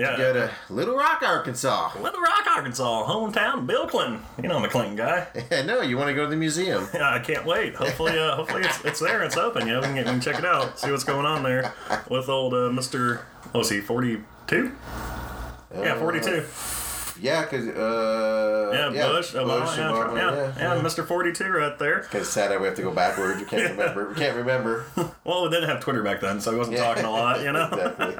Yeah. 0.00 0.16
Go 0.16 0.32
to 0.32 0.50
Little 0.70 0.96
Rock, 0.96 1.22
Arkansas. 1.22 1.92
Little 2.00 2.20
Rock, 2.20 2.46
Arkansas, 2.46 3.06
hometown, 3.06 3.66
Bill 3.66 3.86
Clinton. 3.86 4.22
You 4.42 4.48
know 4.48 4.56
I'm 4.56 4.64
a 4.64 4.68
Clinton 4.68 4.96
guy. 4.96 5.26
Yeah, 5.50 5.62
no, 5.66 5.82
you 5.82 5.96
want 5.98 6.08
to 6.08 6.14
go 6.14 6.24
to 6.24 6.30
the 6.30 6.36
museum? 6.36 6.88
Yeah, 6.94 7.10
I 7.14 7.18
can't 7.18 7.44
wait. 7.44 7.74
Hopefully, 7.74 8.18
uh, 8.18 8.34
hopefully 8.36 8.62
it's, 8.62 8.84
it's 8.84 9.00
there. 9.00 9.22
It's 9.22 9.36
open. 9.36 9.66
You 9.66 9.74
know, 9.74 9.80
we 9.80 9.86
can, 9.86 9.96
we 9.96 10.02
can 10.04 10.20
check 10.20 10.38
it 10.38 10.44
out. 10.44 10.78
See 10.78 10.90
what's 10.90 11.04
going 11.04 11.26
on 11.26 11.42
there 11.42 11.74
with 12.08 12.28
old 12.28 12.54
uh, 12.54 12.70
Mister. 12.70 13.26
Oh, 13.54 13.60
is 13.60 13.70
he 13.70 13.80
42? 13.80 14.72
Yeah, 15.74 15.98
42. 15.98 16.44
Yeah, 17.20 17.42
because 17.42 17.68
uh, 17.68 18.90
Yeah, 18.94 19.08
Bush, 19.08 19.34
Obama, 19.34 19.60
Bush, 19.60 19.76
yeah, 19.78 19.90
Obama, 19.90 20.16
yeah, 20.56 20.74
yeah, 20.76 20.82
Mr. 20.82 21.06
42 21.06 21.44
right 21.44 21.78
there. 21.78 22.00
Because 22.00 22.28
sad 22.28 22.58
we 22.60 22.66
have 22.66 22.76
to 22.76 22.82
go 22.82 22.92
backwards. 22.92 23.40
We 23.40 23.46
can't 23.46 23.70
remember. 23.76 24.08
We 24.08 24.14
can't 24.14 24.36
remember. 24.36 24.84
Well, 25.22 25.44
we 25.44 25.50
didn't 25.50 25.68
have 25.68 25.80
Twitter 25.80 26.02
back 26.02 26.20
then, 26.20 26.40
so 26.40 26.50
he 26.50 26.56
wasn't 26.58 26.78
Yeah. 26.78 26.84
talking 26.86 27.04
a 27.04 27.10
lot, 27.10 27.40
you 27.44 27.52
know. 27.52 27.66
exactly. 27.72 28.14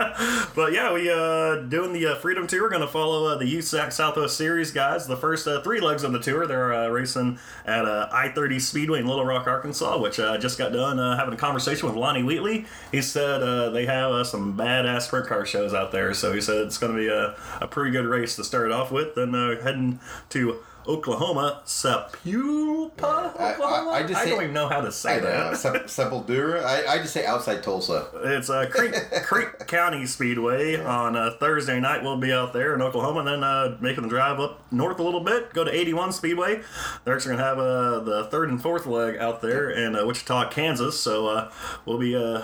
But 0.54 0.72
yeah, 0.72 0.92
we 0.92 1.10
uh 1.10 1.56
doing 1.62 1.92
the 1.92 2.06
uh, 2.06 2.14
Freedom 2.16 2.46
Tour. 2.46 2.62
We're 2.62 2.68
Going 2.68 2.82
to 2.82 2.86
follow 2.88 3.26
uh, 3.26 3.36
the 3.36 3.46
USAC 3.46 3.92
Southwest 3.92 4.36
Series 4.36 4.70
guys. 4.70 5.08
The 5.08 5.16
first 5.16 5.48
uh, 5.48 5.60
three 5.62 5.80
legs 5.80 6.04
of 6.04 6.12
the 6.12 6.20
tour, 6.20 6.46
they're 6.46 6.72
uh, 6.72 6.88
racing 6.88 7.38
at 7.66 7.84
uh, 7.84 8.08
I-30 8.12 8.60
Speedway 8.60 9.00
in 9.00 9.06
Little 9.08 9.24
Rock, 9.24 9.48
Arkansas, 9.48 9.98
which 9.98 10.20
uh, 10.20 10.38
just 10.38 10.56
got 10.56 10.72
done 10.72 11.00
uh, 11.00 11.16
having 11.16 11.34
a 11.34 11.36
conversation 11.36 11.88
with 11.88 11.96
Lonnie 11.96 12.22
Wheatley. 12.22 12.66
He 12.92 13.02
said 13.02 13.42
uh, 13.42 13.70
they 13.70 13.86
have 13.86 14.12
uh, 14.12 14.22
some 14.22 14.56
badass 14.56 15.02
sprint 15.02 15.26
car 15.26 15.44
shows 15.46 15.74
out 15.74 15.90
there, 15.90 16.14
so 16.14 16.32
he 16.32 16.40
said 16.40 16.58
it's 16.58 16.78
going 16.78 16.92
to 16.92 16.98
be 16.98 17.08
a, 17.08 17.34
a 17.60 17.66
pretty 17.66 17.90
good 17.90 18.06
race 18.06 18.36
to 18.36 18.44
start 18.44 18.70
off 18.70 18.89
with. 18.90 19.14
Then 19.14 19.34
uh, 19.34 19.60
heading 19.62 20.00
to 20.30 20.56
Oklahoma, 20.86 21.60
Sapulpa, 21.66 23.02
I- 23.04 23.32
I- 23.38 23.52
Oklahoma. 23.54 23.90
I 23.90 24.02
just 24.02 24.22
say- 24.22 24.30
don't 24.30 24.42
even 24.42 24.54
know 24.54 24.68
how 24.68 24.80
to 24.80 24.90
say 24.90 25.16
I 25.16 25.20
that. 25.20 25.52
Sepultura. 25.54 26.64
I, 26.64 26.94
I 26.94 26.98
just 26.98 27.12
say 27.12 27.26
outside 27.26 27.62
Tulsa. 27.62 28.08
It's 28.24 28.48
uh, 28.50 28.66
Creek, 28.70 28.94
Creek 29.24 29.66
County 29.66 30.06
Speedway 30.06 30.80
on 30.82 31.16
uh, 31.16 31.32
Thursday 31.38 31.78
night. 31.80 32.02
We'll 32.02 32.16
be 32.16 32.32
out 32.32 32.52
there 32.52 32.74
in 32.74 32.82
Oklahoma, 32.82 33.20
and 33.20 33.28
then 33.28 33.44
uh, 33.44 33.76
making 33.80 34.02
the 34.04 34.08
drive 34.08 34.40
up 34.40 34.62
north 34.72 34.98
a 34.98 35.02
little 35.02 35.20
bit. 35.22 35.52
Go 35.52 35.64
to 35.64 35.74
81 35.74 36.12
Speedway. 36.12 36.62
They're 37.04 37.14
actually 37.14 37.36
gonna 37.36 37.44
have 37.44 37.58
uh, 37.58 38.00
the 38.00 38.24
third 38.30 38.48
and 38.48 38.60
fourth 38.60 38.86
leg 38.86 39.16
out 39.18 39.42
there 39.42 39.70
in 39.70 39.94
uh, 39.94 40.06
Wichita, 40.06 40.48
Kansas. 40.50 40.98
So 40.98 41.28
uh, 41.28 41.52
we'll 41.84 41.98
be 41.98 42.16
uh, 42.16 42.42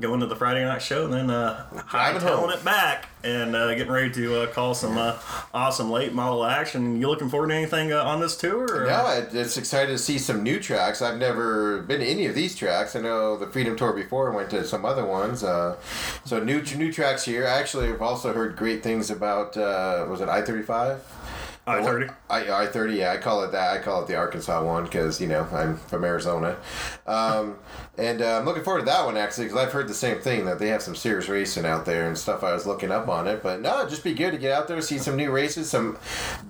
going 0.00 0.20
to 0.20 0.26
the 0.26 0.36
Friday 0.36 0.64
night 0.64 0.82
show, 0.82 1.04
and 1.04 1.12
then 1.14 1.30
uh, 1.30 1.66
home. 1.86 2.50
it 2.50 2.64
back, 2.64 3.08
and 3.26 3.56
uh, 3.56 3.74
getting 3.74 3.92
ready 3.92 4.10
to 4.10 4.42
uh, 4.42 4.46
call 4.46 4.74
some 4.74 4.96
uh, 4.96 5.18
awesome 5.52 5.90
late 5.90 6.12
model 6.12 6.44
action. 6.44 7.00
You 7.00 7.08
looking 7.08 7.28
forward 7.28 7.48
to 7.48 7.54
anything 7.54 7.92
uh, 7.92 8.02
on 8.02 8.20
this 8.20 8.36
tour? 8.36 8.84
Or? 8.84 8.86
No, 8.86 9.26
it's 9.32 9.56
excited 9.56 9.92
to 9.92 9.98
see 9.98 10.18
some 10.18 10.42
new 10.42 10.60
tracks. 10.60 11.02
I've 11.02 11.18
never 11.18 11.82
been 11.82 12.00
to 12.00 12.06
any 12.06 12.26
of 12.26 12.34
these 12.34 12.54
tracks. 12.54 12.94
I 12.94 13.00
know 13.00 13.36
the 13.36 13.48
Freedom 13.48 13.76
Tour 13.76 13.92
before. 13.92 14.30
Went 14.30 14.50
to 14.50 14.64
some 14.64 14.84
other 14.84 15.04
ones. 15.04 15.42
Uh, 15.42 15.76
so 16.24 16.42
new 16.42 16.62
new 16.76 16.92
tracks 16.92 17.24
here. 17.24 17.46
I 17.46 17.58
actually 17.58 17.88
have 17.88 18.02
also 18.02 18.32
heard 18.32 18.56
great 18.56 18.82
things 18.82 19.10
about. 19.10 19.56
Uh, 19.56 20.06
was 20.08 20.20
it 20.20 20.28
I 20.28 20.42
thirty 20.42 20.62
five? 20.62 21.02
I-30. 21.66 22.14
I 22.30 22.62
I 22.62 22.66
thirty. 22.66 22.94
Yeah, 22.94 23.10
I 23.10 23.16
call 23.16 23.42
it 23.42 23.50
that. 23.50 23.76
I 23.76 23.82
call 23.82 24.02
it 24.02 24.06
the 24.06 24.14
Arkansas 24.14 24.64
one 24.64 24.84
because 24.84 25.20
you 25.20 25.26
know 25.26 25.48
I'm 25.52 25.76
from 25.76 26.04
Arizona, 26.04 26.56
um, 27.08 27.56
and 27.98 28.22
uh, 28.22 28.38
I'm 28.38 28.44
looking 28.44 28.62
forward 28.62 28.80
to 28.80 28.86
that 28.86 29.04
one 29.04 29.16
actually 29.16 29.46
because 29.46 29.58
I've 29.58 29.72
heard 29.72 29.88
the 29.88 29.94
same 29.94 30.20
thing 30.20 30.44
that 30.44 30.60
they 30.60 30.68
have 30.68 30.80
some 30.80 30.94
serious 30.94 31.28
racing 31.28 31.66
out 31.66 31.84
there 31.84 32.06
and 32.06 32.16
stuff. 32.16 32.44
I 32.44 32.52
was 32.52 32.66
looking 32.66 32.92
up 32.92 33.08
on 33.08 33.26
it, 33.26 33.42
but 33.42 33.60
no, 33.60 33.78
it'd 33.80 33.90
just 33.90 34.04
be 34.04 34.14
good 34.14 34.30
to 34.30 34.38
get 34.38 34.52
out 34.52 34.68
there, 34.68 34.80
see 34.80 34.98
some 34.98 35.16
new 35.16 35.32
races, 35.32 35.68
some 35.68 35.98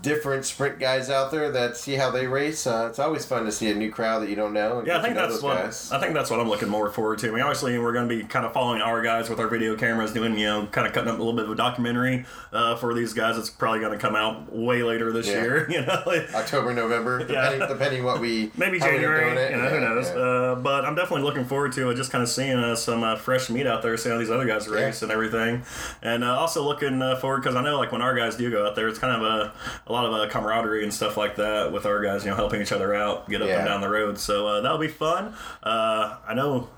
different 0.02 0.44
sprint 0.44 0.79
guys 0.79 1.09
out 1.09 1.31
there 1.31 1.50
that 1.50 1.79
see 1.79 1.94
how 1.94 2.11
they 2.11 2.26
race. 2.26 2.66
Uh, 2.66 2.87
it's 2.90 2.98
always 2.98 3.24
fun 3.24 3.46
to 3.46 3.52
see 3.52 3.70
a 3.70 3.74
new 3.74 3.90
crowd 3.90 4.20
that 4.20 4.29
you 4.29 4.37
don't 4.37 4.52
know. 4.52 4.83
Yeah, 4.87 4.98
I 4.98 5.02
think 5.02 5.14
that's 5.14 5.40
what 5.40 5.57
guys. 5.57 5.90
I 5.92 5.98
think 5.98 6.12
that's 6.12 6.31
what 6.31 6.40
I'm 6.40 6.48
looking 6.50 6.68
more 6.68 6.90
forward 6.90 7.20
to. 7.20 7.29
I 7.29 7.31
mean, 7.31 7.40
obviously, 7.40 7.79
we're 7.79 7.94
going 7.94 8.07
to 8.07 8.14
be 8.14 8.22
kind 8.22 8.44
of 8.44 8.52
following 8.52 8.83
our 8.83 9.00
guys 9.00 9.31
with 9.31 9.40
our 9.40 9.48
video 9.48 9.76
cameras, 9.76 10.12
doing 10.12 10.38
you 10.38 10.44
know, 10.44 10.66
kind 10.66 10.87
of 10.87 10.92
cutting 10.92 11.09
up 11.09 11.16
a 11.16 11.22
little 11.22 11.33
bit 11.33 11.46
of 11.46 11.50
a 11.52 11.55
documentary 11.55 12.26
uh, 12.52 12.76
for 12.76 12.92
these 12.92 13.14
guys. 13.14 13.38
It's 13.38 13.48
probably 13.48 13.81
going 13.81 13.92
to 13.92 13.98
come 13.98 14.14
out 14.14 14.55
way 14.55 14.83
later 14.83 15.06
this 15.12 15.27
Yeah. 15.27 15.42
year. 15.42 15.66
You 15.77 15.83
know, 15.85 16.03
October, 16.35 16.73
November, 16.73 17.21
Yeah. 17.29 17.51
depending, 17.51 17.69
depending 17.69 18.05
what 18.05 18.21
we 18.21 18.51
maybe 18.57 18.79
January. 18.79 19.31
it. 19.37 19.51
You 19.51 19.57
know, 19.59 19.69
who 19.69 19.81
knows? 19.81 20.07
yeah. 20.09 20.14
Uh, 20.16 20.55
but 20.57 20.85
I'm 20.85 20.95
definitely 20.95 21.23
looking 21.25 21.45
forward 21.45 21.73
to 21.73 21.90
uh, 21.90 21.95
just 21.95 22.11
kind 22.11 22.23
of 22.23 22.29
seeing 22.29 22.57
uh, 22.59 22.75
some 22.77 23.03
uh, 23.05 23.16
fresh 23.16 23.51
meat 23.51 23.66
out 23.66 23.83
there, 23.83 23.97
seeing 23.97 24.14
how 24.14 24.19
these 24.19 24.31
other 24.31 24.47
guys 24.47 24.69
race 24.69 25.03
and 25.03 25.11
everything, 25.12 25.64
and 26.03 26.25
uh, 26.25 26.37
also 26.38 26.62
looking 26.62 27.03
uh, 27.03 27.16
forward 27.16 27.42
because 27.42 27.57
I 27.57 27.62
know 27.62 27.79
like 27.79 27.92
when 27.92 28.03
our 28.03 28.14
guys 28.14 28.37
do 28.37 28.51
go 28.51 28.66
out 28.66 28.75
there, 28.77 28.88
it's 28.88 28.99
kind 28.99 29.14
of 29.16 29.23
a, 29.23 29.53
a 29.87 29.92
lot 29.92 30.05
of 30.07 30.12
uh, 30.12 30.29
camaraderie 30.29 30.83
and 30.83 30.92
stuff 30.95 31.16
like 31.16 31.37
that 31.37 31.73
with 31.73 31.85
our 31.87 32.01
guys. 32.03 32.25
You 32.25 32.31
know, 32.31 32.37
helping 32.37 32.61
each 32.62 32.73
other 32.73 32.95
out, 32.95 33.29
get 33.29 33.42
up 33.42 33.49
Yeah. 33.49 33.59
and 33.59 33.66
down 33.66 33.81
the 33.81 33.88
road. 33.90 34.19
So 34.19 34.47
uh, 34.47 34.61
that'll 34.61 34.79
be 34.79 34.88
fun. 34.88 35.35
Uh, 35.62 36.16
I 36.27 36.35
know 36.35 36.69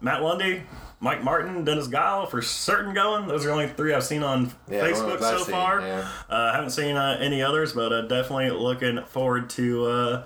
Matt 0.00 0.22
Lundy, 0.22 0.62
Mike 1.00 1.22
Martin, 1.22 1.64
Dennis 1.64 1.86
Guile 1.88 2.26
for 2.26 2.42
certain 2.42 2.94
going. 2.94 3.26
Those 3.28 3.44
are 3.46 3.50
only 3.50 3.68
three 3.68 3.92
I've 3.94 4.04
seen 4.04 4.22
on 4.22 4.52
Yeah, 4.70 4.80
Facebook 4.86 5.20
so 5.20 5.38
seen, 5.38 5.46
far. 5.46 5.80
yeah. 5.80 6.08
Uh, 6.28 6.50
I 6.52 6.54
haven't 6.54 6.70
seen 6.70 6.96
uh, 6.96 7.18
any 7.20 7.42
others, 7.42 7.72
but 7.72 7.92
uh, 7.92 8.02
definitely 8.02 8.50
looking 8.50 9.02
forward 9.04 9.48
to 9.50 9.86
uh, 9.86 10.24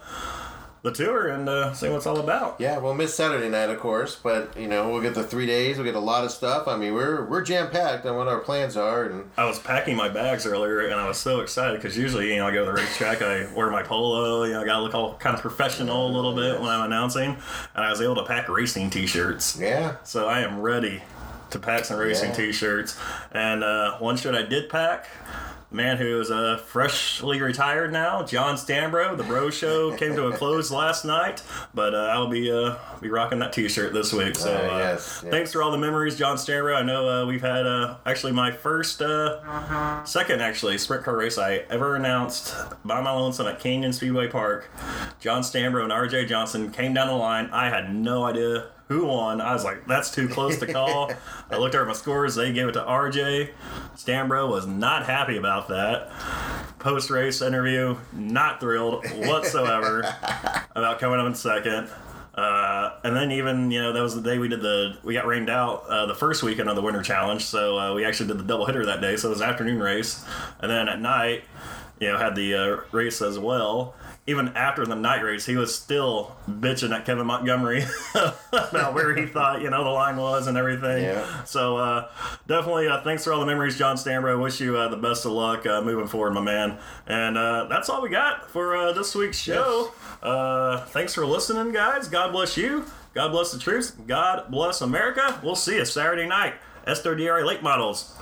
the 0.83 0.91
tour 0.93 1.29
and 1.29 1.49
uh, 1.49 1.73
seeing 1.75 1.93
what 1.93 1.99
it's 1.99 2.07
all 2.07 2.19
about. 2.21 2.57
Yeah, 2.59 2.79
we'll 2.79 2.95
miss 2.95 3.15
Saturday 3.15 3.49
night, 3.49 3.69
of 3.69 3.79
course, 3.81 4.17
but 4.17 4.57
you 4.57 4.67
know 4.67 4.89
we'll 4.91 5.03
get 5.03 5.15
the 5.15 5.23
three 5.25 5.47
days. 5.47 5.77
We'll 5.77 5.85
get 5.85 5.95
a 5.95 6.01
lot 6.01 6.25
of 6.25 6.31
stuff. 6.31 6.67
I 6.69 6.77
mean, 6.77 6.95
we're 6.95 7.25
we're 7.27 7.43
jam 7.43 7.71
packed 7.71 8.07
on 8.07 8.17
what 8.17 8.29
our 8.29 8.39
plans 8.41 8.77
are, 8.77 9.05
and 9.05 9.31
I 9.37 9.45
was 9.45 9.59
packing 9.59 9.97
my 9.97 10.09
bags 10.09 10.47
earlier, 10.47 10.81
and 10.81 10.95
I 10.95 11.07
was 11.07 11.19
so 11.19 11.41
excited 11.41 11.77
because 11.81 11.99
usually, 11.99 12.31
you 12.31 12.37
know, 12.37 12.47
I 12.49 12.53
go 12.53 12.65
to 12.65 12.71
the 12.71 12.73
racetrack, 12.73 13.21
I 13.23 13.53
wear 13.55 13.71
my 13.71 13.83
polo, 13.83 14.45
you 14.45 14.53
know, 14.55 14.63
I 14.63 14.65
gotta 14.65 14.83
look 14.83 14.95
all 14.95 15.15
kind 15.17 15.35
of 15.37 15.43
professional 15.43 16.07
a 16.07 16.13
little 16.13 16.35
bit 16.35 16.61
when 16.61 16.69
I'm 16.71 16.87
announcing, 16.87 17.37
and 17.75 17.85
I 17.85 17.91
was 17.91 18.01
able 18.01 18.15
to 18.17 18.25
pack 18.25 18.49
racing 18.49 18.91
T-shirts. 18.91 19.59
yeah, 19.61 19.97
So 20.05 20.29
I 20.29 20.41
am 20.41 20.61
ready 20.61 21.03
to 21.51 21.59
pack 21.59 21.85
some 21.85 21.99
racing 21.99 22.31
Yeah. 22.31 22.37
T-shirts. 22.37 22.97
And 23.33 23.65
uh, 23.65 23.99
one 23.99 24.17
shirt 24.17 24.35
I 24.37 24.43
did 24.43 24.69
pack. 24.71 25.07
Man 25.73 25.99
who 25.99 26.21
is 26.21 26.33
uh, 26.33 26.57
freshly 26.67 27.41
retired 27.41 27.93
now, 27.93 28.25
John 28.25 28.57
Stambro. 28.57 29.17
The 29.17 29.23
Bro 29.23 29.51
Show 29.51 29.97
came 29.97 30.17
to 30.17 30.27
a 30.27 30.33
close 30.37 30.73
last 30.73 31.05
night, 31.05 31.45
but 31.75 31.95
uh, 31.95 32.09
I'll 32.11 32.27
be 32.29 32.51
uh, 32.51 32.75
be 33.01 33.09
rocking 33.09 33.39
that 33.39 33.53
T-shirt 33.53 33.93
this 33.93 34.13
week. 34.13 34.35
So 34.35 34.53
Uh, 34.53 34.57
uh, 34.75 34.79
yes, 34.79 35.21
yes. 35.23 35.31
thanks 35.31 35.53
for 35.53 35.63
all 35.63 35.71
the 35.71 35.79
memories, 35.79 36.17
John 36.19 36.37
Stambro. 36.37 36.75
I 36.75 36.83
know 36.83 37.09
uh, 37.23 37.27
we've 37.27 37.41
had 37.41 37.67
uh, 37.67 37.99
actually 38.05 38.33
my 38.33 38.51
first, 38.51 39.01
uh, 39.01 40.05
second 40.05 40.43
actually 40.43 40.77
sprint 40.79 41.05
car 41.05 41.17
race 41.17 41.39
I 41.39 41.59
ever 41.71 41.95
announced 41.95 42.53
by 42.85 43.01
my 43.01 43.13
lonesome 43.13 43.47
at 43.47 43.61
Canyon 43.61 43.93
Speedway 43.93 44.27
Park. 44.27 44.69
John 45.21 45.43
Stambro 45.43 45.85
and 45.85 45.93
R.J. 45.93 46.27
Johnson 46.27 46.73
came 46.73 46.95
down 46.95 47.07
the 47.07 47.15
line. 47.15 47.49
I 47.53 47.69
had 47.69 47.95
no 47.95 48.25
idea 48.25 48.67
who 48.91 49.07
won. 49.07 49.41
I 49.41 49.53
was 49.53 49.65
like, 49.65 49.87
that's 49.87 50.11
too 50.11 50.29
close 50.29 50.59
to 50.59 50.67
call. 50.67 51.13
I 51.49 51.57
looked 51.59 51.77
at 51.77 51.87
my 51.87 51.93
scores. 51.93 52.35
They 52.35 52.53
gave 52.53 52.67
it 52.67 52.73
to 52.73 52.81
RJ. 52.81 53.51
Stambro 53.95 54.51
was 54.51 54.67
not 54.67 55.07
happy 55.07 55.37
about 55.37 55.69
that. 55.69 56.11
Post 56.81 57.09
race 57.09 57.41
interview, 57.41 57.97
not 58.13 58.59
thrilled 58.59 59.07
whatsoever 59.13 60.01
about 60.75 60.99
coming 60.99 61.21
up 61.21 61.27
in 61.29 61.37
second. 61.37 61.89
Uh, 62.35 62.97
and 63.05 63.15
then 63.15 63.31
even 63.31 63.71
you 63.71 63.81
know 63.81 63.93
that 63.93 64.03
was 64.03 64.17
the 64.17 64.23
day 64.23 64.39
we 64.39 64.49
did 64.49 64.61
the 64.61 64.97
we 65.05 65.15
got 65.15 65.27
rained 65.27 65.51
out 65.51 65.85
uh, 65.89 66.07
the 66.07 66.15
first 66.15 66.43
weekend 66.43 66.69
of 66.69 66.77
the 66.77 66.83
winter 66.83 67.03
challenge 67.03 67.45
so 67.45 67.77
uh, 67.77 67.93
we 67.93 68.05
actually 68.05 68.29
did 68.29 68.39
the 68.39 68.45
double 68.45 68.65
hitter 68.65 68.87
that 68.87 69.01
day 69.01 69.17
so 69.17 69.29
it 69.29 69.31
was 69.31 69.41
an 69.41 69.51
afternoon 69.51 69.81
race 69.81 70.25
and 70.61 70.71
then 70.71 70.89
at 70.89 71.01
night 71.01 71.43
you 71.99 72.09
know 72.09 72.17
had 72.17 72.37
the 72.37 72.55
uh, 72.55 72.81
race 72.93 73.21
as 73.21 73.37
well 73.37 73.95
even 74.27 74.49
after 74.49 74.85
the 74.87 74.95
night 74.95 75.23
race 75.23 75.47
he 75.47 75.57
was 75.57 75.75
still 75.75 76.37
bitching 76.49 76.95
at 76.95 77.05
Kevin 77.07 77.27
Montgomery 77.27 77.85
about 78.53 78.95
where 78.95 79.17
he 79.17 79.27
thought 79.27 79.61
you 79.63 79.71
know 79.71 79.83
the 79.83 79.91
line 79.91 80.17
was 80.17 80.47
and 80.47 80.57
everything 80.57 81.03
Yeah. 81.05 81.45
so 81.45 81.77
uh, 81.79 82.11
definitely 82.47 82.87
uh, 82.89 83.03
thanks 83.03 83.25
for 83.25 83.33
all 83.33 83.41
the 83.41 83.47
memories 83.47 83.77
John 83.79 83.97
Stambro 83.97 84.41
wish 84.41 84.61
you 84.61 84.77
uh, 84.77 84.89
the 84.89 84.97
best 84.97 85.25
of 85.25 85.33
luck 85.33 85.67
uh, 85.67 85.83
moving 85.83 86.07
forward 86.07 86.33
my 86.35 86.41
man 86.43 86.79
and 87.07 87.37
uh, 87.39 87.67
that's 87.69 87.89
all 87.89 88.03
we 88.03 88.09
got 88.11 88.51
for 88.51 88.77
uh, 88.77 88.93
this 88.93 89.15
week's 89.15 89.39
show 89.39 89.93
uh, 90.23 90.85
thanks 90.87 91.15
for 91.15 91.25
listening, 91.25 91.73
guys. 91.73 92.07
God 92.07 92.31
bless 92.33 92.55
you. 92.55 92.85
God 93.15 93.31
bless 93.31 93.53
the 93.53 93.59
troops. 93.59 93.93
God 93.93 94.51
bless 94.51 94.83
America. 94.83 95.41
We'll 95.43 95.57
see 95.57 95.77
you 95.77 95.85
Saturday 95.87 96.27
night. 96.29 96.55
Esther 96.87 97.15
DRA 97.15 97.43
Lake 97.47 97.63
Models. 97.63 98.15